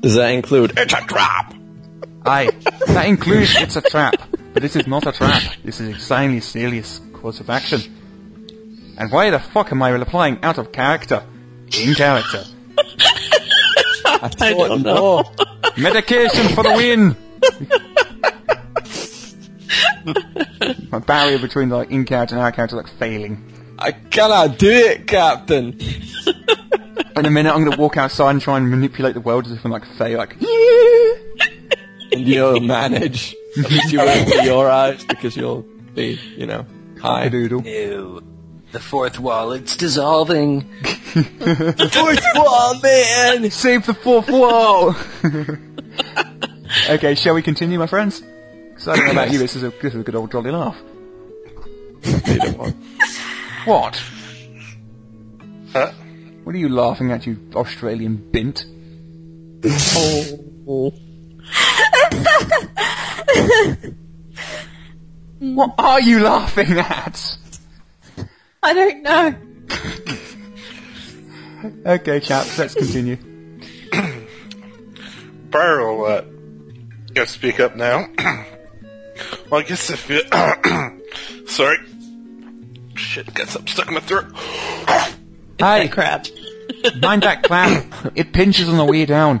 [0.00, 1.54] Does that include it's a trap?
[2.24, 2.50] Aye,
[2.88, 4.14] that includes it's a trap,
[4.52, 5.42] but this is not a trap.
[5.64, 7.80] This is extremely serious course of action.
[8.98, 11.24] And why the fuck am I replying out of character?
[11.80, 12.44] In character.
[14.22, 15.24] I don't know.
[15.76, 17.16] Medication for the win!
[20.90, 23.42] My barrier between like in character and out character like failing.
[23.78, 25.78] I cannot do it, Captain.
[27.16, 29.64] In a minute I'm gonna walk outside and try and manipulate the world as if
[29.64, 30.36] I'm like Fae, like!
[32.12, 33.34] And you'll manage.
[33.58, 36.64] At you won't be your eyes because you'll be, you know,
[37.00, 37.28] high.
[37.28, 37.62] doodle.
[37.62, 38.22] Ew.
[38.72, 40.60] The fourth wall, it's dissolving.
[41.14, 43.50] the Fourth wall, man!
[43.50, 44.96] Save the fourth wall!
[46.88, 48.22] okay, shall we continue, my friends?
[48.22, 50.50] Because I don't know about you, this is a, this is a good old jolly
[50.50, 50.78] laugh.
[53.66, 54.02] What?
[55.72, 55.92] Huh?
[56.44, 58.64] What are you laughing at, you Australian bint?
[60.64, 60.94] Oh.
[65.40, 67.36] What are you laughing at?
[68.62, 69.34] I don't know.
[71.84, 73.16] Okay, chaps, let's continue.
[75.50, 76.22] Briar will uh,
[77.12, 78.08] gotta speak up now.
[79.50, 80.22] well, I guess if you...
[81.46, 81.78] Sorry.
[82.94, 84.26] Shit, got something stuck in my throat.
[85.58, 86.26] Hey, Crap.
[87.00, 87.90] mind that clam.
[88.14, 89.40] It pinches on the way down.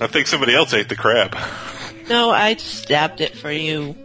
[0.00, 1.36] I think somebody else ate the crab.
[2.08, 3.96] No, I stabbed it for you.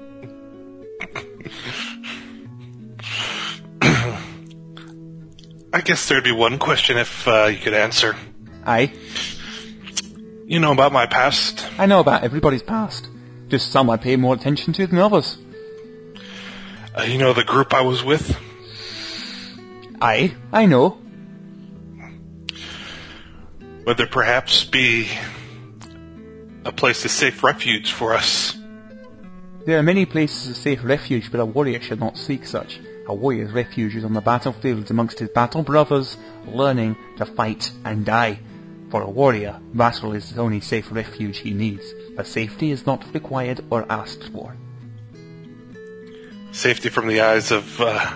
[5.80, 8.14] I guess there'd be one question if uh, you could answer.
[8.66, 8.92] Aye,
[10.46, 11.66] You know about my past.
[11.80, 13.08] I know about everybody's past.
[13.48, 15.38] Just some I pay more attention to than others.
[16.94, 18.38] Uh, you know the group I was with?
[20.02, 20.98] Aye, I know.
[23.86, 25.08] Would there perhaps be
[26.66, 28.54] a place of safe refuge for us?
[29.66, 32.82] There are many places of safe refuge, but a warrior should not seek such.
[33.10, 38.06] A warrior's refuge is on the battlefield amongst his battle brothers, learning to fight and
[38.06, 38.40] die.
[38.92, 43.12] For a warrior, battle is the only safe refuge he needs, but safety is not
[43.12, 44.56] required or asked for.
[46.52, 48.16] Safety from the eyes of uh,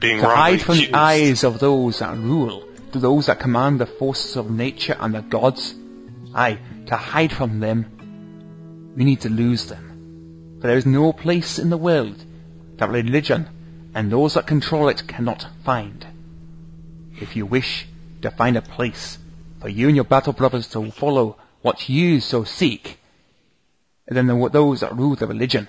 [0.00, 3.80] being To wrongly hide from the eyes of those that rule, to those that command
[3.80, 5.74] the forces of nature and the gods.
[6.34, 6.58] Aye,
[6.88, 10.58] to hide from them, we need to lose them.
[10.60, 12.22] For there is no place in the world
[12.76, 13.48] that religion
[13.98, 16.06] and those that control it cannot find.
[17.20, 17.88] If you wish
[18.22, 19.18] to find a place
[19.60, 23.00] for you and your battle brothers to follow what you so seek,
[24.06, 25.68] then the, those that rule the religion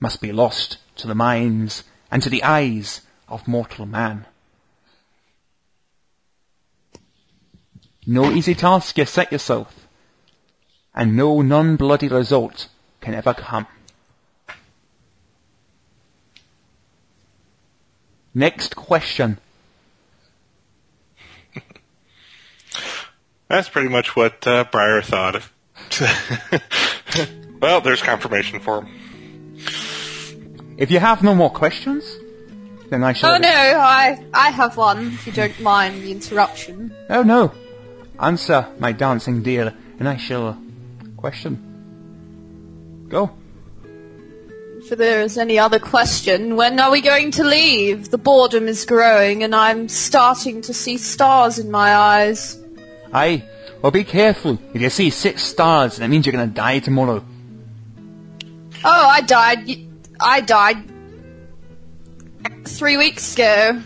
[0.00, 4.24] must be lost to the minds and to the eyes of mortal man.
[8.06, 9.86] No easy task you set yourself,
[10.94, 12.68] and no non-bloody result
[13.02, 13.66] can ever come.
[18.34, 19.38] Next question.
[23.48, 25.42] That's pretty much what uh, Briar thought.
[27.60, 29.56] Well, there's confirmation for him.
[30.78, 32.16] If you have no more questions,
[32.88, 33.34] then I shall.
[33.34, 35.08] Oh no, I I have one.
[35.08, 36.94] If you don't mind the interruption.
[37.10, 37.52] Oh no.
[38.18, 40.58] Answer, my dancing dear, and I shall
[41.18, 43.06] question.
[43.10, 43.30] Go.
[44.90, 48.10] If there is any other question, when are we going to leave?
[48.10, 52.58] The boredom is growing and I'm starting to see stars in my eyes.
[53.12, 53.44] Aye.
[53.82, 54.58] Well, be careful.
[54.74, 57.24] If you see six stars, that means you're gonna die tomorrow.
[58.84, 59.68] Oh, I died.
[60.20, 60.78] I died
[62.64, 63.82] three weeks ago.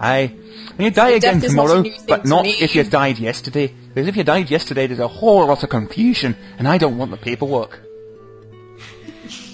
[0.00, 0.34] Aye.
[0.78, 2.52] And you die Death again is not tomorrow, but to not me.
[2.52, 3.72] if you died yesterday.
[3.88, 7.10] Because if you died yesterday, there's a whole lot of confusion, and I don't want
[7.10, 7.80] the paperwork.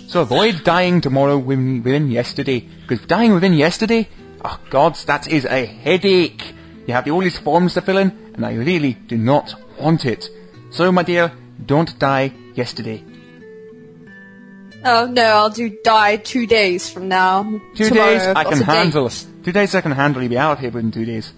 [0.08, 4.08] So avoid dying tomorrow within, within yesterday, because dying within yesterday,
[4.42, 6.54] oh gods, that is a headache.
[6.86, 10.30] You have all these forms to fill in, and I really do not want it.
[10.70, 11.30] So my dear,
[11.64, 13.04] don't die yesterday.
[14.82, 17.42] Oh no, I'll do die two days from now.
[17.74, 19.10] Two Tomorrow, days I can handle.
[19.10, 20.22] Two days I can handle.
[20.22, 21.30] You'll be out of here within two days.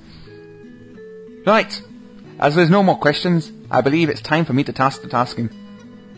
[1.45, 1.83] Right.
[2.39, 5.51] As there's no more questions, I believe it's time for me to task the tasking.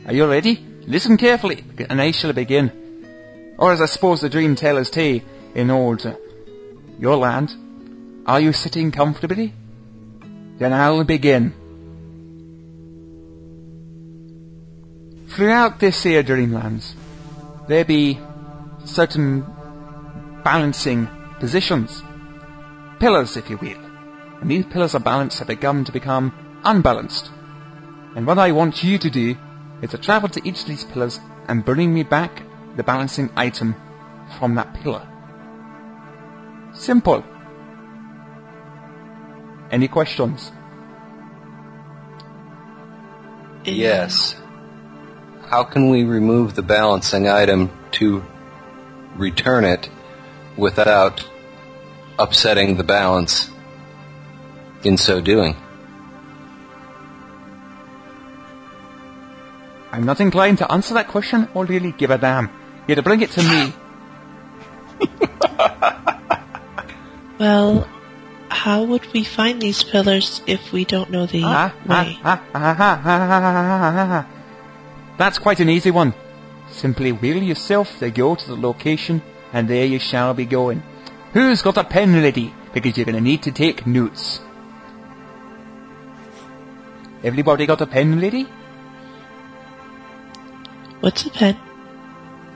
[0.06, 0.71] Are you ready?
[0.86, 2.72] Listen carefully, and I shall begin.
[3.58, 5.22] Or as I suppose the dream teller's say
[5.54, 6.16] in uh,
[6.98, 7.54] your land,
[8.26, 9.54] are you sitting comfortably?
[10.58, 11.54] Then I'll begin.
[15.28, 16.94] Throughout this here dreamlands,
[17.68, 18.18] there be
[18.84, 19.46] certain
[20.44, 21.08] balancing
[21.38, 22.02] positions.
[22.98, 23.78] Pillars, if you will.
[24.40, 26.32] And these pillars of balance have begun to become
[26.64, 27.30] unbalanced.
[28.14, 29.36] And what I want you to do
[29.82, 32.42] is to travel to each of these pillars and bring me back
[32.76, 33.74] the balancing item
[34.38, 35.06] from that pillar.
[36.72, 37.24] Simple.
[39.70, 40.52] Any questions?
[43.64, 44.36] Yes.
[45.46, 48.24] How can we remove the balancing item to
[49.16, 49.90] return it
[50.56, 51.28] without
[52.18, 53.50] upsetting the balance
[54.84, 55.56] in so doing?
[59.92, 62.46] I'm not inclined to answer that question or really give a damn.
[62.88, 63.72] You have to bring it to me.
[67.38, 67.88] Well,
[68.48, 72.18] how would we find these pillars if we don't know the Ah, ah, way?
[72.22, 73.40] ah, ah, ah, ah, ah,
[73.98, 74.26] ah, ah.
[75.18, 76.14] That's quite an easy one.
[76.70, 79.22] Simply wheel yourself to go to the location,
[79.52, 80.82] and there you shall be going.
[81.32, 82.54] Who's got a pen ready?
[82.72, 84.40] Because you're going to need to take notes.
[87.24, 88.46] Everybody got a pen ready?
[91.02, 91.56] What's a pen?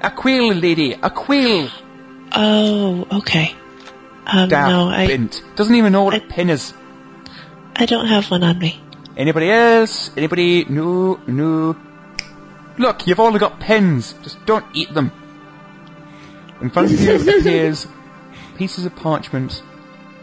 [0.03, 1.69] A quill, lady, a quill.
[2.33, 3.55] Oh, okay.
[4.27, 5.43] Um, Damn, no, I bint.
[5.57, 6.73] Doesn't even know what a I- pen is.
[7.75, 8.81] I don't have one on me.
[9.17, 10.11] Anybody else?
[10.17, 10.65] Anybody?
[10.65, 11.77] No, no.
[12.79, 14.15] Look, you've all got pens.
[14.23, 15.11] Just don't eat them.
[16.61, 17.87] In front of you appears
[18.57, 19.63] pieces of parchment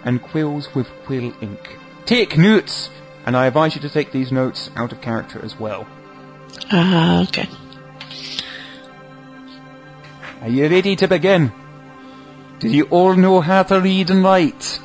[0.06, 1.78] and quills with quill ink.
[2.06, 2.90] Take notes!
[3.26, 5.88] And I advise you to take these notes out of character as well.
[6.72, 7.48] Ah, okay.
[10.44, 11.54] Are you ready to begin?
[12.60, 14.82] Do you all know how to read and write?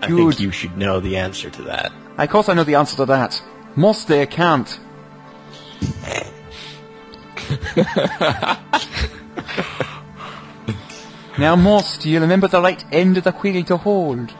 [0.00, 0.16] I Good.
[0.16, 1.92] think you should know the answer to that.
[2.16, 3.42] Of course I know the answer to that.
[3.76, 4.80] Most there can't.
[11.38, 14.32] now, Moss, do you remember the right end of the quill to hold?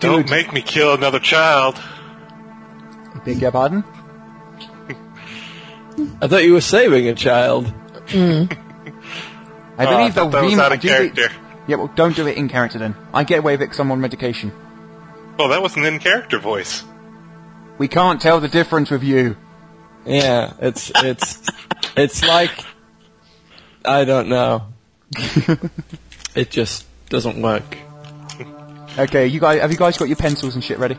[0.00, 0.30] Don't Good.
[0.30, 1.76] make me kill another child.
[1.76, 3.84] I beg your pardon?
[6.20, 7.66] I thought you were saving a child.
[8.08, 8.44] Hmm.
[9.78, 11.28] I Oh, I believe the thought that was out of do the- character.
[11.68, 12.94] Yeah, well, don't do it in character then.
[13.12, 14.52] I get away with it 'cause I'm on medication.
[15.38, 16.84] Well, that was an in-character voice.
[17.78, 19.36] We can't tell the difference with you.
[20.06, 21.42] Yeah, it's it's
[21.96, 22.52] it's like
[23.84, 24.68] I don't know.
[26.34, 27.76] it just doesn't work.
[28.98, 30.96] Okay, you guys, have you guys got your pencils and shit ready?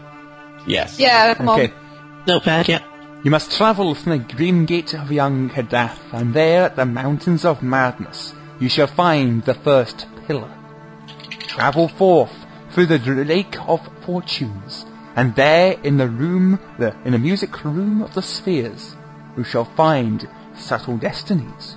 [0.67, 0.99] Yes.
[0.99, 1.67] Yeah, come Okay.
[1.73, 2.23] on.
[2.27, 2.79] Notepad, yeah.
[3.27, 7.43] You must travel from the grim gate of young Kadath, and there at the mountains
[7.43, 10.49] of madness you shall find the first pillar.
[11.39, 12.31] Travel forth
[12.71, 14.85] through the lake of fortunes,
[15.17, 18.95] and there in the room, the, in the music room of the spheres,
[19.35, 20.25] you shall find
[20.55, 21.75] subtle destinies.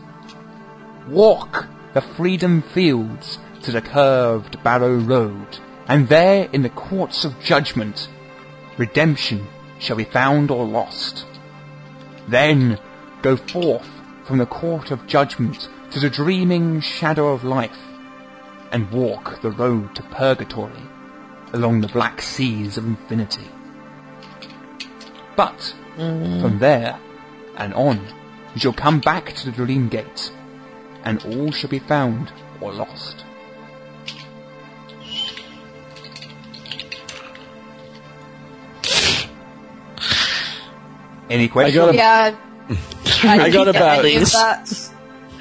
[1.09, 7.41] Walk the freedom fields to the curved barrow road, and there in the courts of
[7.43, 8.09] judgment,
[8.79, 9.49] redemption
[9.81, 11.27] shall be found or lost.
[12.31, 12.79] Then
[13.23, 13.91] go forth
[14.25, 17.79] from the court of judgment to the dreaming shadow of life,
[18.71, 20.85] and walk the road to purgatory
[21.53, 23.49] along the black seas of infinity.
[25.35, 27.01] But from there
[27.57, 27.99] and on,
[28.55, 30.31] you shall come back to the dream gate,
[31.03, 33.25] and all shall be found or lost.
[41.31, 41.77] Any I questions?
[41.77, 42.37] got a, Yeah.
[43.23, 44.91] I got about that.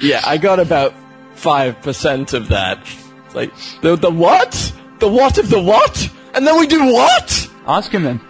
[0.00, 0.94] yeah, I got about
[1.34, 2.78] five percent of that.
[3.26, 4.52] It's like the the what?
[4.98, 6.10] The what of the what?
[6.34, 7.50] And then we do what?
[7.66, 8.20] Ask him then.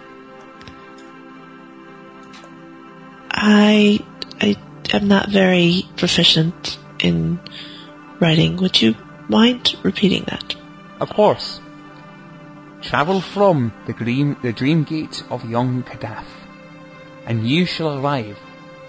[3.31, 3.99] I
[4.41, 4.55] I
[4.93, 7.39] am not very proficient in
[8.19, 8.57] writing.
[8.57, 8.95] Would you
[9.29, 10.55] mind repeating that?
[10.99, 11.59] Of course.
[12.81, 16.25] Travel from the dream, the dream gate of young Kadath,
[17.31, 18.37] and you shall arrive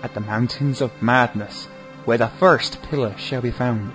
[0.02, 1.66] at the mountains of madness,
[2.06, 3.92] where the first pillar shall be found.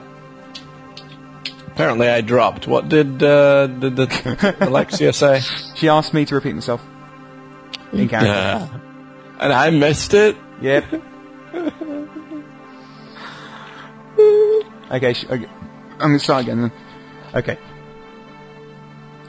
[1.67, 2.65] Apparently, I dropped.
[2.65, 4.09] What did uh, did, did
[4.61, 5.41] Alexia say?
[5.75, 6.81] She asked me to repeat myself.
[7.91, 8.31] In character.
[8.31, 8.69] Yeah,
[9.41, 10.37] and I missed it.
[10.61, 10.93] Yep.
[14.91, 15.45] okay, sh- okay,
[15.99, 16.71] I'm gonna start again then.
[17.35, 17.57] Okay.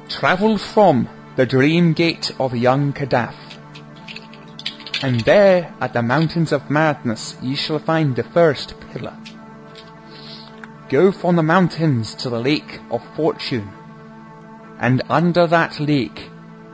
[0.09, 3.48] Travel from the dream gate of young Kadath.
[5.03, 9.17] And there, at the mountains of madness, ye shall find the first pillar.
[10.89, 13.71] Go from the mountains to the lake of fortune.
[14.81, 16.31] And under that lake,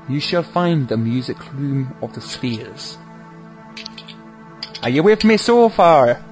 [0.09, 2.97] you shall find the music room of the spheres.
[4.83, 6.23] Are you with me so far?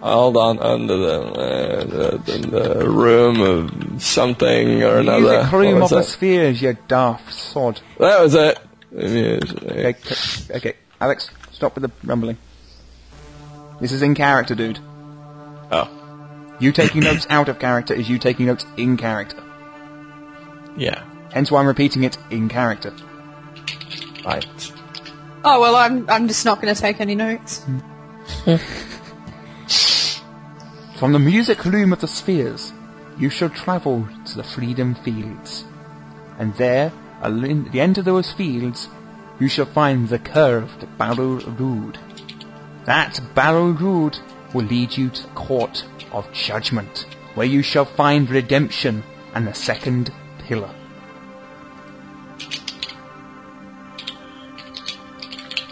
[0.00, 5.20] Hold on, under the, uh, the, the, the room of something or another.
[5.20, 7.80] Music room of was the spheres, you daft sod.
[7.98, 8.58] That was it.
[8.92, 9.40] The.
[9.70, 9.94] Okay,
[10.56, 12.36] okay, Alex, stop with the rumbling.
[13.80, 14.78] This is in character, dude.
[15.72, 15.88] Oh,
[16.60, 19.42] You taking notes out of character is you taking notes in character.
[20.76, 21.02] yeah.
[21.32, 22.92] Hence why I'm repeating it in character.
[24.24, 24.44] Right.
[25.44, 27.64] Oh well, I'm I'm just not going to take any notes.
[30.96, 32.72] From the music loom of the spheres,
[33.18, 35.64] you shall travel to the freedom fields.
[36.38, 38.88] And there, at the end of those fields,
[39.38, 41.98] you shall find the curved barrow road.
[42.84, 44.18] That barrow road
[44.54, 49.02] will lead you to the court of judgment, where you shall find redemption
[49.34, 50.74] and the second pillar.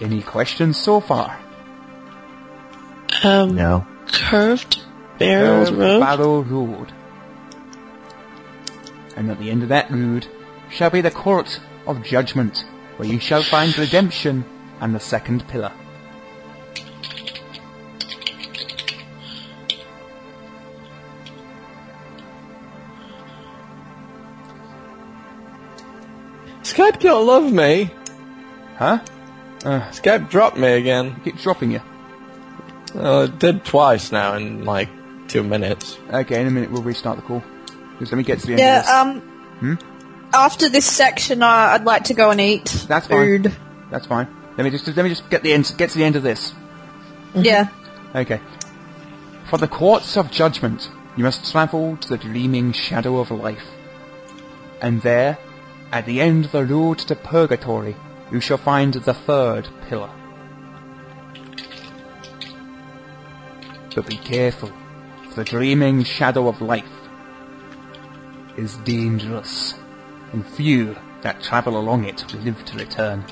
[0.01, 1.39] Any questions so far?
[3.25, 3.85] Um, No.
[4.13, 4.81] curved
[5.19, 6.01] barrel Curved road.
[6.01, 6.93] Barrow Road.
[9.17, 10.29] And at the end of that road
[10.71, 12.65] shall be the court of judgment,
[12.97, 14.45] where you shall find redemption
[14.81, 15.73] and the second pillar.
[26.63, 27.91] Skype don't love me.
[28.77, 29.01] Huh?
[29.61, 31.21] Skype dropped me again.
[31.25, 31.81] Keep dropping you.
[32.95, 34.89] Well, it did twice now in like
[35.29, 35.99] two minutes.
[36.11, 37.43] Okay, in a minute we'll restart the call.
[37.99, 38.79] Just let me get to the end Yeah.
[39.03, 39.23] of this.
[39.63, 39.79] Um.
[40.33, 43.43] After this section, uh, I'd like to go and eat That's fine.
[43.43, 43.57] food.
[43.91, 44.29] That's fine.
[44.57, 46.53] Let me just let me just get the end get to the end of this.
[47.35, 47.69] Yeah.
[48.15, 48.41] Okay.
[49.49, 53.67] For the courts of judgment, you must travel to the dreaming shadow of life.
[54.81, 55.39] And there,
[55.91, 57.97] at the end of the road to purgatory,
[58.31, 60.11] you shall find the third pillar.
[63.95, 64.71] But be careful,
[65.31, 66.85] for the dreaming shadow of life
[68.57, 69.75] is dangerous,
[70.33, 73.25] and few that travel along it live to return.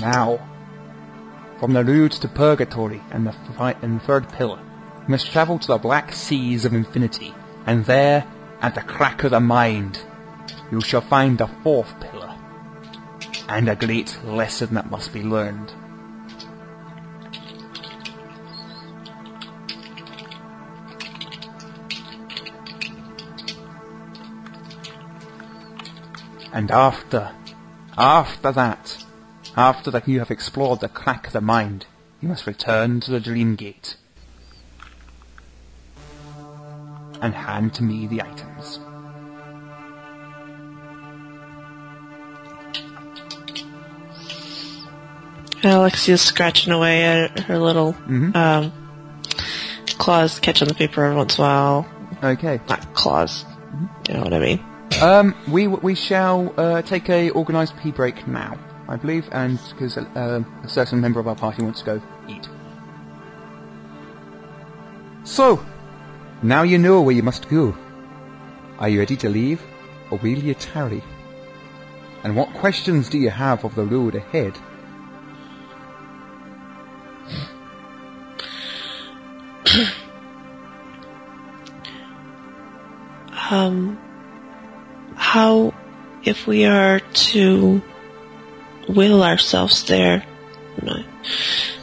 [0.00, 0.46] Now,
[1.58, 3.34] from the road to purgatory and the,
[3.82, 7.34] and the third pillar, you must travel to the black seas of infinity,
[7.64, 8.26] and there,
[8.60, 10.00] at the crack of the mind,
[10.70, 12.34] you shall find the fourth pillar,
[13.48, 15.72] and a great lesson that must be learned.
[26.56, 27.32] And after,
[27.98, 29.04] after that,
[29.58, 31.84] after that you have explored the crack of the mind,
[32.22, 33.98] you must return to the dream gate.
[37.20, 38.80] And hand to me the items.
[45.62, 48.34] Alexia's scratching away at her little Mm-hmm.
[48.34, 48.72] um,
[49.98, 51.86] claws, catching the paper every once in a while.
[52.24, 52.60] Okay.
[52.66, 53.44] Not claws.
[54.08, 54.75] You know what I mean?
[55.00, 58.58] Um, we we shall uh, take a organised pee break now,
[58.88, 62.48] I believe, and because uh, a certain member of our party wants to go eat.
[65.24, 65.62] So,
[66.42, 67.76] now you know where you must go.
[68.78, 69.62] Are you ready to leave,
[70.10, 71.04] or will you tarry?
[72.24, 74.58] And what questions do you have of the road ahead?
[83.48, 83.96] Um,
[85.36, 85.74] how,
[86.24, 87.82] if we are to
[88.88, 90.24] will ourselves there,
[90.80, 91.04] I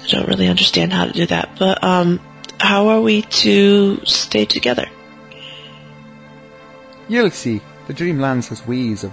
[0.09, 2.19] don't really understand how to do that, but um,
[2.59, 4.89] how are we to stay together?
[7.07, 7.61] You'll see.
[7.85, 9.11] The Dreamlands has ways of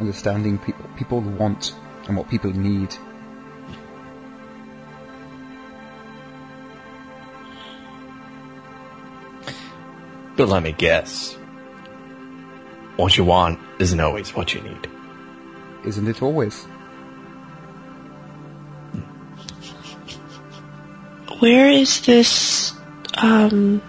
[0.00, 1.74] understanding people, people want
[2.08, 2.96] and what people need.
[10.38, 11.36] But let me guess.
[12.96, 14.88] What you want isn't always what you need.
[15.84, 16.66] Isn't it always?
[21.40, 22.72] Where is this,
[23.14, 23.82] um,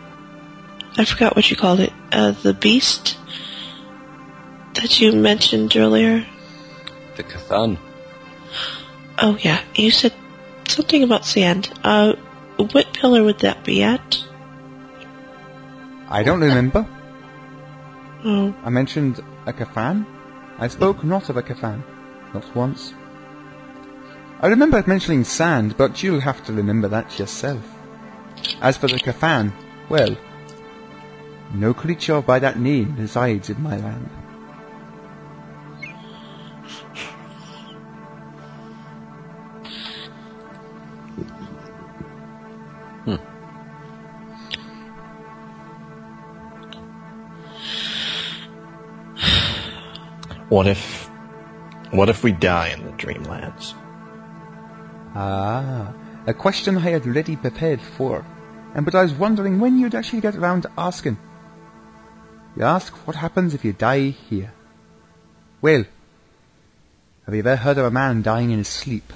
[0.98, 3.18] I forgot what you called it, uh, the beast
[4.76, 6.26] that you mentioned earlier?
[7.16, 7.78] The Cathan.
[9.20, 10.14] Oh yeah, you said
[10.68, 11.72] something about sand.
[11.84, 12.14] Uh,
[12.58, 14.18] what pillar would that be at?
[16.10, 16.88] I don't remember.
[18.26, 20.06] Oh, I mentioned a kafan.
[20.58, 21.84] I spoke not of a kafan.
[22.34, 22.94] Not once.
[24.40, 27.64] I remember mentioning sand, but you'll have to remember that yourself.
[28.62, 29.52] As for the kafan,
[29.90, 30.16] well,
[31.54, 34.10] no creature by that name resides in my land.
[50.54, 51.10] What if,
[51.90, 53.74] what if we die in the Dreamlands?
[55.16, 55.92] Ah,
[56.28, 58.24] a question I had ready prepared for,
[58.76, 61.18] and but I was wondering when you'd actually get around to asking.
[62.56, 64.54] You ask what happens if you die here.
[65.60, 65.86] Well,
[67.26, 69.12] have you ever heard of a man dying in his sleep?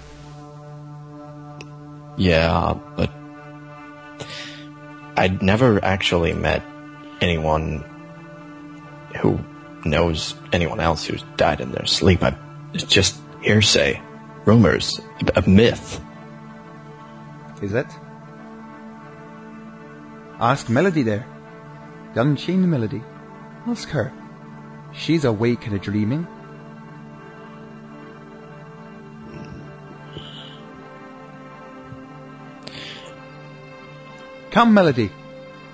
[2.17, 3.11] Yeah, but
[5.15, 6.63] I'd never actually met
[7.21, 7.85] anyone
[9.21, 9.37] who
[9.89, 12.23] knows anyone else who's died in their sleep.
[12.23, 12.37] I,
[12.73, 14.01] it's just hearsay,
[14.45, 15.01] rumors,
[15.35, 16.01] a, myth.
[17.61, 17.87] Is it?
[20.39, 21.25] Ask Melody there.
[22.13, 23.01] Dunchain Melody.
[23.65, 24.13] Ask her.
[24.93, 26.27] She's awake and a dreaming.
[34.51, 35.11] Come, Melody.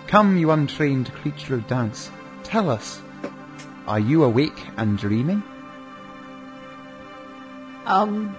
[0.08, 2.10] Come, you untrained creature of dance.
[2.44, 3.03] Tell us.
[3.88, 5.44] Are you awake and dreaming?
[7.86, 8.36] Um.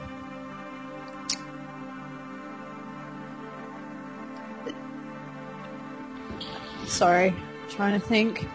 [6.86, 7.34] Sorry,
[7.68, 8.46] trying to think.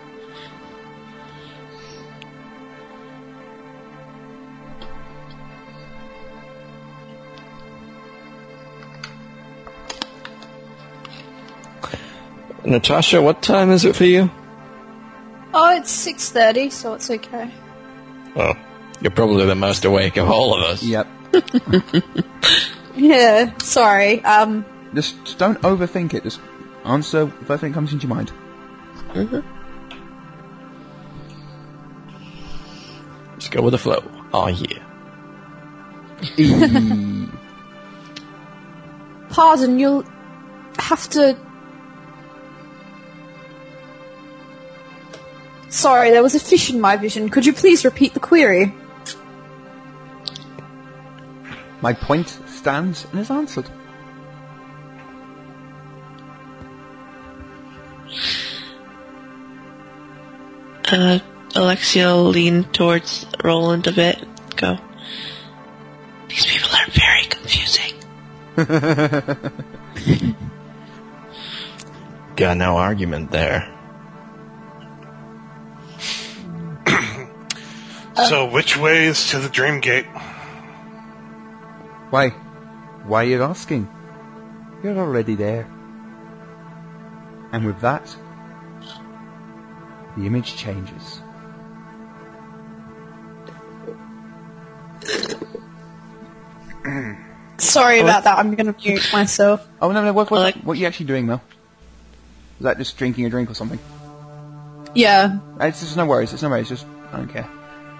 [12.66, 14.30] Natasha, what time is it for you?
[15.54, 17.52] Oh, it's six thirty, so it's okay.
[18.36, 18.54] Oh,
[19.02, 20.84] you're probably the most awake of all of us.
[20.84, 21.08] Yep.
[22.96, 24.22] Yeah, sorry.
[24.26, 26.24] Um, Just, just don't overthink it.
[26.24, 26.42] Just
[26.84, 28.32] answer the first thing that comes into your mind.
[29.14, 29.44] Mhm.
[33.38, 34.04] Just go with the flow.
[34.34, 34.84] Oh yeah.
[39.30, 40.04] pardon, you'll
[40.78, 41.38] have to.
[45.70, 47.30] Sorry, there was a fish in my vision.
[47.30, 48.74] Could you please repeat the query?
[51.82, 53.70] My point stands and is answered.
[60.92, 61.20] uh,
[61.56, 64.24] Alexia will lean towards Roland a bit.
[64.56, 64.78] Go.
[66.28, 67.96] These people are very confusing.
[72.36, 73.68] Got no argument there.
[78.28, 80.06] So, which way is to the Dream Gate?
[82.10, 82.30] Why?
[83.06, 83.88] Why are you asking?
[84.84, 85.64] You're already there.
[87.52, 88.16] And with that,
[90.18, 91.22] the image changes.
[97.58, 98.38] Sorry about that.
[98.38, 99.68] I'm going to mute myself.
[99.82, 101.42] Oh no, no, what, what, Like- what are you actually doing, Mel?
[102.60, 103.80] Is that just drinking a drink or something?
[104.94, 105.40] Yeah.
[105.62, 107.48] It's just no worries, it's no worries, just, I don't care.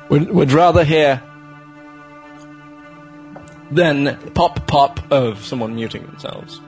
[0.10, 1.22] Would would rather hear
[3.72, 6.60] than pop pop of someone muting themselves.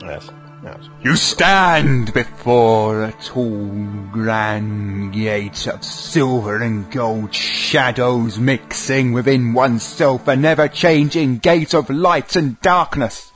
[0.00, 0.30] Yes.
[0.64, 0.88] Yes.
[1.02, 3.68] You stand before a tall,
[4.10, 12.36] grand gate of silver and gold shadows mixing within oneself, a never-changing gate of light
[12.36, 13.32] and darkness.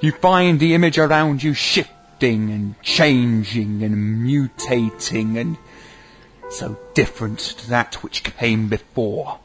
[0.00, 5.58] You find the image around you shifting and changing and mutating and
[6.52, 9.38] so different to that which came before.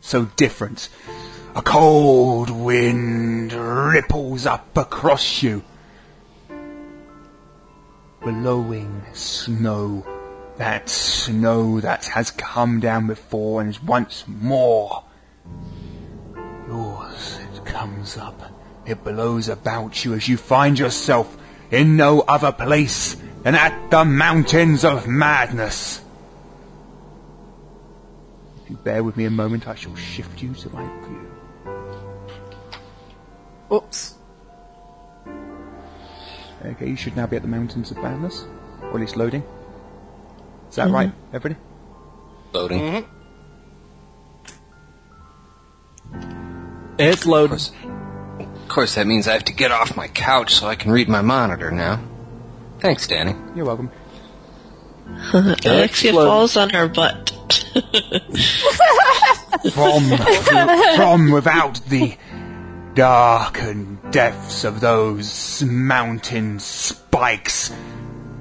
[0.00, 0.88] So different.
[1.56, 5.64] A cold wind ripples up across you.
[8.22, 10.06] Blowing snow.
[10.56, 15.02] That snow that has come down before and is once more
[16.68, 17.40] yours.
[17.54, 18.40] It comes up.
[18.86, 21.36] It blows about you as you find yourself
[21.72, 26.00] in no other place than at the mountains of madness.
[28.62, 31.30] If you bear with me a moment, I shall shift you to my view.
[33.70, 34.14] Oops.
[36.64, 38.46] Okay, you should now be at the mountains of madness,
[38.80, 39.42] or at least loading.
[40.70, 40.94] Is that mm-hmm.
[40.94, 41.60] right, everybody?
[42.54, 42.80] Loading.
[42.80, 43.10] Mm-hmm.
[46.98, 47.60] It's loaded.
[48.40, 51.10] Of course, that means I have to get off my couch so I can read
[51.10, 52.00] my monitor now.
[52.84, 53.34] Thanks, Danny.
[53.56, 53.90] You're welcome.
[55.32, 56.28] Alexia Excellent.
[56.28, 57.30] falls on her butt.
[59.72, 60.02] From,
[60.94, 62.18] from without the
[62.92, 67.72] darkened depths of those mountain spikes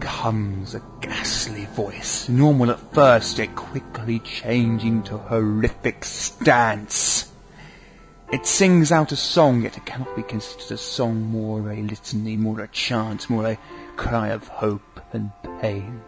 [0.02, 7.32] comes a ghastly voice, normal at first, yet quickly changing to horrific stance.
[8.34, 12.36] It sings out a song, yet it cannot be considered a song, more a litany,
[12.36, 13.58] more a chant, more a
[13.96, 16.02] cry of hope and pain.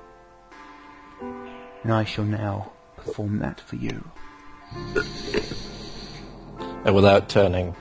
[1.83, 4.03] And I shall now perform that for you.
[6.85, 7.75] And without turning,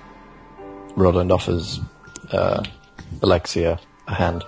[0.97, 1.81] Roland offers
[2.31, 2.62] uh,
[3.22, 4.44] Alexia a hand.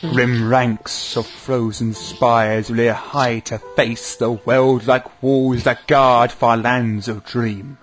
[0.00, 6.30] Grim ranks of frozen spires rear high to face the world like walls that guard
[6.30, 7.78] far lands of dream.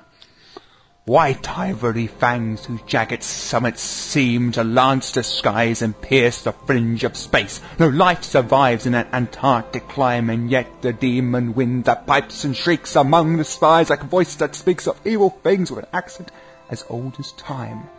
[1.06, 7.03] White ivory fangs whose jagged summits seem to lance the skies and pierce the fringe
[7.03, 7.60] of space.
[7.80, 12.56] No life survives in an Antarctic clime, and yet the demon wind that pipes and
[12.56, 16.30] shrieks among the spires like a voice that speaks of evil things with an accent
[16.69, 17.90] as old as time.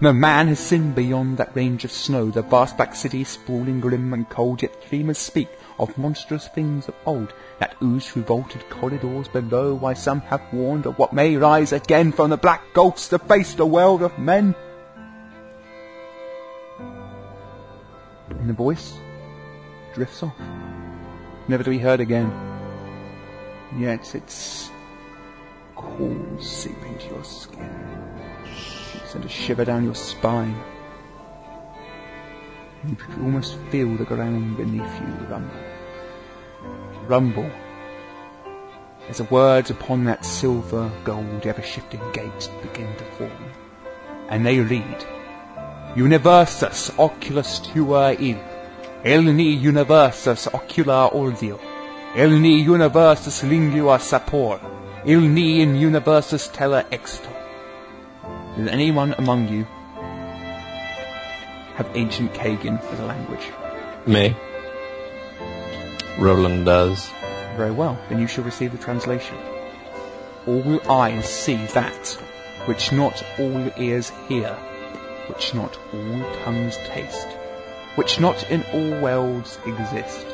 [0.00, 4.14] No man has sinned beyond that range of snow, the vast black city sprawling grim
[4.14, 5.50] and cold, yet dreamers speak
[5.80, 10.86] of monstrous things of old that ooze through vaulted corridors below, why some have warned
[10.86, 14.54] of what may rise again from the black gulfs to face the world of men.
[16.78, 18.94] And the voice
[19.94, 20.38] drifts off,
[21.48, 22.30] never to be heard again.
[23.76, 24.70] Yet its
[25.74, 27.90] calls seep into your skin
[29.10, 30.54] send a shiver down your spine.
[32.82, 35.69] And you could almost feel the ground beneath you rumble.
[37.10, 37.50] Rumble.
[39.08, 43.50] As the words upon that silver gold ever shifting gate begin to form.
[44.28, 45.04] And they read
[45.96, 48.38] Universus oculus tua il.
[49.02, 51.58] Elni universus ocula audio.
[52.14, 54.60] Elni universus lingua sapor.
[55.04, 57.34] Ilni in universus tele extor.
[58.56, 59.64] Does anyone among you
[61.74, 63.50] have ancient Kagan as a language?
[64.06, 64.36] Me.
[66.20, 67.10] Roland does.
[67.56, 69.38] Very well, then you shall receive the translation.
[70.46, 72.08] All eyes see that,
[72.66, 74.52] which not all ears hear,
[75.28, 77.28] which not all tongues taste,
[77.94, 80.26] which not in all worlds exist.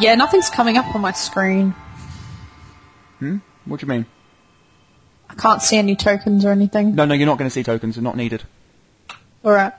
[0.00, 1.70] Yeah, nothing's coming up on my screen.
[3.20, 3.36] Hmm?
[3.66, 4.06] What do you mean?
[5.30, 6.94] I can't see any tokens or anything.
[6.94, 7.94] No, no, you're not going to see tokens.
[7.94, 8.42] They're not needed.
[9.44, 9.72] Alright.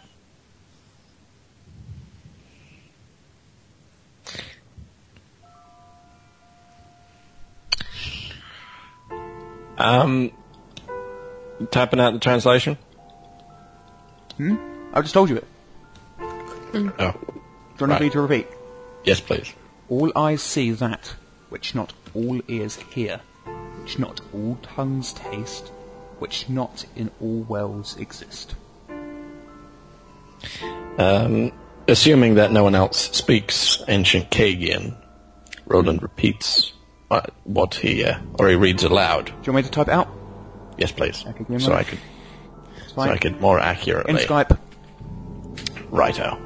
[9.78, 10.32] Um,
[11.72, 12.78] typing out the translation.
[14.38, 14.56] Hmm?
[14.94, 15.48] I just told you it.
[16.20, 16.30] Oh,
[16.72, 18.02] Do you want Right.
[18.02, 18.48] me to repeat?
[19.04, 19.54] yes, please.
[19.90, 21.14] All eyes see that,
[21.50, 23.22] which not all ears hear,
[23.82, 25.70] which not all tongues taste,
[26.20, 28.56] which not in all worlds exist.
[30.98, 31.52] Um,
[31.88, 34.96] assuming that no one else speaks ancient Kagian,
[35.66, 36.74] Roland repeats
[37.10, 39.26] uh, what he uh, or he reads aloud.
[39.26, 40.08] Do you want me to type it out?
[40.78, 41.24] Yes, please.
[41.28, 41.88] Okay, give me a so I moment.
[41.88, 42.00] could
[42.96, 43.02] so.
[43.02, 44.22] I could more accurately.
[44.22, 44.58] In Skype.
[45.90, 46.40] Righto.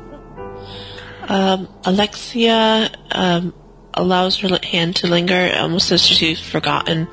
[1.28, 3.54] Um, Alexia um,
[3.96, 7.08] allows her hand to linger, almost as if she's forgotten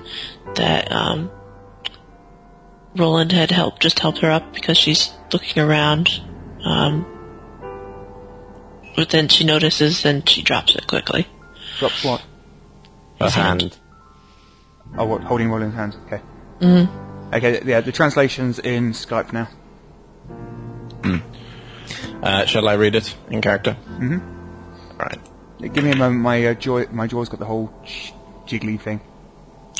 [0.55, 1.31] that um,
[2.97, 6.11] Roland had helped just helped her up because she's looking around.
[6.65, 7.07] Um,
[8.95, 11.27] but then she notices and she drops it quickly.
[11.79, 12.23] Drops what?
[13.21, 13.63] A His hand.
[13.63, 13.79] hand.
[14.99, 15.23] Oh, what?
[15.23, 15.97] Holding Roland's hand.
[16.07, 16.21] Okay.
[17.35, 19.49] Okay, yeah, the translation's in Skype now.
[22.23, 23.77] Uh, shall I read it in character?
[23.89, 24.93] Mm-hmm.
[24.93, 25.19] Alright.
[25.68, 26.20] Give me a moment.
[26.22, 27.72] My uh, jaw, my jaw's got the whole
[28.47, 29.01] jiggly thing.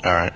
[0.04, 0.32] Alright.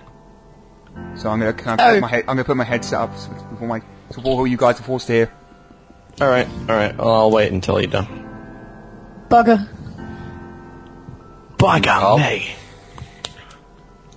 [1.16, 1.89] So I'm gonna kind Oh.
[1.89, 2.20] of put my head.
[2.23, 5.06] I'm gonna put my headset up so before my so before you guys are forced
[5.09, 5.32] to hear.
[6.20, 6.97] Alright, alright.
[6.97, 8.06] Well, I'll wait until you're done.
[9.28, 9.68] Bugger.
[11.59, 12.18] By Oh.
[12.18, 12.48] me.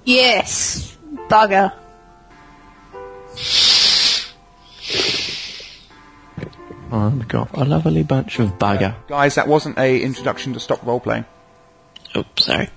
[0.05, 0.97] Yes.
[1.29, 1.73] Bugger.
[6.91, 8.95] Oh, we've got a lovely bunch of bugger.
[9.07, 11.25] Guys, that wasn't a introduction to stop role playing.
[12.15, 12.69] Oops, sorry.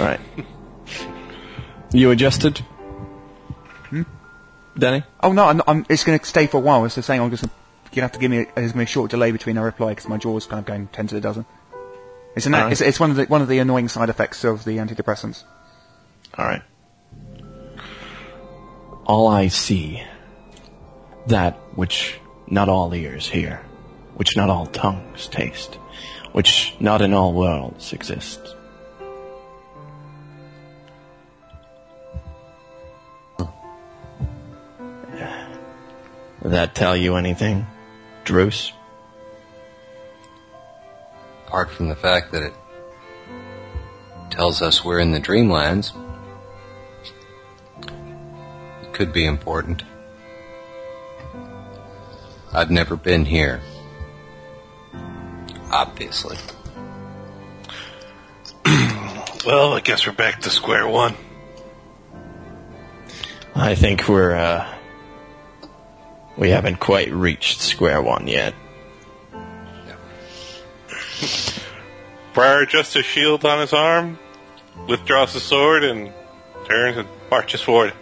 [0.00, 0.20] Right.
[1.94, 2.56] You adjusted?
[3.90, 4.04] Hmm?
[4.78, 5.02] Danny?
[5.20, 6.86] Oh no, I'm, I'm, it's going to stay for a while.
[6.86, 7.20] It's the same.
[7.20, 7.50] I'm just you're
[7.96, 8.38] gonna have to give me.
[8.38, 10.64] A, there's gonna be a short delay between a reply because my jaw's kind of
[10.64, 11.44] going ten to the dozen.
[12.34, 12.72] It's an, Alright.
[12.72, 15.44] it's, it's one of the one of the annoying side effects of the antidepressants.
[16.38, 16.62] Alright.
[19.04, 20.02] All I see,
[21.26, 22.18] that which
[22.48, 23.60] not all ears hear,
[24.14, 25.74] which not all tongues taste,
[26.32, 28.54] which not in all worlds exists.
[36.44, 37.66] That tell you anything,
[38.24, 38.72] Druce?
[41.46, 42.52] Apart from the fact that it
[44.30, 45.92] tells us we're in the dreamlands,
[48.82, 49.84] it could be important.
[52.52, 53.60] I've never been here.
[55.70, 56.36] Obviously.
[59.44, 61.16] Well, I guess we're back to square one.
[63.56, 64.72] I think we're, uh,
[66.36, 68.54] we haven't quite reached square one yet.
[72.34, 74.16] Briar adjusts his shield on his arm,
[74.88, 76.12] withdraws his sword, and
[76.68, 77.94] turns and marches forward.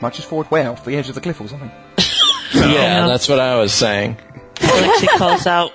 [0.00, 0.70] Marches forward where?
[0.70, 1.70] Off the edge of the cliff or something.
[2.54, 4.16] Yeah, that's what I was saying.
[4.56, 5.70] Lexi calls out,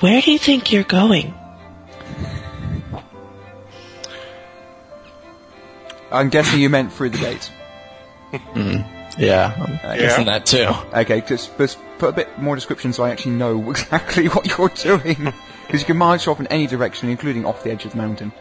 [0.00, 1.34] Where do you think you're going?
[6.10, 7.50] I'm guessing you meant through the gate.
[8.32, 8.86] Mm,
[9.18, 10.68] yeah, I'm uh, guessing that too.
[10.94, 14.68] Okay, just, just put a bit more description so I actually know exactly what you're
[14.70, 15.32] doing.
[15.66, 18.32] Because you can march off in any direction, including off the edge of the mountain,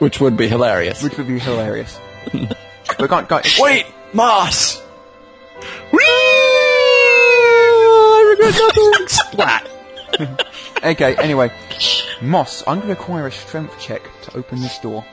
[0.00, 1.02] Which would be hilarious.
[1.02, 1.98] which would be hilarious.
[2.98, 4.82] but guys, guys, Wait, Moss!
[9.08, 9.68] Splat!
[10.84, 11.50] Okay, anyway.
[12.20, 15.04] Moss, I'm going to require a strength check to open this door.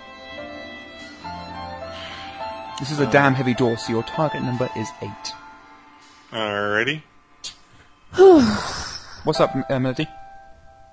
[2.79, 5.09] This is a damn heavy door, so your target number is 8.
[6.31, 7.01] Alrighty.
[9.25, 10.07] What's up, uh, Melody?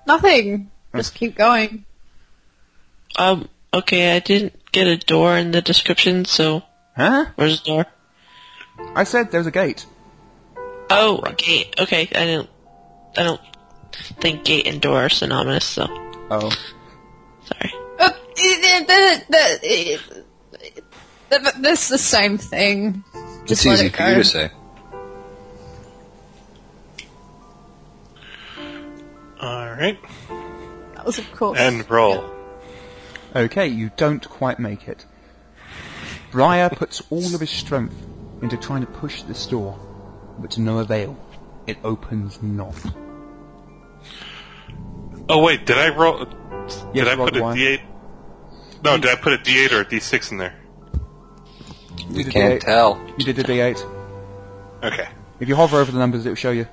[0.05, 0.69] Nothing.
[0.95, 1.85] Just keep going.
[3.17, 6.63] Um, okay, I didn't get a door in the description, so
[6.95, 7.27] Huh?
[7.35, 7.85] where's the door?
[8.95, 9.85] I said there's a gate.
[10.89, 11.75] Oh, a gate.
[11.79, 12.49] Okay, I don't,
[13.17, 13.41] I don't
[14.21, 15.85] think gate and door are synonymous, so
[16.29, 16.49] Oh.
[17.45, 17.73] sorry.
[17.99, 19.99] Uh, the, the,
[21.29, 23.03] the, the, this is the same thing.
[23.45, 24.49] Just it's easy it for you to say.
[29.41, 29.99] Alright.
[30.95, 31.59] That was of course.
[31.59, 32.23] And roll.
[33.35, 35.05] Okay, you don't quite make it.
[36.31, 37.95] Briar puts all of his strength
[38.41, 39.79] into trying to push this door,
[40.39, 41.17] but to no avail.
[41.65, 42.75] It opens not.
[45.29, 46.25] Oh wait, did I roll?
[46.93, 47.57] Did I put a one.
[47.57, 47.81] D8?
[48.83, 50.55] No, did I put a D8 or a D6 in there?
[52.09, 52.65] You You did can't D8.
[52.65, 53.01] tell.
[53.17, 54.83] You did a D8.
[54.83, 55.07] Okay.
[55.39, 56.67] If you hover over the numbers, it will show you.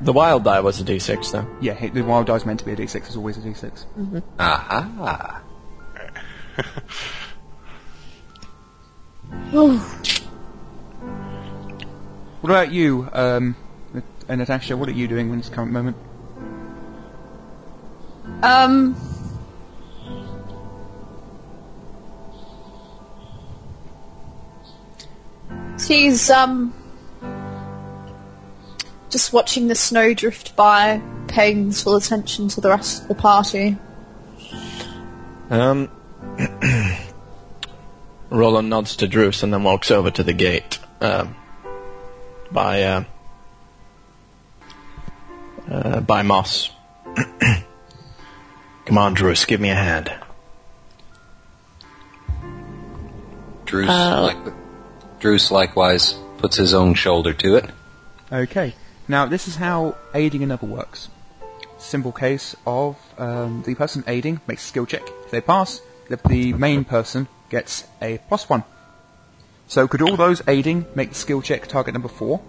[0.00, 1.46] The wild die was a d6 though.
[1.60, 2.94] Yeah, the wild die's meant to be a D6.
[2.96, 3.84] It's always a D6.
[3.98, 4.18] Mm-hmm.
[4.38, 5.42] Aha.
[12.40, 13.56] What about you, um,
[14.28, 14.76] Natasha?
[14.76, 15.96] What are you doing in this current moment?
[18.42, 18.96] Um.
[25.78, 26.74] She's um
[29.10, 33.76] just watching the snow drift by, paying full attention to the rest of the party.
[35.50, 35.90] Um,
[38.30, 40.78] Roland nods to Druce and then walks over to the gate.
[41.00, 41.34] Um,
[42.50, 43.04] by uh,
[45.70, 46.70] uh, by Moss.
[48.84, 50.10] Come on, Druce, give me a hand.
[53.66, 54.54] Druce, Uh, like,
[55.20, 57.66] Druce likewise puts his own shoulder to it.
[58.32, 58.74] Okay.
[59.06, 61.08] Now, this is how aiding another works.
[61.76, 65.02] Simple case of um, the person aiding makes a skill check.
[65.26, 68.64] If they pass, the, the main person gets a plus one.
[69.68, 72.40] So could all those aiding make the skill check target number four?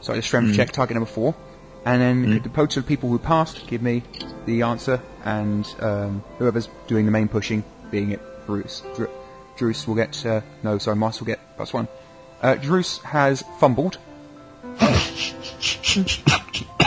[0.00, 1.34] Sorry, the strength check target number four.
[1.84, 4.02] And then could the total of people who passed give me
[4.46, 9.10] the answer, and um, whoever's doing the main pushing, being it Bruce, Dru-
[9.56, 11.88] Druce will get, uh, no, sorry, Moss will get plus one.
[12.40, 13.98] Uh, Druce has fumbled.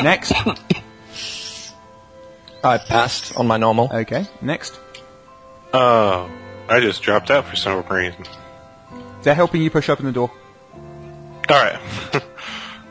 [0.03, 0.33] next.
[2.63, 3.89] I passed on my normal.
[3.91, 4.79] Okay, next.
[5.73, 6.27] Oh,
[6.67, 8.25] I just dropped out for some reason.
[9.23, 10.31] They're helping you push open the door.
[11.49, 11.79] All right.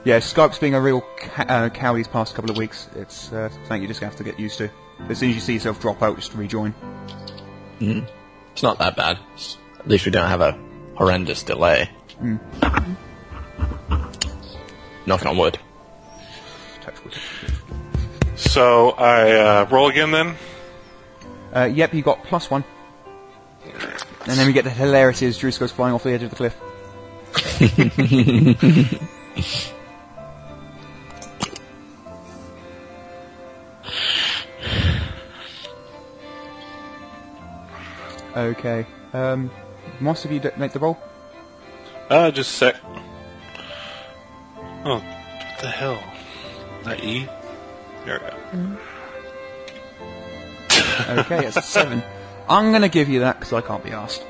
[0.07, 2.89] Yeah, Skype's being a real ca- uh, cow these past couple of weeks.
[2.95, 4.71] It's uh, something you just have to get used to.
[5.09, 6.73] As soon as you see yourself drop out, just rejoin.
[7.81, 9.19] It's not that bad.
[9.81, 10.57] At least we don't have a
[10.95, 11.91] horrendous delay.
[15.07, 15.59] Knocking on wood.
[16.83, 17.19] Touch wood.
[18.37, 20.37] so I uh, roll again then.
[21.53, 22.63] Uh, yep, you got plus one.
[24.29, 26.37] And then we get the hilarity as Druce goes flying off the edge of the
[26.37, 26.57] cliff.
[38.37, 38.87] okay.
[39.13, 39.51] Um,
[40.01, 40.99] Moss, have you d- made the roll?
[42.11, 42.77] Uh, just a sec.
[44.85, 46.03] Oh, what the hell?
[46.85, 47.27] That E?
[48.05, 48.77] There we go.
[51.21, 52.03] Okay, it's a seven.
[52.49, 54.25] I'm gonna give you that because I can't be asked.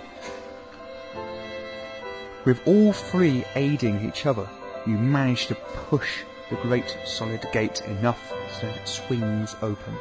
[2.47, 4.49] With all three aiding each other,
[4.87, 9.99] you manage to push the great solid gate enough so that it swings open.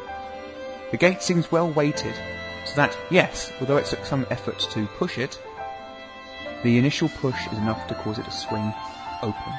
[0.91, 2.15] The gate seems well weighted,
[2.63, 5.37] so that, yes, although it took some effort to push it,
[6.63, 8.73] the initial push is enough to cause it to swing
[9.23, 9.53] open.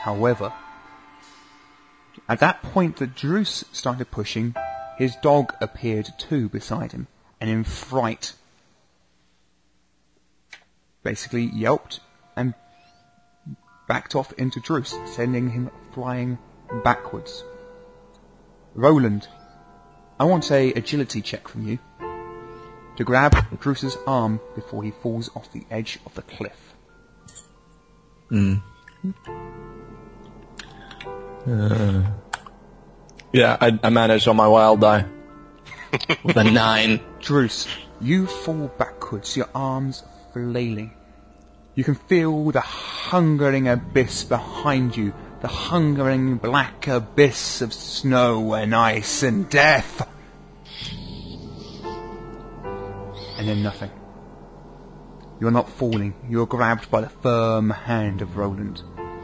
[0.00, 0.50] However,
[2.26, 4.54] at that point that Druce started pushing,
[4.96, 7.06] his dog appeared too beside him,
[7.40, 8.34] and in fright,
[11.02, 12.00] basically yelped
[12.36, 12.54] and
[13.86, 16.38] backed off into Druce, sending him flying
[16.84, 17.44] backwards.
[18.74, 19.28] Roland,
[20.20, 21.78] I want a agility check from you
[22.96, 26.74] to grab Druce's arm before he falls off the edge of the cliff.
[28.28, 28.56] Hmm.
[33.32, 35.06] Yeah, I, I managed on my wild die.
[36.24, 37.00] With a nine.
[37.20, 37.66] Druce,
[38.00, 40.92] you fall backwards, your arms flailing.
[41.74, 48.74] You can feel the hungering abyss behind you, the hungering black abyss of snow and
[48.74, 50.08] ice and death.
[53.36, 53.90] And then nothing.
[55.40, 58.82] You're not falling, you're grabbed by the firm hand of Roland,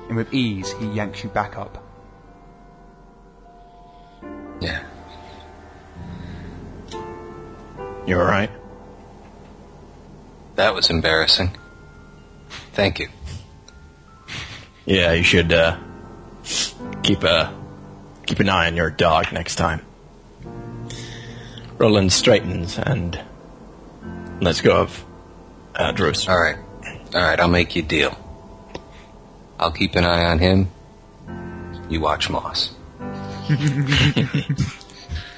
[0.08, 1.82] and with ease he yanks you back up.
[4.60, 4.84] Yeah.
[8.06, 8.50] You're alright.
[10.56, 11.56] That was embarrassing.
[12.72, 13.08] Thank you.
[14.84, 15.78] Yeah, you should uh,
[17.02, 17.54] keep a
[18.26, 19.84] keep an eye on your dog next time.
[21.78, 23.18] Roland straightens and
[24.40, 25.04] lets go of
[25.74, 26.28] uh.
[26.28, 26.56] All right.
[27.14, 28.18] All right, I'll make you a deal.
[29.58, 30.68] I'll keep an eye on him.
[31.88, 32.74] You watch Moss.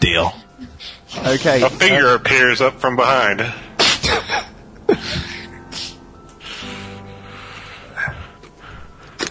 [0.01, 0.33] Deal.
[1.25, 1.63] Okay.
[1.63, 3.41] A finger appears up from behind.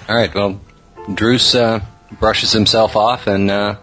[0.07, 0.61] All right, well,
[1.13, 1.79] Druce uh,
[2.19, 3.77] brushes himself off and uh,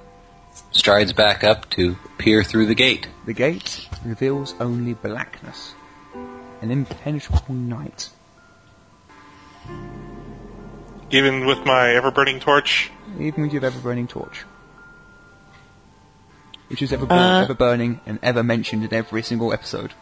[0.70, 3.09] strides back up to peer through the gate.
[3.27, 5.74] The gate reveals only blackness,
[6.61, 8.11] an impenetrable night.
[11.11, 12.91] Even with my ever burning torch.
[13.19, 14.45] even with your ever burning torch.
[16.73, 17.43] Which is ever, bur- Uh.
[17.43, 19.93] ever burning and ever mentioned in every single episode.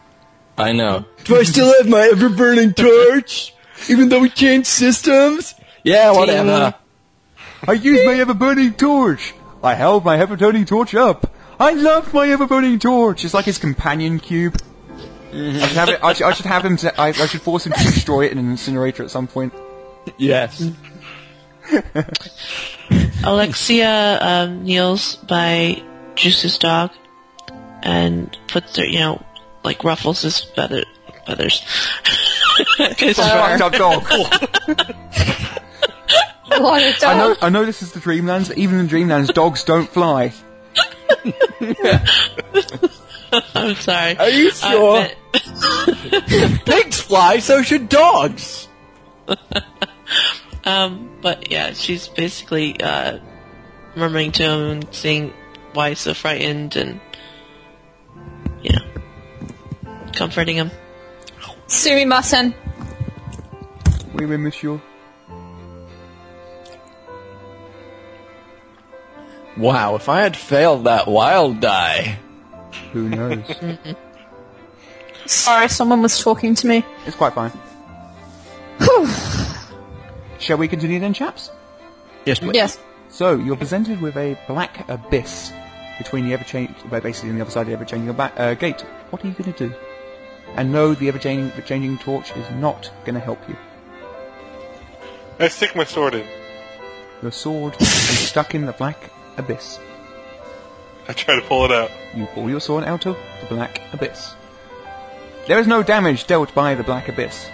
[0.57, 1.05] I know.
[1.25, 3.53] Do I still have my ever burning torch?
[3.89, 5.53] Even though we changed systems?
[5.83, 6.73] Yeah, whatever.
[7.67, 9.33] I used my ever burning torch!
[9.61, 11.35] I held my ever burning torch up!
[11.59, 13.25] I loved my ever burning torch!
[13.25, 14.55] It's like his companion cube.
[15.33, 15.99] I should have it.
[16.01, 16.77] I should, I should have him.
[16.77, 19.53] To, I, I should force him to destroy it in an incinerator at some point.
[20.17, 20.71] Yes.
[23.23, 25.83] Alexia um, kneels by
[26.15, 26.91] Druce's dog
[27.83, 29.23] and puts her, you know,
[29.63, 30.83] like ruffles his feather,
[31.25, 31.59] feathers.
[32.97, 33.57] his fur.
[33.57, 34.05] Fucked up dog.
[36.57, 37.29] What a I know.
[37.29, 37.37] dog.
[37.41, 38.49] I know this is the Dreamlands.
[38.49, 40.33] But even in Dreamlands, dogs don't fly.
[43.55, 44.17] I'm sorry.
[44.17, 45.07] Are you sure?
[45.33, 48.67] meant- Pigs fly, so should dogs.
[50.65, 53.19] um, but yeah, she's basically uh,
[53.95, 55.33] murmuring to him and saying
[55.73, 56.99] why he's so frightened and,
[58.61, 60.71] you know, comforting him.
[61.67, 62.53] Sumimasen.
[64.13, 64.81] Oui, oui, monsieur.
[69.57, 72.17] Wow, if I had failed that wild die.
[72.93, 73.43] Who knows?
[75.25, 76.83] Sorry, someone was talking to me.
[77.05, 77.51] it's quite fine.
[80.39, 81.51] Shall we continue then, chaps?
[82.25, 82.55] Yes, please.
[82.55, 82.79] Yes.
[83.09, 85.53] So, you're presented with a black abyss
[86.01, 88.81] between the ever-changing, well, basically on the other side of the ever-changing ba- uh, gate.
[89.09, 89.75] What are you going to do?
[90.55, 93.55] And no, the ever-changing changing torch is not going to help you.
[95.39, 96.27] I stick my sword in.
[97.21, 99.79] Your sword is stuck in the black abyss.
[101.07, 101.91] I try to pull it out.
[102.15, 104.35] You pull your sword out of the black abyss.
[105.47, 107.49] There is no damage dealt by the black abyss.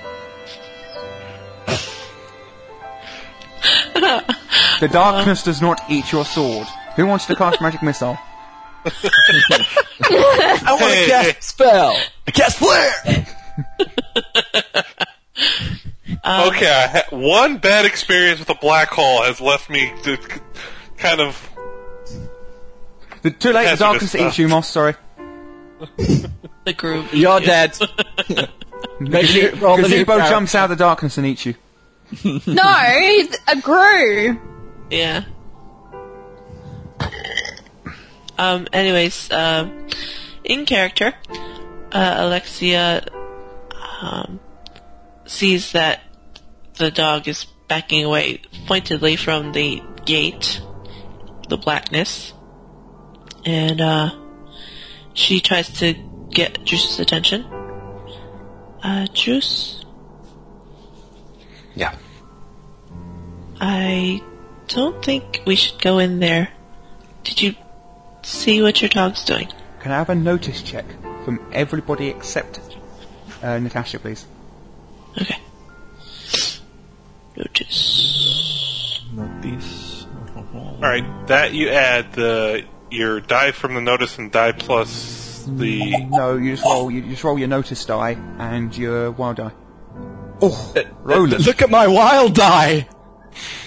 [3.94, 6.68] the darkness does not eat your sword.
[6.96, 8.18] Who wants to cast magic missile?
[8.88, 11.32] I want to Hey, cast hey.
[11.38, 11.98] a spell.
[12.28, 12.94] I cast flare.
[16.48, 20.18] okay, I ha- one bad experience with a black hole has left me to,
[20.98, 21.50] kind of.
[23.22, 23.64] The, too late.
[23.64, 24.70] The That's darkness what it's eats you, Moss.
[24.70, 24.96] Sorry.
[25.98, 27.14] The groove.
[27.14, 27.78] You're dead.
[29.00, 31.56] Make you the Gazebo jumps out of the darkness and eats you.
[32.48, 33.28] No, a
[33.62, 34.40] grue.
[34.90, 35.26] Yeah.
[38.38, 39.88] Um, anyways, um,
[40.44, 41.14] in character,
[41.92, 43.06] uh, Alexia,
[44.02, 44.40] um,
[45.26, 46.02] sees that
[46.76, 50.62] the dog is backing away pointedly from the gate,
[51.50, 52.34] the blackness,
[53.46, 54.12] and, uh,
[55.14, 55.96] she tries to
[56.30, 57.44] get Druce's attention.
[58.84, 59.84] Uh, Druce,
[61.76, 61.96] Yeah.
[63.60, 64.22] I
[64.68, 66.50] don't think we should go in there.
[67.24, 67.56] Did you
[68.28, 69.48] see what your dog's doing?
[69.80, 70.86] Can I have a notice check
[71.24, 72.60] from everybody except
[73.42, 74.26] uh, Natasha, please?
[75.22, 75.38] Okay.
[77.36, 77.98] Notice.
[80.54, 86.08] All right, that you add the your die from the notice and die plus the.
[86.10, 86.92] No, you just roll.
[86.92, 89.52] You just roll your notice die and your wild die.
[90.42, 91.46] Oh, Roland.
[91.46, 92.88] Look at my wild die.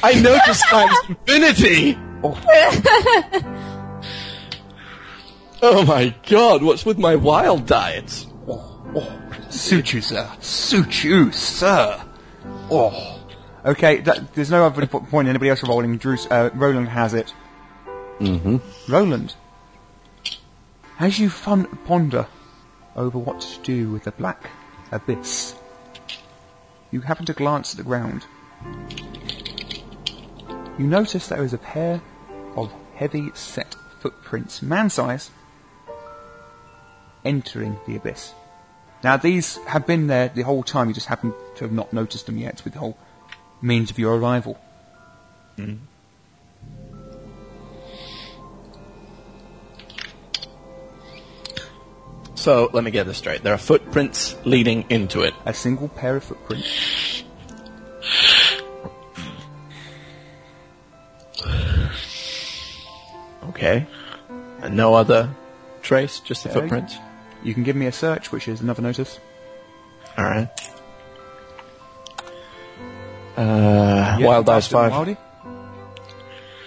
[0.03, 1.99] I noticed times infinity.
[2.23, 2.35] Oh
[5.63, 7.93] my god, what's with my wild die?
[7.93, 8.27] It's
[9.51, 10.31] Suit you, sir.
[10.41, 12.03] Suit you, sir.
[12.71, 13.21] Oh.
[13.65, 15.97] Okay, that, there's no other point in anybody else rolling.
[15.99, 17.35] Drew, uh, Roland has it.
[18.19, 18.93] Mm-hmm.
[18.93, 19.35] Roland,
[20.99, 22.27] as you fun- ponder
[22.97, 24.51] over what to do with the black
[24.93, 25.55] abyss,
[26.91, 28.25] you happen to glance at the ground.
[30.79, 32.01] You notice there is a pair
[32.57, 35.31] of heavy set footprints, man-size,
[37.25, 38.35] entering the abyss.
[39.03, 42.27] Now these have been there the whole time, you just happen to have not noticed
[42.27, 42.99] them yet with the whole
[43.63, 44.59] means of your arrival.
[45.57, 45.85] Mm-hmm.
[52.35, 52.71] so.
[52.73, 53.43] Let me get this straight.
[53.43, 55.35] There are footprints leading into it.
[55.45, 57.23] A single pair of footprints.
[63.51, 63.87] Okay.
[64.63, 65.31] And no other
[65.83, 66.61] trace, just the Okay.
[66.61, 66.99] footprints.
[67.43, 69.19] You can give me a search, which is another notice.
[70.17, 70.49] All right.
[73.37, 74.93] Uh, wild than five.
[74.93, 75.17] Wildy.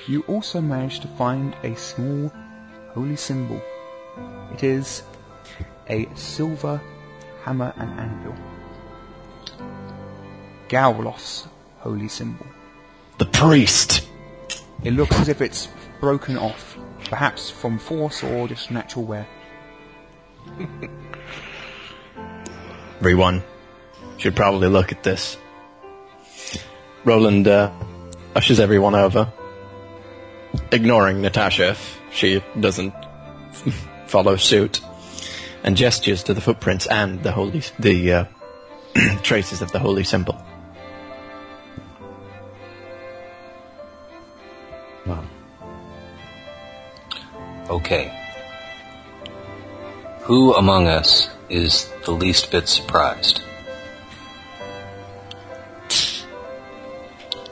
[0.08, 2.32] You also managed to find a small
[2.94, 3.62] holy symbol.
[4.52, 5.04] It is
[5.88, 6.82] a silver
[7.44, 8.36] hammer and anvil.
[10.70, 11.48] Gauloth's
[11.80, 12.48] holy symbol.
[13.18, 14.08] The priest.
[14.84, 15.70] It looks as if it's
[16.00, 19.28] broken off, perhaps from force or just natural wear.
[23.00, 23.44] Everyone
[24.18, 25.38] should probably look at this.
[27.04, 27.72] Roland uh,
[28.36, 29.32] ushers everyone over,
[30.72, 32.94] ignoring Natasha if she doesn't
[34.08, 34.80] follow suit,
[35.64, 38.26] and gestures to the footprints and the holy, the uh,
[39.24, 40.42] traces of the holy symbol.
[47.74, 48.23] Okay.
[50.24, 53.42] Who among us is the least bit surprised?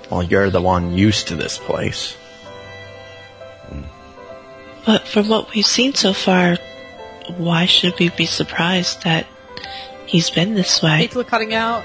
[0.09, 2.17] Well, you're the one used to this place.
[4.85, 6.57] But from what we've seen so far,
[7.37, 9.27] why should we be surprised that
[10.07, 10.97] he's been this way?
[11.01, 11.83] People are cutting out.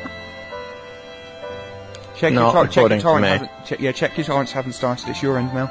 [2.17, 3.29] Check Not your, tor- check your according to torrent me.
[3.29, 5.09] hasn't, check, yeah, check your torrents haven't started.
[5.09, 5.71] It's your end, Mel.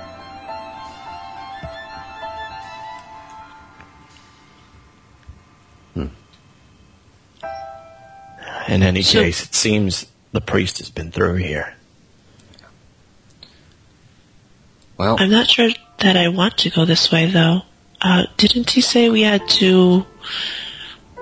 [8.68, 11.76] In any So- case, it seems the priest has been through here.
[14.98, 15.70] Well, I'm not sure
[16.00, 17.64] that I want to go this way, though.
[18.02, 20.06] Uh, didn't he say we had to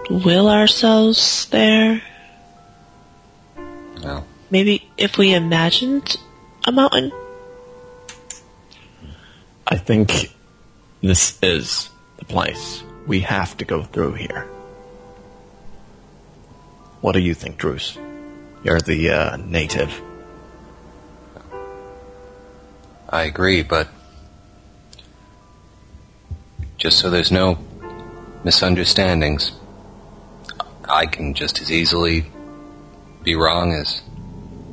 [0.10, 2.02] will ourselves there?
[4.04, 6.18] well, Maybe if we imagined
[6.66, 7.12] a mountain?
[9.66, 10.32] I think
[11.02, 12.84] this is the place.
[13.08, 14.48] We have to go through here.
[17.04, 17.98] What do you think, Druce?
[18.64, 20.02] You're the uh, native.
[23.10, 23.90] I agree, but
[26.78, 27.58] just so there's no
[28.46, 29.52] misunderstandings,
[30.88, 32.32] I can just as easily
[33.22, 34.02] be wrong as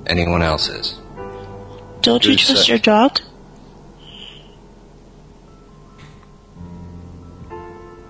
[0.06, 1.00] anyone else is.
[2.00, 3.18] Don't you trust said- your dog?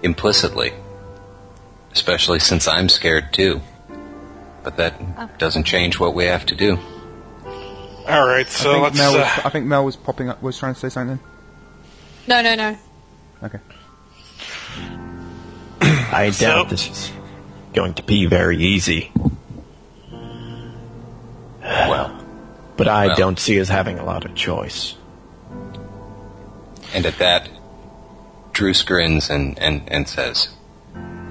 [0.02, 0.74] Implicitly.
[1.92, 3.62] Especially since I'm scared too.
[4.62, 6.78] But that doesn't change what we have to do.
[8.08, 8.98] All right, I so think let's.
[8.98, 11.18] Mel was, uh, I think Mel was popping up, was trying to say something.
[12.26, 12.76] No, no, no.
[13.42, 13.58] Okay.
[16.12, 17.12] I So- doubt this is
[17.72, 19.12] going to be very easy,
[21.62, 22.24] Well,
[22.76, 23.16] but I Well.
[23.16, 24.94] don't see us having a lot of choice.
[26.92, 27.48] and at that,
[28.52, 30.48] Druce grins and, and, and says,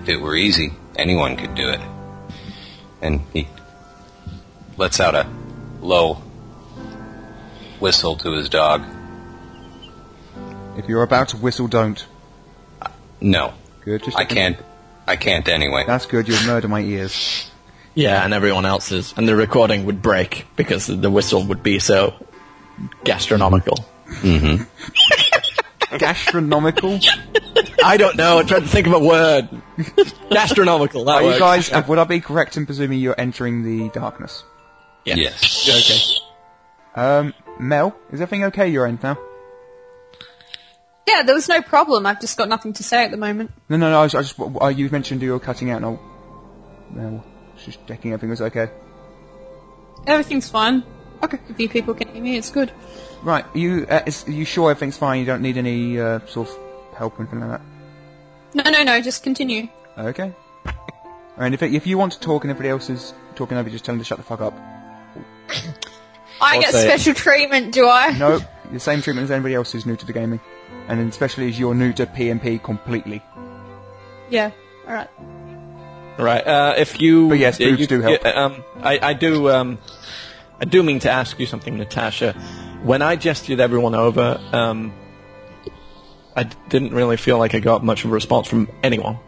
[0.02, 1.82] If it were easy, anyone could do it.
[3.02, 3.48] And he
[4.78, 5.28] lets out a
[5.82, 6.16] low
[7.80, 8.84] whistle to his dog.
[10.78, 12.06] If you're about to whistle, don't.
[13.22, 13.54] No,
[13.90, 14.04] Good.
[14.04, 14.58] Just I can't.
[15.08, 15.84] I can't anyway.
[15.88, 16.28] That's good.
[16.28, 17.46] You'll murder my ears.
[17.96, 22.14] Yeah, and everyone else's, and the recording would break because the whistle would be so
[23.04, 23.84] gastronomical.
[24.08, 24.58] Hmm.
[25.98, 27.00] Gastronomical.
[27.84, 28.38] I don't know.
[28.38, 29.50] I tried to think of a word.
[30.30, 31.06] gastronomical.
[31.06, 31.40] That Are you works.
[31.40, 31.72] guys?
[31.72, 34.44] uh, would I be correct in presuming you're entering the darkness?
[35.06, 35.68] Yes.
[35.68, 36.20] Yes.
[36.96, 37.02] Okay.
[37.02, 39.18] Um, Mel, is everything okay your end now?
[41.08, 42.06] Yeah, there was no problem.
[42.06, 43.52] I've just got nothing to say at the moment.
[43.68, 44.00] No, no, no.
[44.00, 46.00] I, was, I just uh, you mentioned you were cutting out, and I'll,
[46.92, 47.24] no,
[47.64, 48.70] just checking everything was okay.
[50.06, 50.84] Everything's fine.
[51.24, 51.40] Okay.
[51.50, 52.38] A few people can hear me.
[52.38, 52.72] It's good.
[53.24, 53.44] Right.
[53.44, 55.20] Are you uh, is, are you sure everything's fine?
[55.20, 56.58] You don't need any uh, sort of
[56.96, 57.60] help or anything like
[58.54, 59.02] No, no, no.
[59.02, 59.68] Just continue.
[59.98, 60.34] Okay.
[61.38, 63.86] And if it, if you want to talk and everybody else is talking over, just
[63.86, 64.54] tell them to shut the fuck up.
[66.42, 67.00] I I'll get say it.
[67.00, 68.12] special treatment, do I?
[68.18, 68.40] No,
[68.72, 70.40] the same treatment as anybody else who's new to the gaming,
[70.88, 73.22] and especially as you're new to PMP completely.
[74.30, 74.52] Yeah.
[74.88, 75.10] All right.
[76.18, 76.46] Right.
[76.46, 78.22] Uh, if you, But yes, boobs you- do help.
[78.24, 79.50] yeah, um, I, I do.
[79.50, 79.78] Um,
[80.62, 82.34] I do mean to ask you something, Natasha.
[82.84, 84.94] When I gestured everyone over, um,
[86.40, 89.20] I d- didn't really feel like I got much of a response from anyone.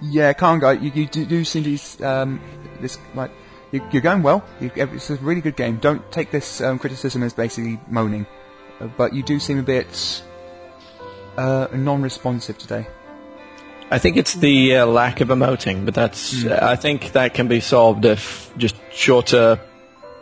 [0.00, 2.40] Yeah, Kanga, you, you do, do seem to be, um,
[2.80, 3.32] this, like,
[3.72, 4.44] you, you're going well.
[4.60, 5.78] You, it's a really good game.
[5.78, 8.26] Don't take this um, criticism as basically moaning.
[8.80, 10.22] Uh, but you do seem a bit
[11.36, 12.86] uh, non-responsive today.
[13.90, 16.44] I think it's the uh, lack of emoting, but that's.
[16.44, 16.52] Hmm.
[16.52, 19.58] I think that can be solved if just shorter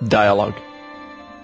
[0.02, 0.54] dialogue.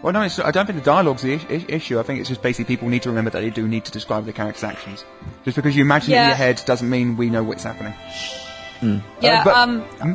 [0.02, 1.98] Well, no, it's, I don't think the dialogue's the is- is- issue.
[1.98, 4.24] I think it's just basically people need to remember that they do need to describe
[4.26, 5.04] the character's actions.
[5.44, 7.94] Just because you imagine it in your head doesn't mean we know what's happening.
[9.20, 9.40] Yeah.
[9.40, 10.12] Uh, but- um, Hmm?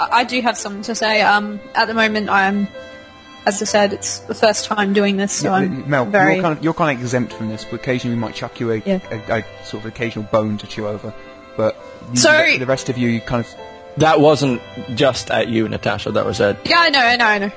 [0.00, 1.22] I, I do have something to say.
[1.22, 2.68] Um, at the moment, I'm,
[3.46, 6.34] as I said, it's the first time doing this, so Yeah, I'm Mel, very.
[6.34, 7.64] you're kind of you're kind of exempt from this.
[7.64, 9.00] But occasionally, we might chuck you a, Yeah.
[9.10, 11.12] a, a sort of occasional bone to chew over.
[11.56, 11.76] But
[12.10, 13.52] you, So- the rest of you, you kind of
[13.96, 14.60] That wasn't
[14.94, 16.12] just at you, Natasha.
[16.12, 16.64] That was at.
[16.68, 17.50] Yeah, I know, I know, I know.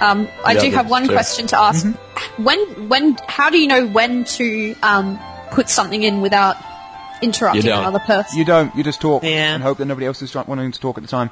[0.00, 1.12] Um, I The do have one too.
[1.12, 1.84] question to ask.
[1.86, 2.42] Mm-hmm.
[2.44, 5.18] When, when, how do you know when to um,
[5.50, 6.56] put something in without
[7.22, 8.38] interrupting another person?
[8.38, 9.54] you don't you just talk Yeah.
[9.54, 11.30] and hope that nobody else is try- wanting to talk at the time.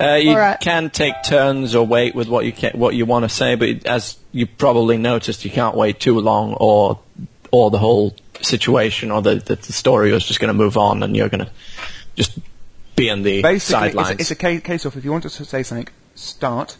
[0.00, 0.60] Uh, you Alright.
[0.60, 3.84] can take turns or wait with what you ca what you want to say, but
[3.84, 7.00] as you probably noticed, you can't wait too long, or
[7.50, 11.02] or the whole situation or the the, the story is just going to move on,
[11.02, 11.50] and you're going to
[12.14, 12.38] just
[12.94, 14.10] be in the Basically, sidelines.
[14.12, 16.76] it's, it's a ca- case of if you want to say something, start.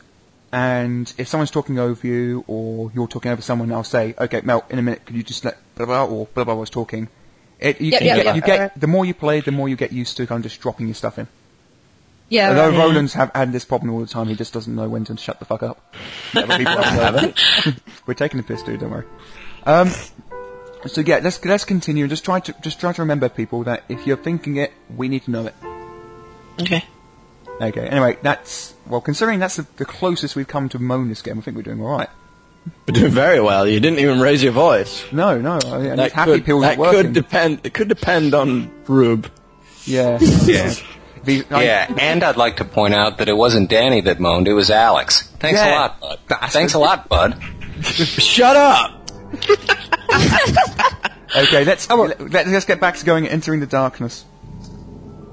[0.51, 4.65] And if someone's talking over you or you're talking over someone, I'll say, "Okay, Mel,
[4.71, 7.09] in a minute, could you just let blah blah or blah blah was talking."
[7.61, 9.69] It, you, Yep, you yep, get, yep, you get the more you play, the more
[9.69, 11.27] you get used to kind of just dropping your stuff in.
[12.29, 12.79] Yeah, Although right.
[12.79, 15.39] Roland's have had this problem all the time, he just doesn't know when to shut
[15.39, 15.95] the fuck up.
[16.37, 17.41] Other people haven't.
[18.07, 18.81] We're taking the piss, dude.
[18.81, 19.07] Don't worry.
[19.65, 19.91] Um,
[20.87, 22.05] so yeah, let's let's continue.
[22.05, 25.09] and Just try to just try to remember, people, that if you're thinking it, we
[25.09, 25.55] need to know it.
[26.61, 26.85] Okay.
[27.61, 27.87] Okay.
[27.89, 29.01] Anyway, that's well.
[29.01, 31.81] Considering that's the, the closest we've come to moan this game, I think we're doing
[31.83, 32.09] all right.
[32.87, 33.67] We're doing very well.
[33.67, 35.05] You didn't even raise your voice.
[35.13, 35.59] No, no.
[35.65, 37.61] I mean, That happy could, pills that could depend.
[37.65, 39.31] It could depend on Rube.
[39.85, 40.19] Yeah.
[40.45, 40.75] yeah.
[41.25, 44.47] The- I- Yeah, and I'd like to point out that it wasn't Danny that moaned,
[44.49, 45.23] it was Alex.
[45.41, 45.71] Thanks Yeah.
[45.71, 46.39] a lot, bud.
[46.51, 47.43] Thanks a lot, bud.
[47.83, 49.11] Shut up!
[51.37, 52.19] Okay, let's, let,
[52.49, 54.25] let's get back to going entering the darkness.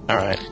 [0.10, 0.45] Alright.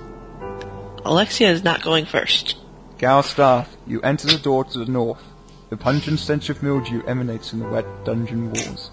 [1.06, 2.58] Alexia is not going first.
[2.98, 5.22] Galstaff, you enter the door to the north.
[5.70, 8.92] The pungent stench of mildew emanates from the wet dungeon walls.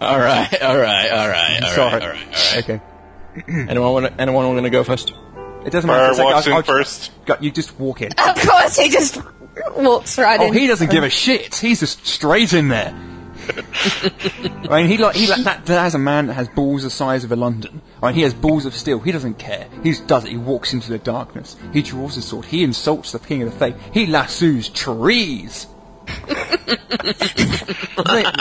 [0.00, 1.92] Alright, alright, alright, alright, Sorry.
[2.02, 2.56] alright, alright.
[2.58, 2.80] Okay.
[3.48, 5.12] Anyone wanna, anyone wanna go first?
[5.64, 6.00] It doesn't matter.
[6.02, 7.10] Bar It's like, walks I'll- in I'll- first.
[7.26, 8.12] Go- You just walk in.
[8.12, 9.20] Of course, he just
[9.76, 10.54] walks right Oh, in.
[10.54, 11.54] he doesn't give a shit.
[11.56, 12.94] He's just straight in there.
[14.70, 15.66] I mean, he like he like that.
[15.66, 17.80] That is a man that has balls the size of a London.
[18.02, 18.98] I mean, he has balls of steel.
[19.00, 19.68] He doesn't care.
[19.82, 20.30] He just does it.
[20.30, 21.56] He walks into the darkness.
[21.72, 22.44] He draws his sword.
[22.46, 23.74] He insults the king of the fae.
[23.92, 25.66] He lassoes trees.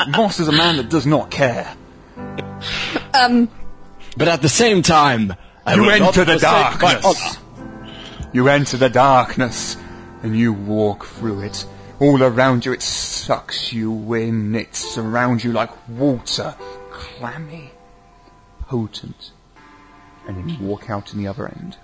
[0.10, 1.76] Moss is a man that does not care.
[3.14, 3.50] Um,
[4.18, 5.34] But at the same time,
[5.66, 7.06] I You enter the darkness.
[7.06, 8.28] honor.
[8.34, 9.78] You enter the darkness,
[10.24, 11.66] and you walk through it.
[12.00, 14.56] All around you, it sucks you in.
[14.56, 16.56] It surrounds you like water,
[16.92, 17.72] clammy,
[18.62, 19.32] potent.
[20.26, 20.62] And then you mm.
[20.62, 21.76] walk out in the other end.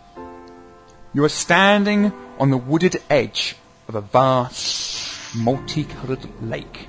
[1.13, 3.57] You are standing on the wooded edge
[3.89, 6.87] of a vast, multicolored lake.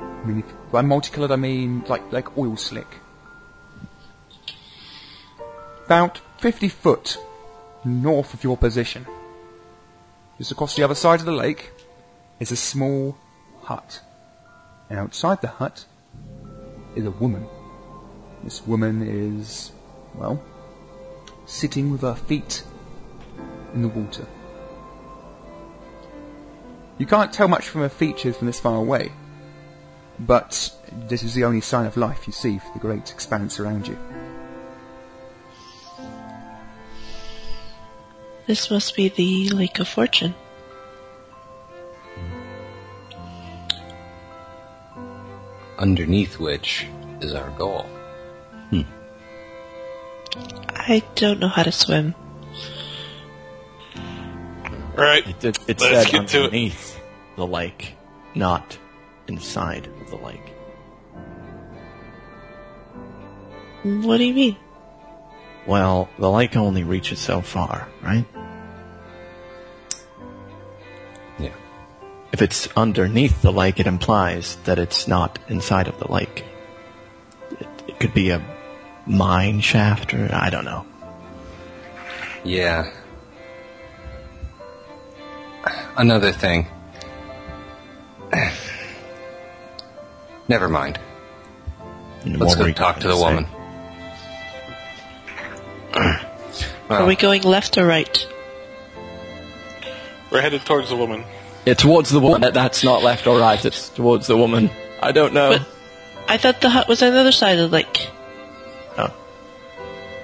[0.00, 3.00] I mean, if- by multicolored, I mean like like oil slick.
[5.86, 7.18] About 50 foot
[7.84, 9.06] north of your position.
[10.36, 11.72] Just across the other side of the lake
[12.40, 13.16] is a small
[13.62, 14.00] hut.
[14.90, 15.84] And outside the hut
[16.96, 17.46] is a woman.
[18.44, 19.72] This woman is,
[20.14, 20.42] well,
[21.46, 22.62] sitting with her feet
[23.74, 24.26] in the water.
[26.98, 29.12] You can't tell much from her features from this far away,
[30.18, 30.74] but
[31.08, 33.96] this is the only sign of life you see for the great expanse around you.
[38.46, 40.34] This must be the Lake of Fortune.
[45.78, 46.86] Underneath which
[47.20, 47.86] is our goal.
[48.70, 48.82] Hmm.
[50.70, 52.14] I don't know how to swim.
[54.96, 55.26] Right.
[55.26, 56.44] It, it, it Let's said get to it.
[56.46, 57.00] underneath
[57.36, 57.94] the lake,
[58.34, 58.76] not
[59.28, 60.52] inside of the lake.
[63.84, 64.56] What do you mean?
[65.66, 68.24] Well, the lake only reaches so far, right?
[72.38, 76.44] If it's underneath the lake, it implies that it's not inside of the lake.
[77.58, 78.40] It, it could be a
[79.06, 80.86] mine shaft, or I don't know.
[82.44, 82.92] Yeah.
[85.96, 86.68] Another thing.
[90.46, 91.00] Never mind.
[92.22, 93.20] And Let's go talk to the say?
[93.20, 93.46] woman.
[96.88, 98.26] Are we going left or right?
[100.30, 101.24] We're headed towards the woman.
[101.68, 102.40] Yeah, towards the woman.
[102.40, 103.62] That- That's not left or right.
[103.62, 104.70] It's towards the woman.
[105.02, 105.58] I don't know.
[105.58, 105.66] But
[106.26, 108.08] I thought the hut was on the other side of the lake.
[108.96, 109.12] Oh.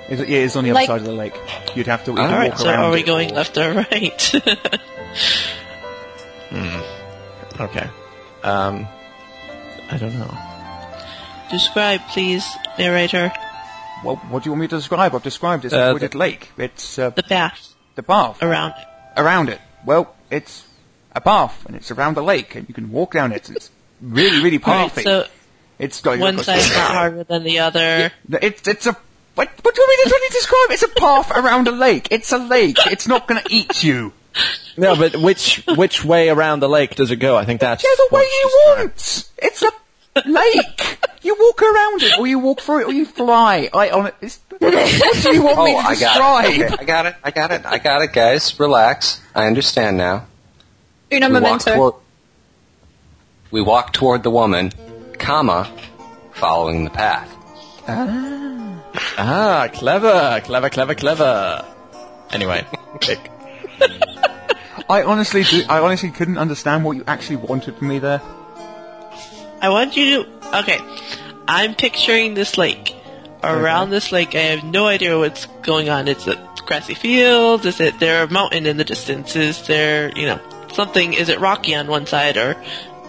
[0.09, 1.35] It, it is on the other Like- side of the lake.
[1.75, 3.07] You'd have to you'd Alright, walk So around are we it.
[3.07, 4.35] going left or right?
[7.61, 7.89] Okay.
[8.43, 8.87] Um,
[9.91, 10.37] I don't know.
[11.51, 12.45] Describe, please,
[12.79, 13.33] narrator,
[14.05, 15.15] Well, what do you want me to describe?
[15.15, 15.69] I've described it.
[15.69, 16.51] It's Uh, a wooded lake.
[16.59, 18.87] It's uh, the path the path around it.
[19.17, 19.61] around it.
[19.87, 20.64] Well, it's
[21.15, 23.49] a path, and it's around the lake, and you can walk down it.
[23.51, 23.71] It's
[24.01, 25.03] really, really Alright, pathy.
[25.05, 25.27] so
[25.79, 28.11] it's like one side's not harder than the other.
[28.31, 28.97] It's it's a
[29.35, 29.49] what?
[29.63, 30.71] What do you mean to really describe?
[30.71, 32.09] It's a path around a lake.
[32.11, 32.79] It's a lake.
[32.87, 34.13] It's not going to eat you.
[34.77, 37.37] No, but which which way around the lake does it go?
[37.37, 39.31] I think that's Yeah, the way you want.
[39.39, 39.71] It's a
[40.27, 40.99] lake.
[41.23, 43.71] You walk around it, or you walk through it, or you fly.
[43.73, 44.15] I on it.
[44.21, 44.61] It's, what
[45.23, 46.57] do you want me Oh, to I got it.
[46.59, 46.81] describe?
[46.81, 47.15] I got it.
[47.25, 47.63] I got it.
[47.67, 48.59] I got it, guys.
[48.61, 49.21] Relax.
[49.35, 50.27] I understand now.
[51.13, 51.95] Una We walk, toward,
[53.51, 54.73] we walk toward the woman,
[55.19, 55.71] comma,
[56.33, 57.31] following the path.
[57.87, 61.65] Ah, clever, clever, clever, clever.
[62.33, 62.67] Anyway,
[63.01, 63.31] pick.
[64.89, 68.21] I honestly, do, I honestly couldn't understand what you actually wanted from me there.
[69.61, 70.59] I want you to.
[70.61, 70.79] Okay,
[71.47, 72.95] I'm picturing this lake.
[73.43, 76.09] Around this lake, I have no idea what's going on.
[76.09, 77.67] It's a grassy field.
[77.67, 79.37] Is it there a mountain in the distance?
[79.37, 80.41] Is there you know
[80.75, 81.13] something?
[81.15, 82.57] Is it rocky on one side or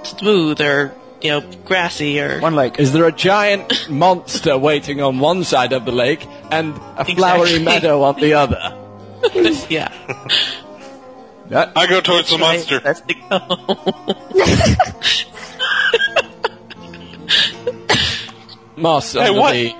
[0.03, 2.39] smooth or you know grassy or?
[2.39, 2.79] One lake.
[2.79, 7.55] Is there a giant monster waiting on one side of the lake and a flowery
[7.55, 7.63] Exactly.
[7.65, 8.77] meadow on the other?
[9.69, 9.89] yeah.
[11.49, 12.79] That, I go towards the monster.
[12.79, 13.39] That's the go.
[18.77, 19.53] Moss Hey, under what?
[19.53, 19.75] the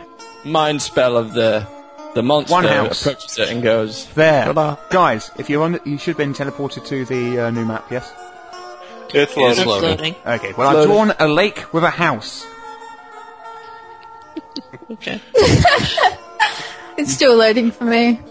[0.45, 1.67] mind spell of the
[2.15, 3.01] The monster One house.
[3.01, 4.45] approaches it and goes, There.
[4.45, 4.77] Ta-da.
[4.89, 8.11] Guys, if you're on, you should have been teleported to the uh, new map, yes?
[9.13, 9.67] It's It's loading.
[9.67, 10.15] Loading.
[10.25, 12.45] Okay, well I've drawn a lake with a house.
[14.89, 15.21] Okay.
[16.97, 18.21] It's still loading for me.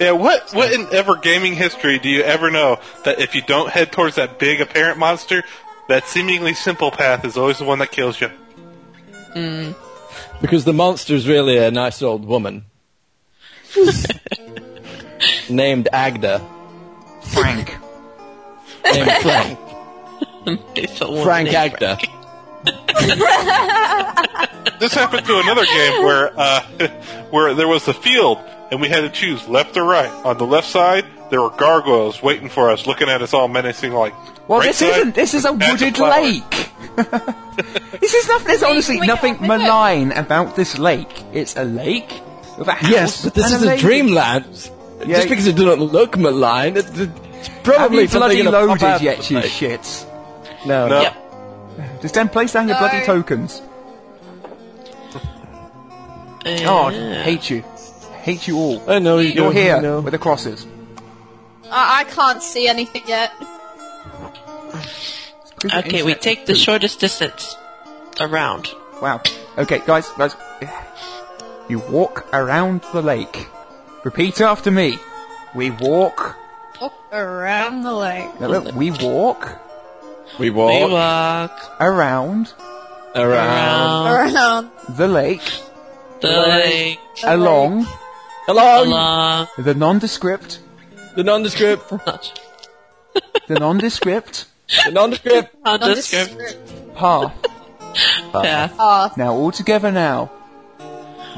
[0.00, 3.68] Yeah, what what in ever gaming history do you ever know that if you don't
[3.68, 5.44] head towards that big apparent monster,
[5.88, 8.30] that seemingly simple path is always the one that kills you?
[10.40, 12.64] because the monster's really a nice old woman.
[15.50, 16.40] named Agda.
[17.22, 17.76] Frank.
[18.84, 19.58] Named Frank.
[20.74, 21.98] It's a woman Frank named Agda.
[24.78, 26.62] This happened to another game where uh,
[27.30, 28.38] where there was a field
[28.70, 30.10] and we had to choose left or right.
[30.24, 33.92] On the left side, there were gargoyles waiting for us, looking at us all menacing,
[33.92, 34.14] like.
[34.48, 35.14] Well, right this side, isn't.
[35.14, 36.22] This is a wooded flower.
[36.22, 36.70] lake.
[38.00, 38.46] this is nothing.
[38.46, 39.48] There's honestly nothing get it?
[39.48, 41.24] malign about this lake.
[41.32, 42.10] It's a lake
[42.60, 42.90] with a house.
[42.90, 43.82] Yes, but this and is a a lady.
[43.82, 44.70] dreamland.
[45.00, 45.16] Yeah.
[45.16, 48.68] Just because it doesn't look malign, it, it's Have probably you bloody something gonna pop
[48.68, 50.06] loaded out yet, of you the shits?
[50.66, 50.86] No.
[50.88, 51.00] No.
[51.00, 52.02] Yep.
[52.02, 52.86] Just then place down your No.
[52.86, 53.62] bloody tokens.
[56.44, 57.64] Uh, Oh, I hate you.
[58.22, 58.90] Hate you all.
[58.90, 60.00] I know you You're here know.
[60.00, 60.66] with the crosses.
[61.70, 63.32] I, I can't see anything yet.
[65.74, 67.56] Okay, we take the shortest distance
[68.20, 68.68] around.
[69.02, 69.20] Wow.
[69.58, 70.34] Okay, guys, guys.
[71.70, 73.46] You walk around the lake.
[74.02, 74.98] Repeat after me.
[75.54, 76.36] We walk.
[76.80, 78.40] Walk around the lake.
[78.40, 79.56] No, look, we walk.
[80.40, 80.90] We We walk.
[80.90, 82.52] Walk around.
[83.14, 84.34] Around, around.
[84.34, 85.48] Around the lake.
[86.20, 87.86] The lake, the along.
[88.48, 88.86] Along.
[88.88, 89.46] Along.
[89.56, 90.58] The nondescript,
[91.14, 91.88] the nondescript,
[93.46, 94.46] the nondescript.
[94.86, 95.54] The nondescript.
[95.64, 96.34] nondescript.
[96.34, 96.96] Nondescript.
[96.96, 97.32] Path.
[98.32, 98.76] path.
[98.76, 99.16] path.
[99.16, 100.32] Now, all together now.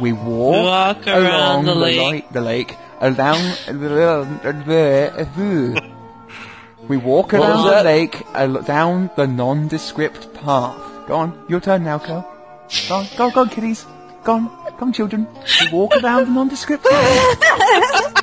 [0.01, 2.33] We walk, We walk around the lake.
[2.33, 5.29] the lake, along the
[6.89, 10.77] We walk What around the lake, uh, al- down the nondescript path.
[11.07, 12.27] Go on, your turn now, Kel.
[12.89, 13.85] Go on, go on, go on, kiddies.
[14.25, 15.27] Go on, come children.
[15.61, 18.19] We walk around the nondescript path.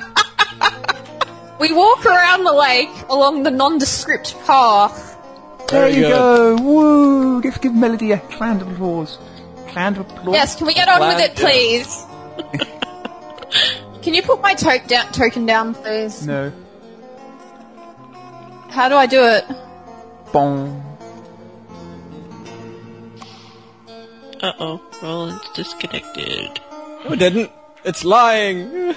[1.60, 5.16] We walk around the lake along the nondescript path.
[5.68, 6.08] There Very you good.
[6.08, 6.56] go.
[6.62, 7.42] Woo!
[7.42, 9.18] Give, give Melody a round of applause.
[9.74, 10.34] Round of applause.
[10.34, 12.04] Yes, can we get on with it, please?
[14.02, 16.26] can you put my to- down, token down, please?
[16.26, 16.52] No.
[18.70, 19.44] How do I do it?
[20.32, 20.86] Bong.
[24.42, 26.60] Uh oh, Roland's disconnected.
[27.04, 27.50] No, it didn't.
[27.84, 28.70] It's lying.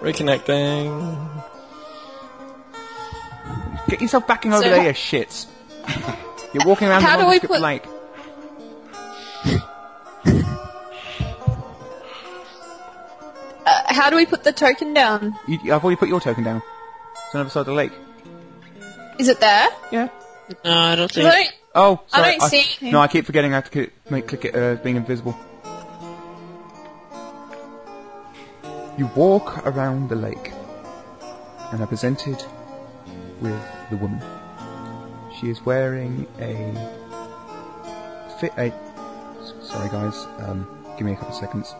[0.00, 1.29] Reconnecting.
[3.90, 5.46] Get yourself backing over So- there, you shits.
[6.54, 7.84] You're walking around How the do we put- lake.
[13.66, 15.38] Uh, how do we put the token down?
[15.46, 16.62] You, I've already put your token down.
[17.26, 17.92] It's on the other side of the lake.
[19.18, 19.68] Is it there?
[19.92, 20.08] Yeah.
[20.64, 21.26] No, I don't 'Cause think.
[21.28, 22.38] I don't- Oh, I sorry.
[22.38, 22.92] don't see anything.
[22.92, 25.38] No, I keep forgetting I have to click, make, click it uh, being invisible.
[28.98, 30.50] You walk around the lake
[31.70, 32.42] and are presented
[33.40, 34.20] with the woman.
[35.38, 36.72] She is wearing a
[38.40, 38.52] fit.
[38.56, 38.72] A,
[39.62, 40.26] sorry, guys.
[40.38, 41.74] Um, give me a couple of seconds.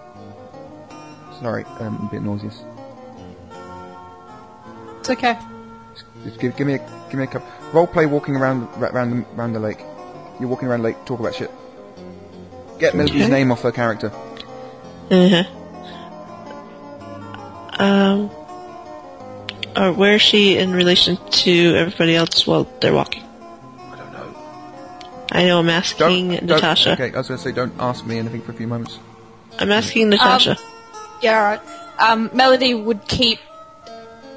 [1.40, 2.62] Sorry, um, I'm a bit nauseous.
[5.00, 5.38] It's okay.
[6.24, 6.78] Just give, give me a
[7.08, 7.48] give me a couple.
[7.72, 9.80] Role play walking around around the, around the lake.
[10.38, 11.50] You're walking around the lake, talk about shit.
[12.78, 14.10] Get Melody's name off her character.
[15.10, 15.44] Uh-huh.
[17.78, 18.30] Um,
[19.76, 23.22] or where is she in relation to everybody else while they're walking?
[23.22, 24.34] I don't know.
[25.32, 26.97] I know I'm asking Don't, Natasha.
[26.97, 28.98] Don't, okay, I was going to say don't ask me anything for a few moments.
[29.59, 30.56] I'm asking Natasha.
[31.22, 31.60] Yeah, alright.
[31.98, 33.38] Um, Melody would keep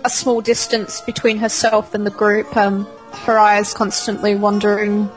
[0.03, 5.09] a small distance between herself and the group, um, her eyes constantly wandering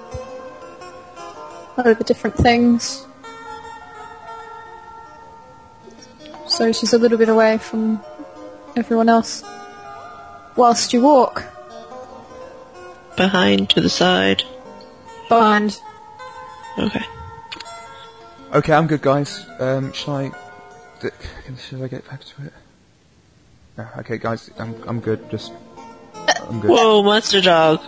[1.76, 3.04] over different things.
[6.46, 8.00] So she's a little bit away from
[8.76, 9.42] everyone else.
[10.56, 11.44] Whilst you walk
[13.16, 14.42] Behind to the side.
[15.28, 15.80] behind.
[16.78, 17.02] Okay.
[18.52, 19.46] Okay, I'm good, guys.
[19.58, 20.32] Um, shall I?
[21.00, 21.08] d-
[21.58, 22.52] Should I get back to it?
[23.78, 25.30] No, okay, guys, I'm I'm good.
[25.30, 25.52] Just
[26.48, 26.70] I'm good.
[26.70, 27.80] Whoa, monster dog.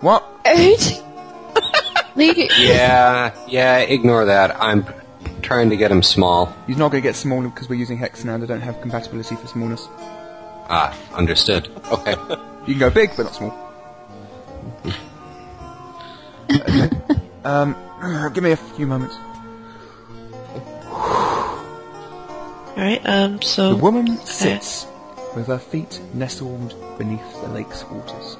[0.00, 0.24] What?
[0.46, 1.02] Eight.
[2.16, 4.56] Yeah, yeah, ignore that.
[4.60, 4.84] I'm
[5.42, 6.54] trying to get him small.
[6.66, 8.36] He's not going to get smaller because we're using hex now.
[8.38, 9.88] They don't have compatibility for smallness.
[10.72, 11.68] Ah, understood.
[11.90, 12.14] Okay.
[12.66, 13.52] You can go big, but not small.
[16.48, 16.90] Okay.
[17.44, 17.74] um,
[18.34, 19.16] give me a few moments.
[22.76, 23.74] Alright, um, so.
[23.74, 24.86] The woman sits
[25.34, 28.36] with her feet nestled beneath the lake's waters.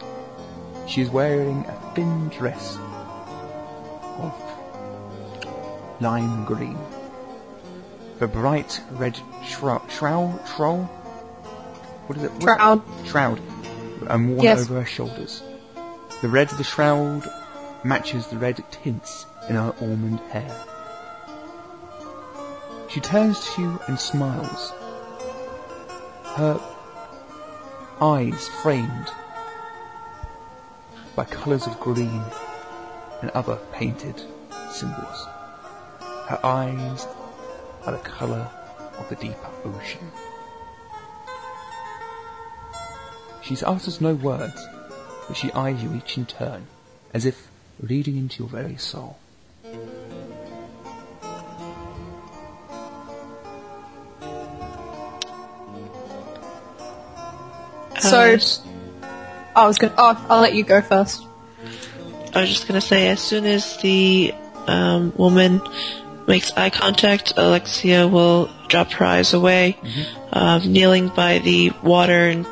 [0.86, 2.76] She is wearing a thin dress
[4.18, 4.32] of
[6.00, 6.78] lime green.
[8.20, 10.88] The bright red shroud, shroud, shroud?
[12.10, 12.32] What is it?
[12.32, 12.82] What- Shroud.
[13.06, 13.40] Shroud.
[14.08, 14.62] And worn Yes.
[14.62, 15.44] over her shoulders.
[16.22, 17.30] The red of the shroud
[17.84, 20.52] matches the red tints in her almond hair.
[22.88, 24.72] She turns to you and smiles.
[26.34, 26.60] Her
[28.00, 29.12] eyes framed
[31.14, 32.24] by colours of green
[33.22, 34.20] and other painted
[34.72, 35.28] symbols.
[36.26, 37.06] Her eyes
[37.86, 38.50] are the colour
[38.98, 40.10] of the deeper ocean.
[43.50, 44.64] She utters no words,
[45.26, 46.68] but she eyes you each in turn,
[47.12, 47.48] as if
[47.80, 49.18] reading into your very soul.
[57.98, 58.36] So,
[59.02, 59.06] uh,
[59.56, 59.94] I was gonna.
[59.98, 61.26] Oh, I'll let you go first.
[62.32, 64.32] I was just gonna say, as soon as the
[64.68, 65.60] um, woman
[66.28, 69.76] makes eye contact, Alexia will drop her eyes away,
[70.32, 72.46] um, kneeling by the water and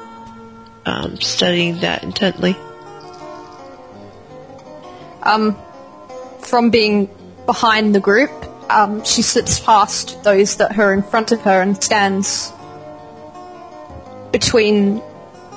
[0.89, 2.57] um, studying that intently.
[5.23, 5.57] Um,
[6.41, 7.11] from being
[7.47, 8.31] behind the group,
[8.71, 12.53] um, she slips past those that are in front of her and stands
[14.33, 15.03] between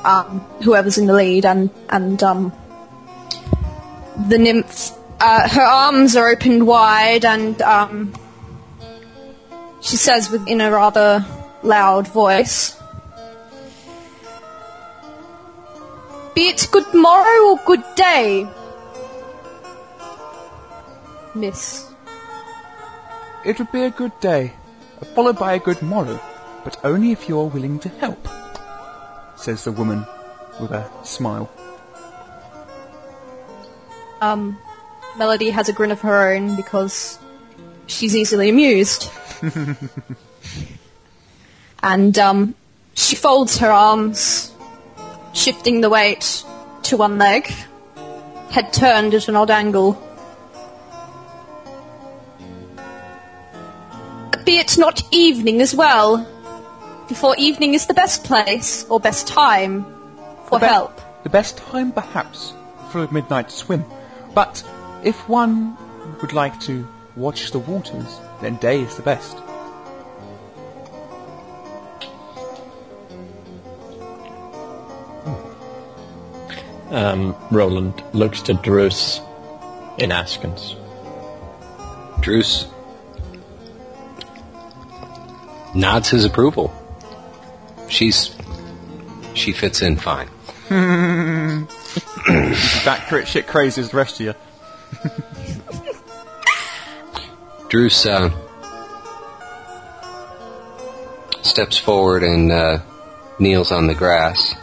[0.03, 2.53] um, whoever's in the lead and and um,
[4.27, 4.91] the nymph.
[5.19, 8.13] Uh, her arms are opened wide, and um,
[9.81, 11.25] she says within a rather
[11.63, 12.80] loud voice.
[16.33, 18.47] Be it good morrow or good day,
[21.35, 21.91] Miss.
[23.43, 24.53] It would be a good day,
[25.15, 26.19] followed by a good morrow,
[26.63, 28.27] but only if you are willing to help,
[29.35, 30.05] says the woman
[30.59, 31.49] with a smile.
[34.21, 34.57] Um,
[35.17, 37.17] Melody has a grin of her own because
[37.87, 39.09] she's easily amused.
[41.83, 42.55] and um,
[42.93, 44.50] she folds her arms,
[45.33, 46.43] shifting the weight
[46.83, 47.47] to one leg,
[48.49, 49.93] head turned at an odd angle.
[54.45, 56.27] Be it not evening as well,
[57.07, 59.85] before evening is the best place or best time
[60.45, 61.01] for The be- help.
[61.23, 62.53] The best time, perhaps,
[62.89, 63.85] for a midnight swim.
[64.33, 64.63] But
[65.03, 65.77] if one
[66.21, 69.37] would like to watch the waters, then day is the best.
[76.91, 79.21] Um, Roland looks to Druce
[79.97, 80.75] in Askins.
[82.21, 82.67] Druce
[85.73, 86.73] nods his approval.
[87.87, 88.35] She's
[89.33, 90.29] she fits in fine.
[92.85, 94.33] That crit shit crazy as the rest of you.
[97.69, 98.29] Druce uh,
[101.41, 102.79] steps forward and uh,
[103.39, 104.55] kneels on the grass,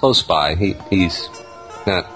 [0.00, 0.54] close by.
[0.54, 1.28] He he's
[1.86, 2.06] not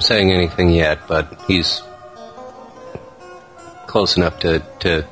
[0.00, 1.82] saying anything yet, but he's
[3.86, 5.06] close enough to to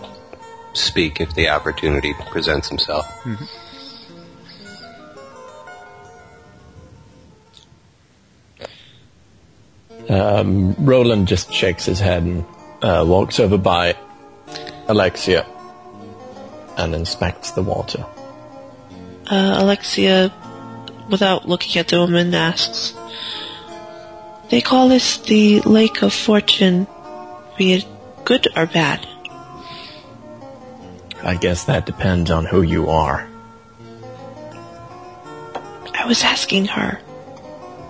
[0.73, 3.06] speak if the opportunity presents himself.
[10.09, 12.47] Um, Roland just shakes his head and
[12.81, 13.94] uh, walks over by
[14.86, 15.44] Alexia
[16.78, 18.06] and inspects the water.
[19.31, 20.32] Uh, Alexia,
[21.09, 22.95] without looking at the woman, asks,
[24.51, 26.87] They call this the Lake of Fortune.
[27.57, 27.87] Be it
[28.25, 29.07] good or bad?
[31.23, 33.29] I guess that depends on who you are.
[35.95, 37.01] I was asking her.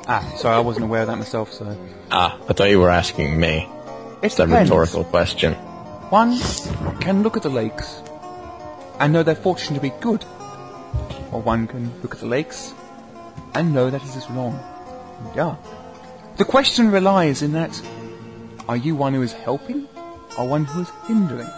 [0.07, 1.77] Ah, sorry, I wasn't aware of that myself, so.
[2.11, 3.69] Ah, I thought you were asking me.
[4.23, 5.53] It's a rhetorical question.
[6.09, 6.39] One
[7.01, 8.01] can look at the lakes
[8.99, 10.25] and know their fortune to be good,
[11.31, 12.73] or one can look at the lakes
[13.59, 14.55] and know that it is wrong.
[15.35, 15.57] Yeah.
[16.37, 17.75] The question relies in that
[18.69, 19.89] are you one who is helping
[20.39, 21.51] or one who is hindering?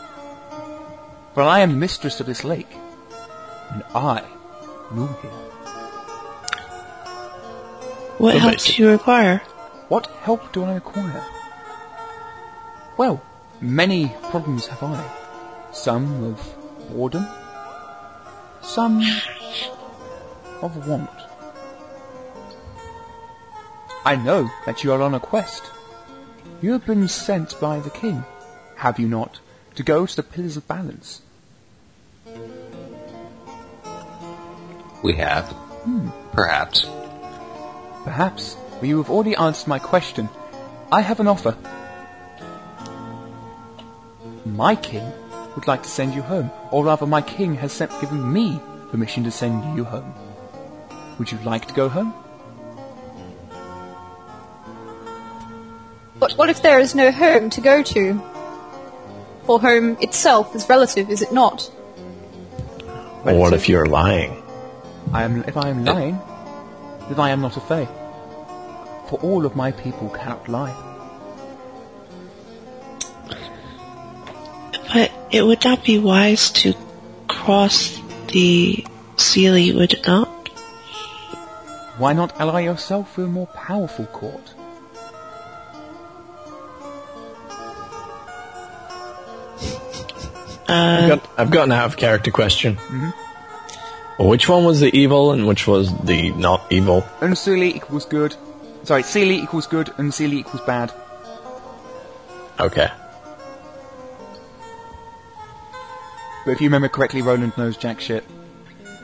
[1.34, 2.72] For I am mistress of this lake,
[3.70, 4.24] and I
[4.90, 5.30] rule here.
[8.16, 8.76] What So help basic.
[8.76, 9.42] do you require?
[9.88, 11.24] What help do I require?
[12.96, 13.22] Well,
[13.60, 15.04] many problems have I.
[15.72, 16.56] Some of
[16.90, 17.26] boredom,
[18.62, 19.02] some
[20.62, 21.19] of want.
[24.04, 25.62] I know that you are on a quest.
[26.62, 28.24] You have been sent by the king,
[28.76, 29.40] have you not,
[29.74, 31.20] to go to the Pillars of Balance?
[35.02, 35.46] We have.
[35.48, 36.08] Hmm.
[36.32, 36.86] Perhaps.
[38.04, 40.28] Perhaps, but you have already answered my question.
[40.90, 41.56] I have an offer.
[44.46, 45.12] My king
[45.54, 48.60] would like to send you home, or rather my king has sent, given me
[48.90, 50.14] permission to send you home.
[51.18, 52.14] Would you like to go home?
[56.20, 58.22] But what if there is no home to go to?
[59.44, 61.70] For home itself is relative, is it not?
[63.24, 64.42] Or what if you're lying?
[65.14, 66.20] I am, if I am lying,
[67.08, 67.86] then I am not a Fae.
[69.08, 70.76] For all of my people cannot lie.
[74.92, 76.74] But it would not be wise to
[77.28, 77.98] cross
[78.28, 78.84] the
[79.16, 80.48] Seelie, would it not?
[81.96, 84.54] Why not ally yourself with a more powerful court?
[90.70, 92.78] I've got, I've got an out of character question.
[94.18, 97.02] Which one was the evil and which was the not evil?
[97.20, 98.36] Unseelie equals good.
[98.84, 100.92] Sorry, Seelie equals good, Unseelie equals bad.
[102.58, 102.90] Okay.
[106.44, 108.24] But if you remember correctly, Roland knows jack shit.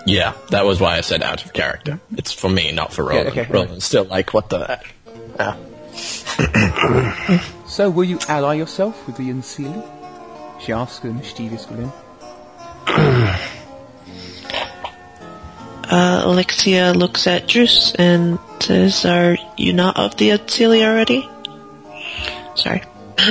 [0.06, 2.00] Yeah, that was why I said out of character.
[2.16, 3.28] It's for me, not for Roland.
[3.28, 4.80] okay, Roland's still like, what the...
[5.38, 5.56] Ah.
[7.66, 9.84] So will you ally yourself with the Unseelie?
[10.60, 11.92] She asks with a mischievous grin.
[15.88, 21.28] Uh, Alexia looks at Druce and says, Are you not of the Seelie already?
[22.56, 22.82] Sorry.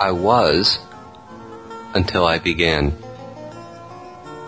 [0.00, 0.80] I was
[1.94, 2.96] until I began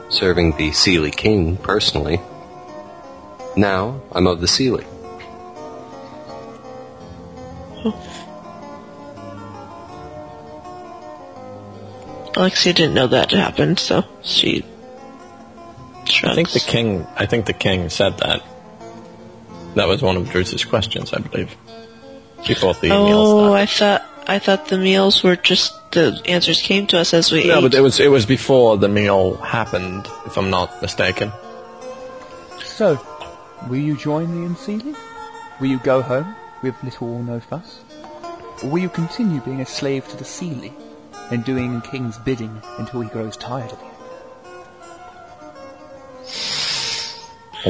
[0.09, 2.21] serving the Seelie King personally.
[3.57, 4.87] Now I'm of the Seelie.
[12.37, 14.65] Alexia didn't know that happened, so she
[16.07, 16.33] shrugs.
[16.33, 18.43] I think the king, I think the king said that.
[19.75, 21.57] That was one of Druce's questions, I believe.
[22.47, 23.53] Before the meal Oh.
[23.53, 27.41] I thought I thought the meals were just the answers came to us as we
[27.41, 27.47] ate.
[27.47, 27.63] No, ate.
[27.63, 31.33] but it was it was before the meal happened, if I'm not mistaken.
[32.65, 33.01] So,
[33.69, 34.97] will you join the Unseelie?
[35.61, 37.81] Will you go home with little or no fuss?
[38.63, 40.73] Or will you continue being a slave to the Seelie
[41.31, 43.89] and doing the king's bidding until he grows tired of you?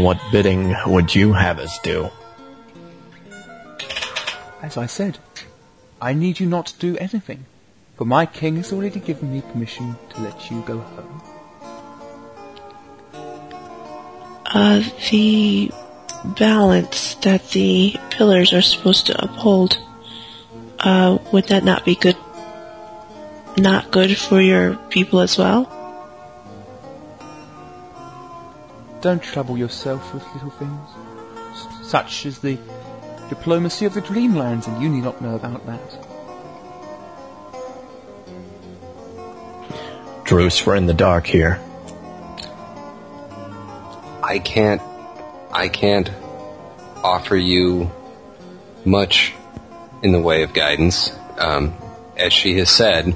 [0.03, 2.11] What bidding would you have us do?
[4.63, 5.19] As I said,
[6.01, 7.47] I need you not to do anything,
[7.97, 11.23] for my king has already given me permission to let you go home.
[14.53, 15.71] uh, the
[16.25, 19.79] balance that the pillars are supposed to uphold.
[20.79, 22.17] Uh, would that not be good?
[23.57, 25.69] Not good for your people as well?
[29.03, 30.89] Don't trouble yourself with little things,
[31.83, 32.57] such as the
[33.29, 36.07] diplomacy of the Dreamlands, and you need not know about that.
[40.25, 41.61] Druce, we're in the dark here.
[44.23, 44.81] I can't
[45.53, 46.11] I can't
[47.03, 47.91] offer you
[48.85, 49.35] much
[50.03, 51.13] in the way of guidance.
[51.37, 51.75] Um,
[52.17, 53.15] as she has said,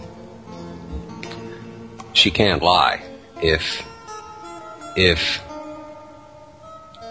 [2.17, 3.03] she can't lie.
[3.43, 3.87] If
[4.97, 5.43] if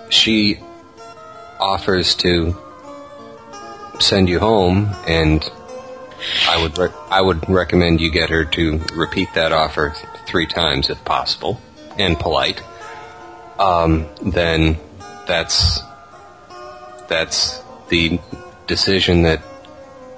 [0.09, 0.59] she
[1.59, 2.57] offers to
[3.99, 5.43] send you home, and
[6.47, 9.93] I would rec- I would recommend you get her to repeat that offer
[10.25, 11.61] three times if possible,
[11.97, 12.61] and polite
[13.59, 14.77] um, then
[15.27, 15.79] that's
[17.07, 18.19] that's the
[18.67, 19.41] decision that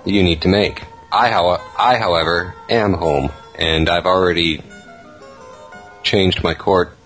[0.06, 0.84] you need to make.
[1.12, 4.62] I, how, I, however, am home, and I've already
[6.04, 6.98] changed my court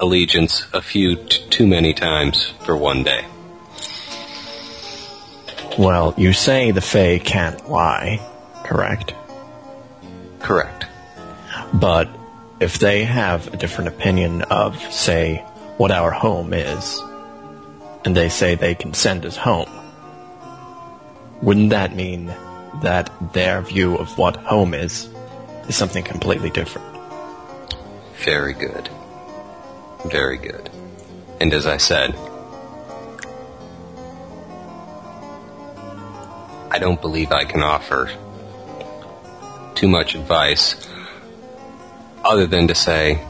[0.00, 3.24] allegiance a few t- too many times for one day.
[5.78, 8.20] Well, you say the Fae can't lie,
[8.64, 9.14] correct?
[10.40, 10.86] Correct.
[11.72, 12.08] But
[12.60, 15.38] if they have a different opinion of, say,
[15.76, 17.00] what our home is,
[18.04, 19.70] and they say they can send us home,
[21.42, 22.32] wouldn't that mean
[22.82, 25.08] that their view of what home is
[25.68, 26.93] is something completely different?
[28.22, 28.88] Very good.
[30.06, 30.70] Very good.
[31.40, 32.14] And as I said,
[36.70, 38.10] I don't believe I can offer
[39.74, 40.88] too much advice
[42.24, 43.20] other than to say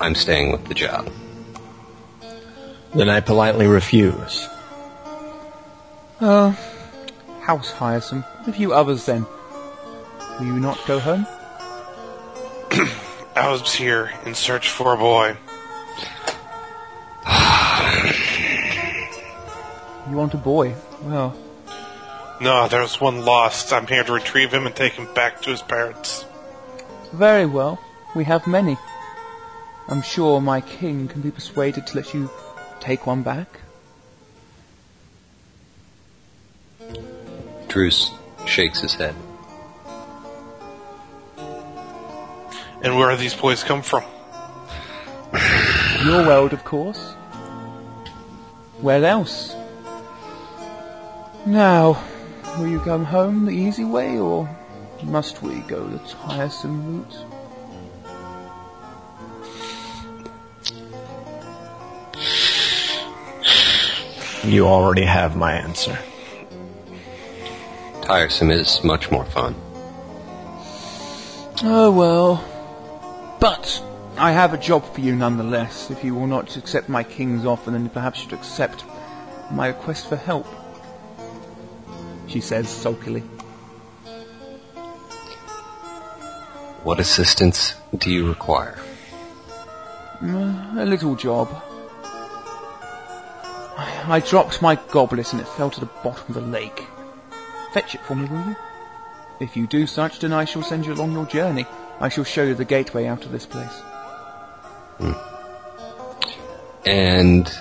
[0.00, 1.10] I'm staying with the job.
[2.94, 4.48] Then I politely refuse.
[6.20, 6.50] Uh,
[7.40, 8.24] house Hiresome.
[8.46, 9.26] A few others then.
[10.38, 11.26] Will you not go home?
[12.70, 15.36] I was here in search for a boy.
[20.08, 20.74] You want a boy?
[21.02, 21.36] Well,
[22.40, 23.72] No, there's one lost.
[23.72, 26.24] I'm here to retrieve him and take him back to his parents.
[27.12, 27.78] very well.
[28.14, 28.76] We have many.
[29.88, 32.30] I'm sure my king can be persuaded to let you
[32.80, 33.48] take one back.
[37.68, 38.10] Druce
[38.46, 39.14] shakes his head.
[42.80, 44.04] And where do these boys come from?
[46.04, 47.14] Your world, of course.
[48.80, 49.54] Where else?
[51.44, 52.00] Now,
[52.56, 54.48] will you come home the easy way, or
[55.02, 57.24] must we go the tiresome route?
[64.44, 65.98] You already have my answer.
[68.02, 69.54] Tiresome is much more fun.
[71.64, 72.44] Oh well.
[73.40, 73.82] But
[74.16, 75.90] I have a job for you nonetheless.
[75.90, 78.84] If you will not accept my king's offer, then perhaps you should accept
[79.50, 80.46] my request for help.
[82.26, 83.22] She says sulkily.
[86.82, 88.78] What assistance do you require?
[90.20, 91.48] Mm, a little job.
[93.76, 96.86] I, I dropped my goblet and it fell to the bottom of the lake.
[97.72, 98.56] Fetch it for me, will you?
[99.38, 101.66] If you do such, then I shall send you along your journey.
[102.00, 103.82] I shall show you the gateway out of this place.
[104.98, 105.12] Hmm.
[106.86, 107.52] And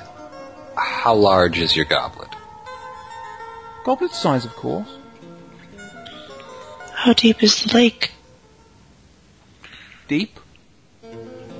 [0.75, 2.29] how large is your goblet?
[3.83, 4.89] Goblet size, of course.
[6.93, 8.11] How deep is the lake?
[10.07, 10.39] Deep.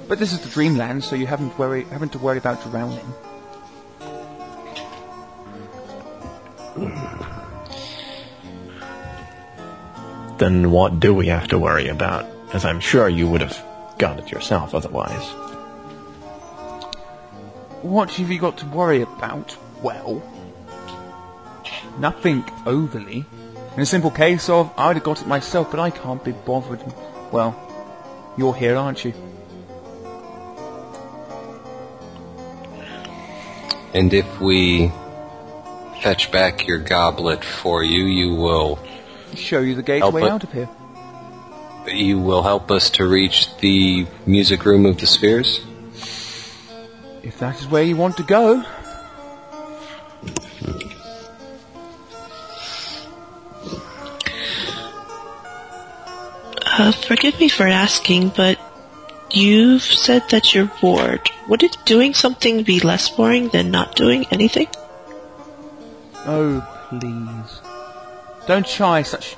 [0.08, 3.14] But this is the dreamland, so you haven't worry haven't to worry about drowning.
[10.38, 12.36] Then what do we have to worry about?
[12.53, 13.64] As I'm sure you would have
[13.98, 15.26] got it yourself otherwise.
[17.82, 19.57] What have you got to worry about?
[19.82, 20.24] Well,
[21.99, 23.26] nothing overly.
[23.76, 26.82] In a simple case of, I'd have got it myself, but I can't be bothered.
[27.32, 27.56] Well,
[28.38, 29.14] you're here, aren't you?
[33.94, 34.91] And if we
[36.02, 38.80] fetch back your goblet for you, you will
[39.36, 40.69] Show you the gateway out of here.
[41.93, 45.65] You will help us to reach the music room of the spheres?
[47.23, 48.64] If that is where you want to go.
[56.80, 58.59] Uh, forgive me for asking, but
[59.31, 61.27] you've said that you're bored.
[61.47, 64.68] Would it doing something be less boring than not doing anything?
[66.26, 67.61] Oh, please.
[68.47, 69.35] Don't try such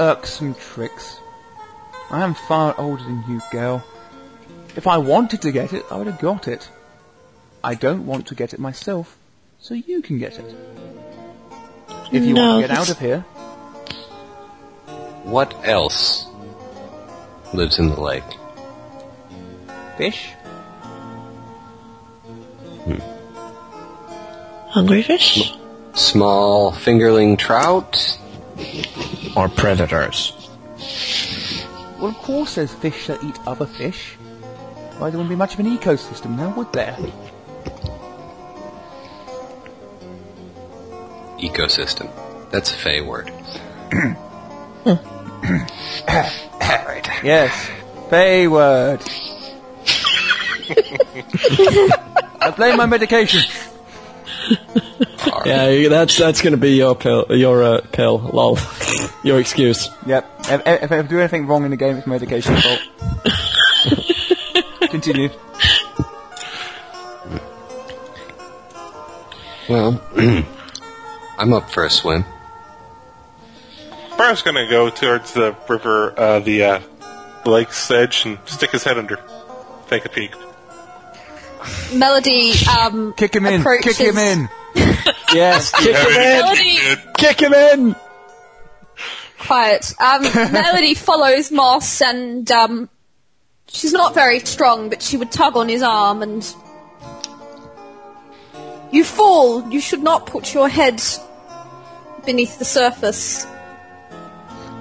[0.00, 1.18] irksome tricks.
[2.10, 3.84] I am far older than you, girl.
[4.74, 6.68] If I wanted to get it, I would have got it.
[7.62, 9.16] I don't want to get it myself,
[9.60, 10.54] so you can get it.
[12.10, 13.20] If you No, want to get out of here,
[15.22, 16.26] What else
[17.52, 18.24] lives in the lake?
[19.98, 20.30] fish,
[22.84, 22.98] Hmm.
[24.70, 25.52] Hungry fish?
[25.94, 28.16] Small fingerling trout?
[29.36, 30.32] Or predators.
[31.98, 34.16] well, of course there's fish that eat other fish.
[34.98, 36.96] Why, there wouldn't be much of an ecosystem now, would there?
[41.38, 42.10] Ecosystem.
[42.50, 43.32] That's a Fae word.
[47.22, 47.68] Yes,
[48.08, 49.00] Fae word.
[52.40, 53.42] I blame my medication.
[55.46, 58.58] Yeah, that's that's gonna be your pill, your uh, pill, lol,
[59.24, 59.88] your excuse.
[60.06, 60.30] Yep.
[60.40, 62.80] If, if, if I do anything wrong in the game, it's medication's fault.
[64.90, 65.30] Continue.
[69.68, 70.02] Well,
[71.38, 72.24] I'm up for a swim.
[74.16, 76.80] Briar's gonna go towards the river, uh, the, uh,
[77.46, 79.18] lake's edge and stick his head under.
[79.88, 80.34] Take a peek.
[81.94, 83.60] Melody, um, Kick him in.
[83.60, 84.48] approaches- Kick him in.
[85.32, 86.78] Yes, kick him in, Melody,
[87.16, 87.96] kick him in.
[89.38, 89.94] quiet.
[90.00, 90.22] Um,
[90.52, 92.88] Melody follows Moss and, um,
[93.68, 96.42] she's not very strong, but she would tug on his arm and.
[98.90, 99.70] You fall!
[99.70, 101.00] You should not put your head
[102.26, 103.46] beneath the surface.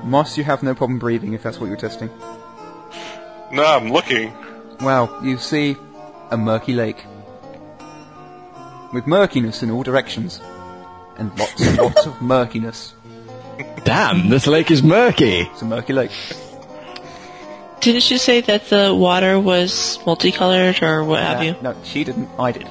[0.04, 2.10] Moss, you have no problem breathing if that's what you're testing.
[3.52, 4.34] No, I'm looking.
[4.82, 5.76] Well, you see
[6.32, 7.06] a murky lake.
[8.92, 10.42] with murkiness in all directions.
[11.18, 12.94] And lots and lots of murkiness.
[13.84, 15.42] Damn, this lake is murky.
[15.42, 16.12] It's a murky lake.
[17.82, 21.56] Didn't you say that the water was multicolored or what have Uh, you?
[21.62, 22.30] No, she didn't.
[22.40, 22.68] I did.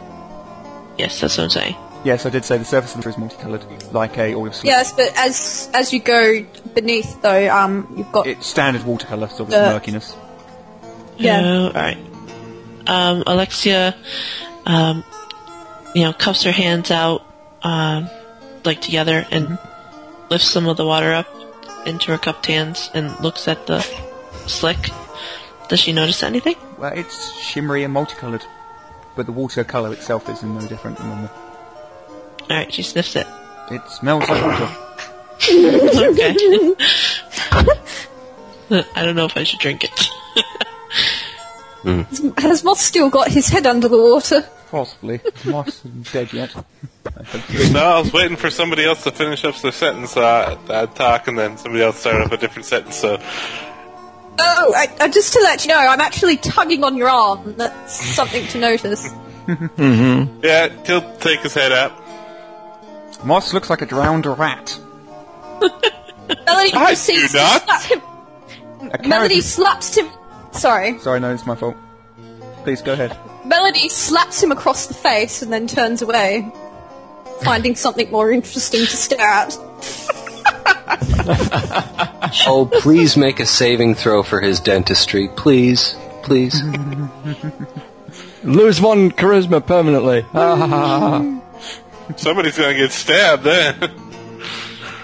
[0.98, 1.76] Yes, that's what I'm saying.
[2.04, 4.70] Yes, I did say the surface of the water is multicoloured, like a oil slick.
[4.70, 6.44] Yes, but as as you go
[6.74, 10.16] beneath, though, um, you've got It's standard watercolour, so it's Uh, murkiness.
[11.16, 11.42] Yeah.
[11.44, 11.98] Oh, alright.
[12.88, 13.94] Um, Alexia,
[14.66, 15.04] um,
[15.94, 17.24] you know, cups her hands out,
[17.62, 18.08] um,
[18.64, 19.58] like together and
[20.30, 21.28] lifts some of the water up
[21.86, 23.80] into her cupped hands and looks at the
[24.46, 24.90] slick.
[25.68, 26.56] Does she notice anything?
[26.78, 28.44] Well, it's shimmery and multicoloured,
[29.16, 31.30] but the water colour itself is no different than normal.
[32.42, 33.26] Alright, she sniffs it.
[33.70, 34.76] It smells like water.
[35.50, 36.34] okay.
[38.94, 40.08] I don't know if I should drink it.
[41.88, 42.38] Mm.
[42.38, 44.46] has Moth still got his head under the water?
[44.70, 45.20] Possibly.
[45.46, 46.54] Moss isn't dead yet.
[46.56, 46.62] I.
[47.72, 50.12] No, I was waiting for somebody else to finish up their sentence.
[50.12, 52.96] So I, I'd talk, and then somebody else started up a different sentence.
[52.96, 53.18] So
[54.40, 57.54] Oh, I, I, just to let you know, I'm actually tugging on your arm.
[57.56, 59.08] That's something to notice.
[59.48, 60.40] Mm-hmm.
[60.44, 61.98] yeah, he'll take his head up.
[63.24, 64.78] Moss looks like a drowned rat.
[65.58, 67.62] Melody I proceeds do to not.
[67.62, 67.82] slap
[69.00, 69.08] him.
[69.08, 70.06] Melody slaps him.
[70.52, 70.98] Sorry.
[70.98, 71.76] Sorry, no, it's my fault.
[72.64, 73.16] Please go ahead.
[73.44, 76.50] Melody slaps him across the face and then turns away,
[77.42, 79.56] finding something more interesting to stare at.
[82.46, 85.28] Oh, please make a saving throw for his dentistry.
[85.36, 85.96] Please.
[86.22, 86.62] Please.
[88.42, 90.24] Lose one charisma permanently.
[92.16, 93.90] Somebody's gonna get stabbed then.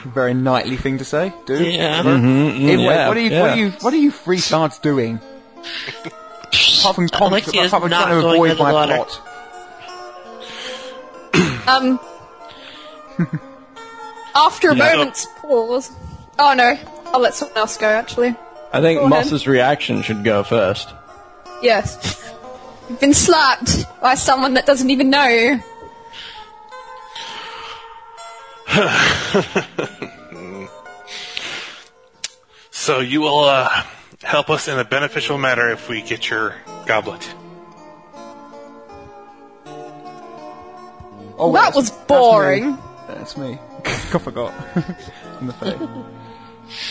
[0.06, 1.32] Very knightly thing to say.
[1.46, 1.72] dude.
[1.74, 2.02] Yeah.
[2.02, 3.30] Hey, mm-hmm, mm, wait, yeah, what are you?
[3.30, 3.40] yeah.
[3.42, 3.70] What are you?
[3.70, 5.20] What are you free starts doing?
[6.80, 8.94] Apart from, con- apart from not trying to going avoid the my water.
[8.94, 9.20] plot.
[11.66, 11.98] Um.
[14.34, 14.92] after a Yeah.
[14.96, 15.90] moment's pause.
[16.38, 16.76] Oh no,
[17.06, 18.34] I'll let someone else go actually.
[18.72, 19.08] I think Go.
[19.08, 20.92] Moss's reaction should go first.
[21.62, 22.20] Yes.
[22.90, 25.58] You've been slapped by someone that doesn't even know.
[32.70, 33.84] So you will uh,
[34.24, 36.54] help us in a beneficial manner if we get your
[36.86, 37.34] goblet.
[41.36, 42.06] Oh, that that's- was that's me.
[42.08, 42.78] boring.
[43.08, 43.58] That's me.
[43.86, 44.54] I forgot.
[45.40, 45.76] In the Fae.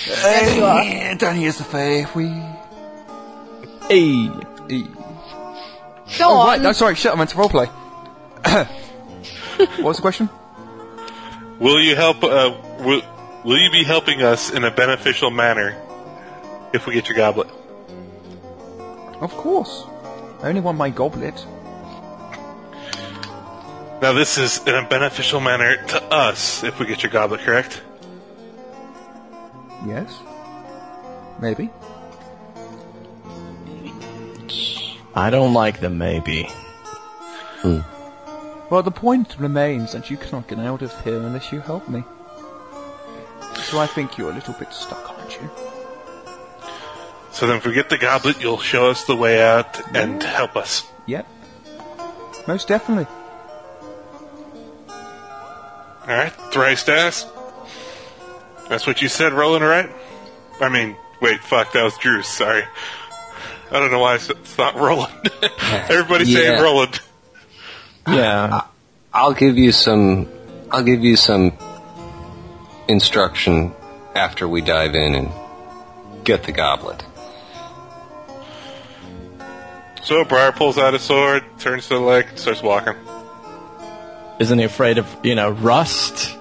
[0.08, 1.16] Yes, you are.
[1.16, 2.06] Down here's the Fae.
[2.14, 2.28] We.
[3.88, 4.30] Hey.
[4.70, 4.84] E.
[4.84, 6.48] Go Oh, on.
[6.48, 6.62] right.
[6.62, 6.96] No, sorry.
[6.96, 7.68] Shit, I meant to roleplay.
[9.78, 10.30] what was the question?
[11.60, 12.24] Will you help?
[12.24, 13.02] Uh, will,
[13.44, 15.72] will you be helping us in a beneficial manner
[16.74, 17.48] if we get your goblet?
[19.22, 19.86] Of course.
[20.42, 21.46] I only want my goblet.
[24.02, 27.82] Now this is in a beneficial manner to us if we get your goblet, correct?
[29.88, 30.20] Yes.
[31.40, 31.70] Maybe.
[35.16, 36.50] I don't like the maybe.
[37.62, 37.80] Hmm.
[38.70, 42.04] Well, the point remains that you cannot get out of here unless you help me.
[43.56, 45.50] So I think you're a little bit stuck, aren't you?
[47.34, 50.56] So then, if we get the goblet, you'll show us the way out and help
[50.56, 50.86] us.
[51.08, 51.28] Yep.
[52.48, 53.08] Most definitely.
[54.90, 57.26] All right, thrice ass.
[58.70, 59.90] That's what you said, Roland, right?
[60.60, 62.22] I mean, wait, fuck, that was Drew.
[62.24, 62.64] Sorry.
[63.72, 65.14] I don't know why I said it's not Roland.
[65.62, 66.40] Everybody's Yeah.
[66.40, 67.00] saying Roland.
[68.08, 68.62] Yeah.
[69.14, 70.28] I'll give you some.
[70.70, 71.54] I'll give you some
[72.88, 73.74] instruction
[74.16, 75.32] after we dive in and
[76.24, 77.04] get the goblet.
[80.04, 82.94] So Briar pulls out his sword, turns to the lake, and starts walking.
[84.40, 86.38] Isn't he afraid of, you know, rust?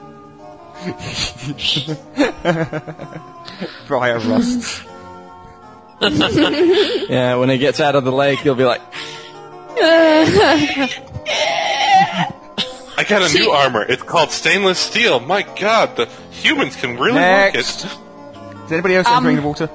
[3.86, 4.82] Briar rusts.
[6.02, 8.80] Yeah, when he gets out of the lake, he'll be like,
[12.98, 13.86] I got a new armor.
[13.88, 15.20] It's called stainless steel.
[15.20, 17.84] My god, the humans can really work Next.
[17.84, 17.96] it.
[18.64, 19.70] Is anybody else entering the water?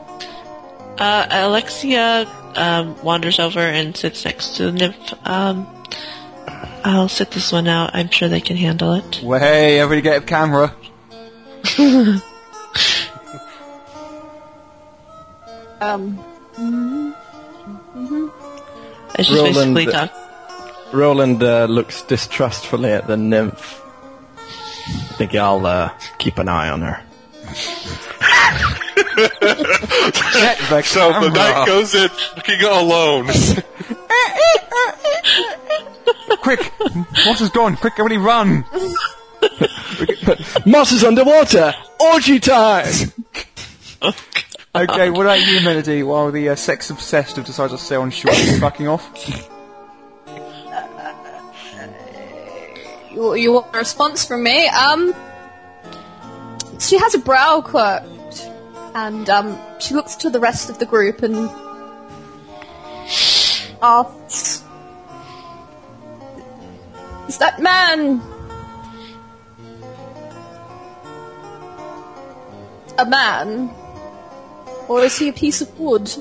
[0.97, 2.25] Uh, Alexia
[2.57, 5.13] um, wanders over and sits next to the nymph.
[5.25, 5.67] Um,
[6.83, 7.91] I'll sit this one out.
[7.93, 9.21] I'm sure they can handle it.
[9.23, 10.75] Well, hey, everybody get a camera.
[15.79, 16.17] Um,
[19.13, 20.11] I just Roland- basically talk.
[20.91, 23.81] Roland uh, looks distrustfully at the nymph.
[24.37, 27.03] I think I'll uh, keep an eye on her.
[29.17, 31.29] Check the So the camera.
[31.29, 33.27] knight goes in looking alone.
[36.41, 36.71] Quick!
[37.25, 37.75] Moss is gone!
[37.77, 38.63] Quick, everybody run!
[40.65, 41.73] Moss is underwater!
[41.99, 42.93] Orgy time!
[44.75, 48.11] Okay, what about you, Melody, while the uh, sex obsessed have decided to stay on
[48.11, 49.09] shore and fucking off?
[53.11, 54.67] You, you want a response from me?
[54.67, 55.15] Um,
[56.79, 58.05] she has a brow quirked,
[58.97, 61.35] and um, she looks to the rest of the group and
[63.79, 64.63] asks,
[67.27, 68.19] "Is that man
[72.97, 73.69] a man,
[74.87, 76.11] or is he a piece of wood?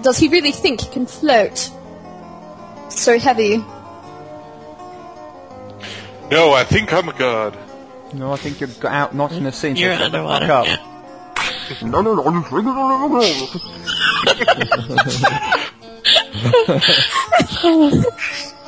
[0.00, 1.70] Does he really think he can float
[2.88, 3.58] so heavy?"
[6.30, 7.58] No, I think I'm a god.
[8.14, 9.76] No, I think you're g- out not in a scene.
[9.76, 10.50] You're shut the underwater.
[10.50, 10.93] up.
[11.70, 11.88] Yeah.
[11.88, 13.20] No, no, no, no, no, no, no, no.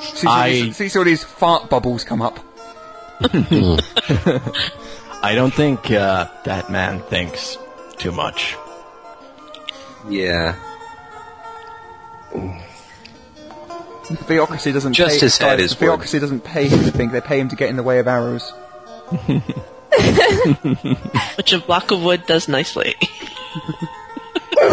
[0.00, 2.38] see, I- see, see all these fart bubbles come up.
[5.22, 7.58] I don't think uh, that man thinks
[7.98, 8.56] too much.
[10.08, 10.54] Yeah.
[14.08, 16.90] The theocracy doesn't Just pay, his head guys, is The theocracy doesn't pay him to
[16.92, 18.52] think, they pay him to get in the way of arrows.
[21.36, 22.94] Which a block of wood does nicely.
[24.58, 24.70] All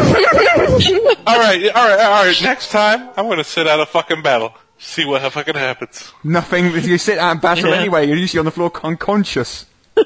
[1.40, 2.42] right, all right, all right.
[2.42, 4.54] Next time, I'm gonna sit out a fucking battle.
[4.78, 6.12] See what fucking happens.
[6.24, 7.76] Nothing, if you sit out a battle Yeah.
[7.78, 9.66] anyway, you're usually on the floor unconscious.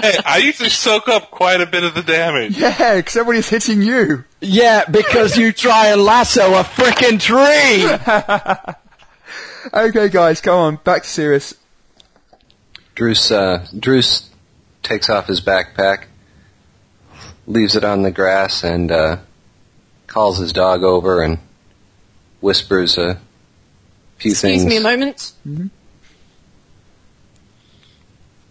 [0.00, 2.56] Hey, I usually soak up quite a bit of the damage.
[2.56, 4.24] Yeah, because everybody's hitting you.
[4.40, 7.84] Yeah, because you try and lasso a freaking tree!
[9.74, 11.54] Okay, guys, come on, back to serious.
[12.94, 14.30] Druce, uh, Druce
[14.82, 16.04] takes off his backpack,
[17.46, 19.18] leaves it on the grass, and uh,
[20.06, 21.38] calls his dog over and
[22.40, 23.20] whispers a
[24.18, 25.32] few Excuse things me a moment.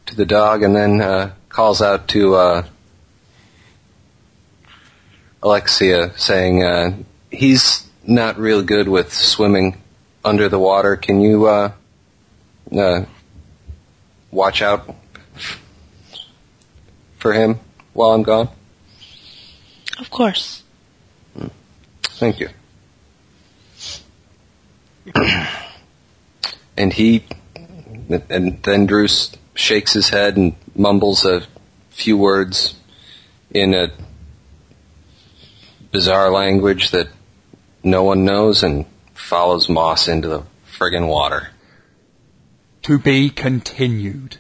[0.06, 2.66] to the dog, and then uh, calls out to uh,
[5.44, 6.98] Alexia, saying uh,
[7.30, 9.82] he's not real good with swimming
[10.24, 10.96] under the water.
[10.96, 11.72] Can you uh,
[12.76, 13.06] uh,
[14.32, 14.96] watch out
[17.28, 17.60] for him
[17.92, 18.48] while I'm gone?
[20.00, 20.64] Of course.
[21.38, 21.48] Hmm.
[22.04, 22.48] Thank you.
[26.78, 27.26] and he,
[28.30, 31.42] and then Druce shakes his head and mumbles a
[31.90, 32.76] few words
[33.52, 33.92] in a
[35.92, 37.10] bizarre language that
[37.84, 40.44] no one knows and follows Moss into the
[40.78, 41.50] friggin' water.
[42.84, 44.38] To be continued.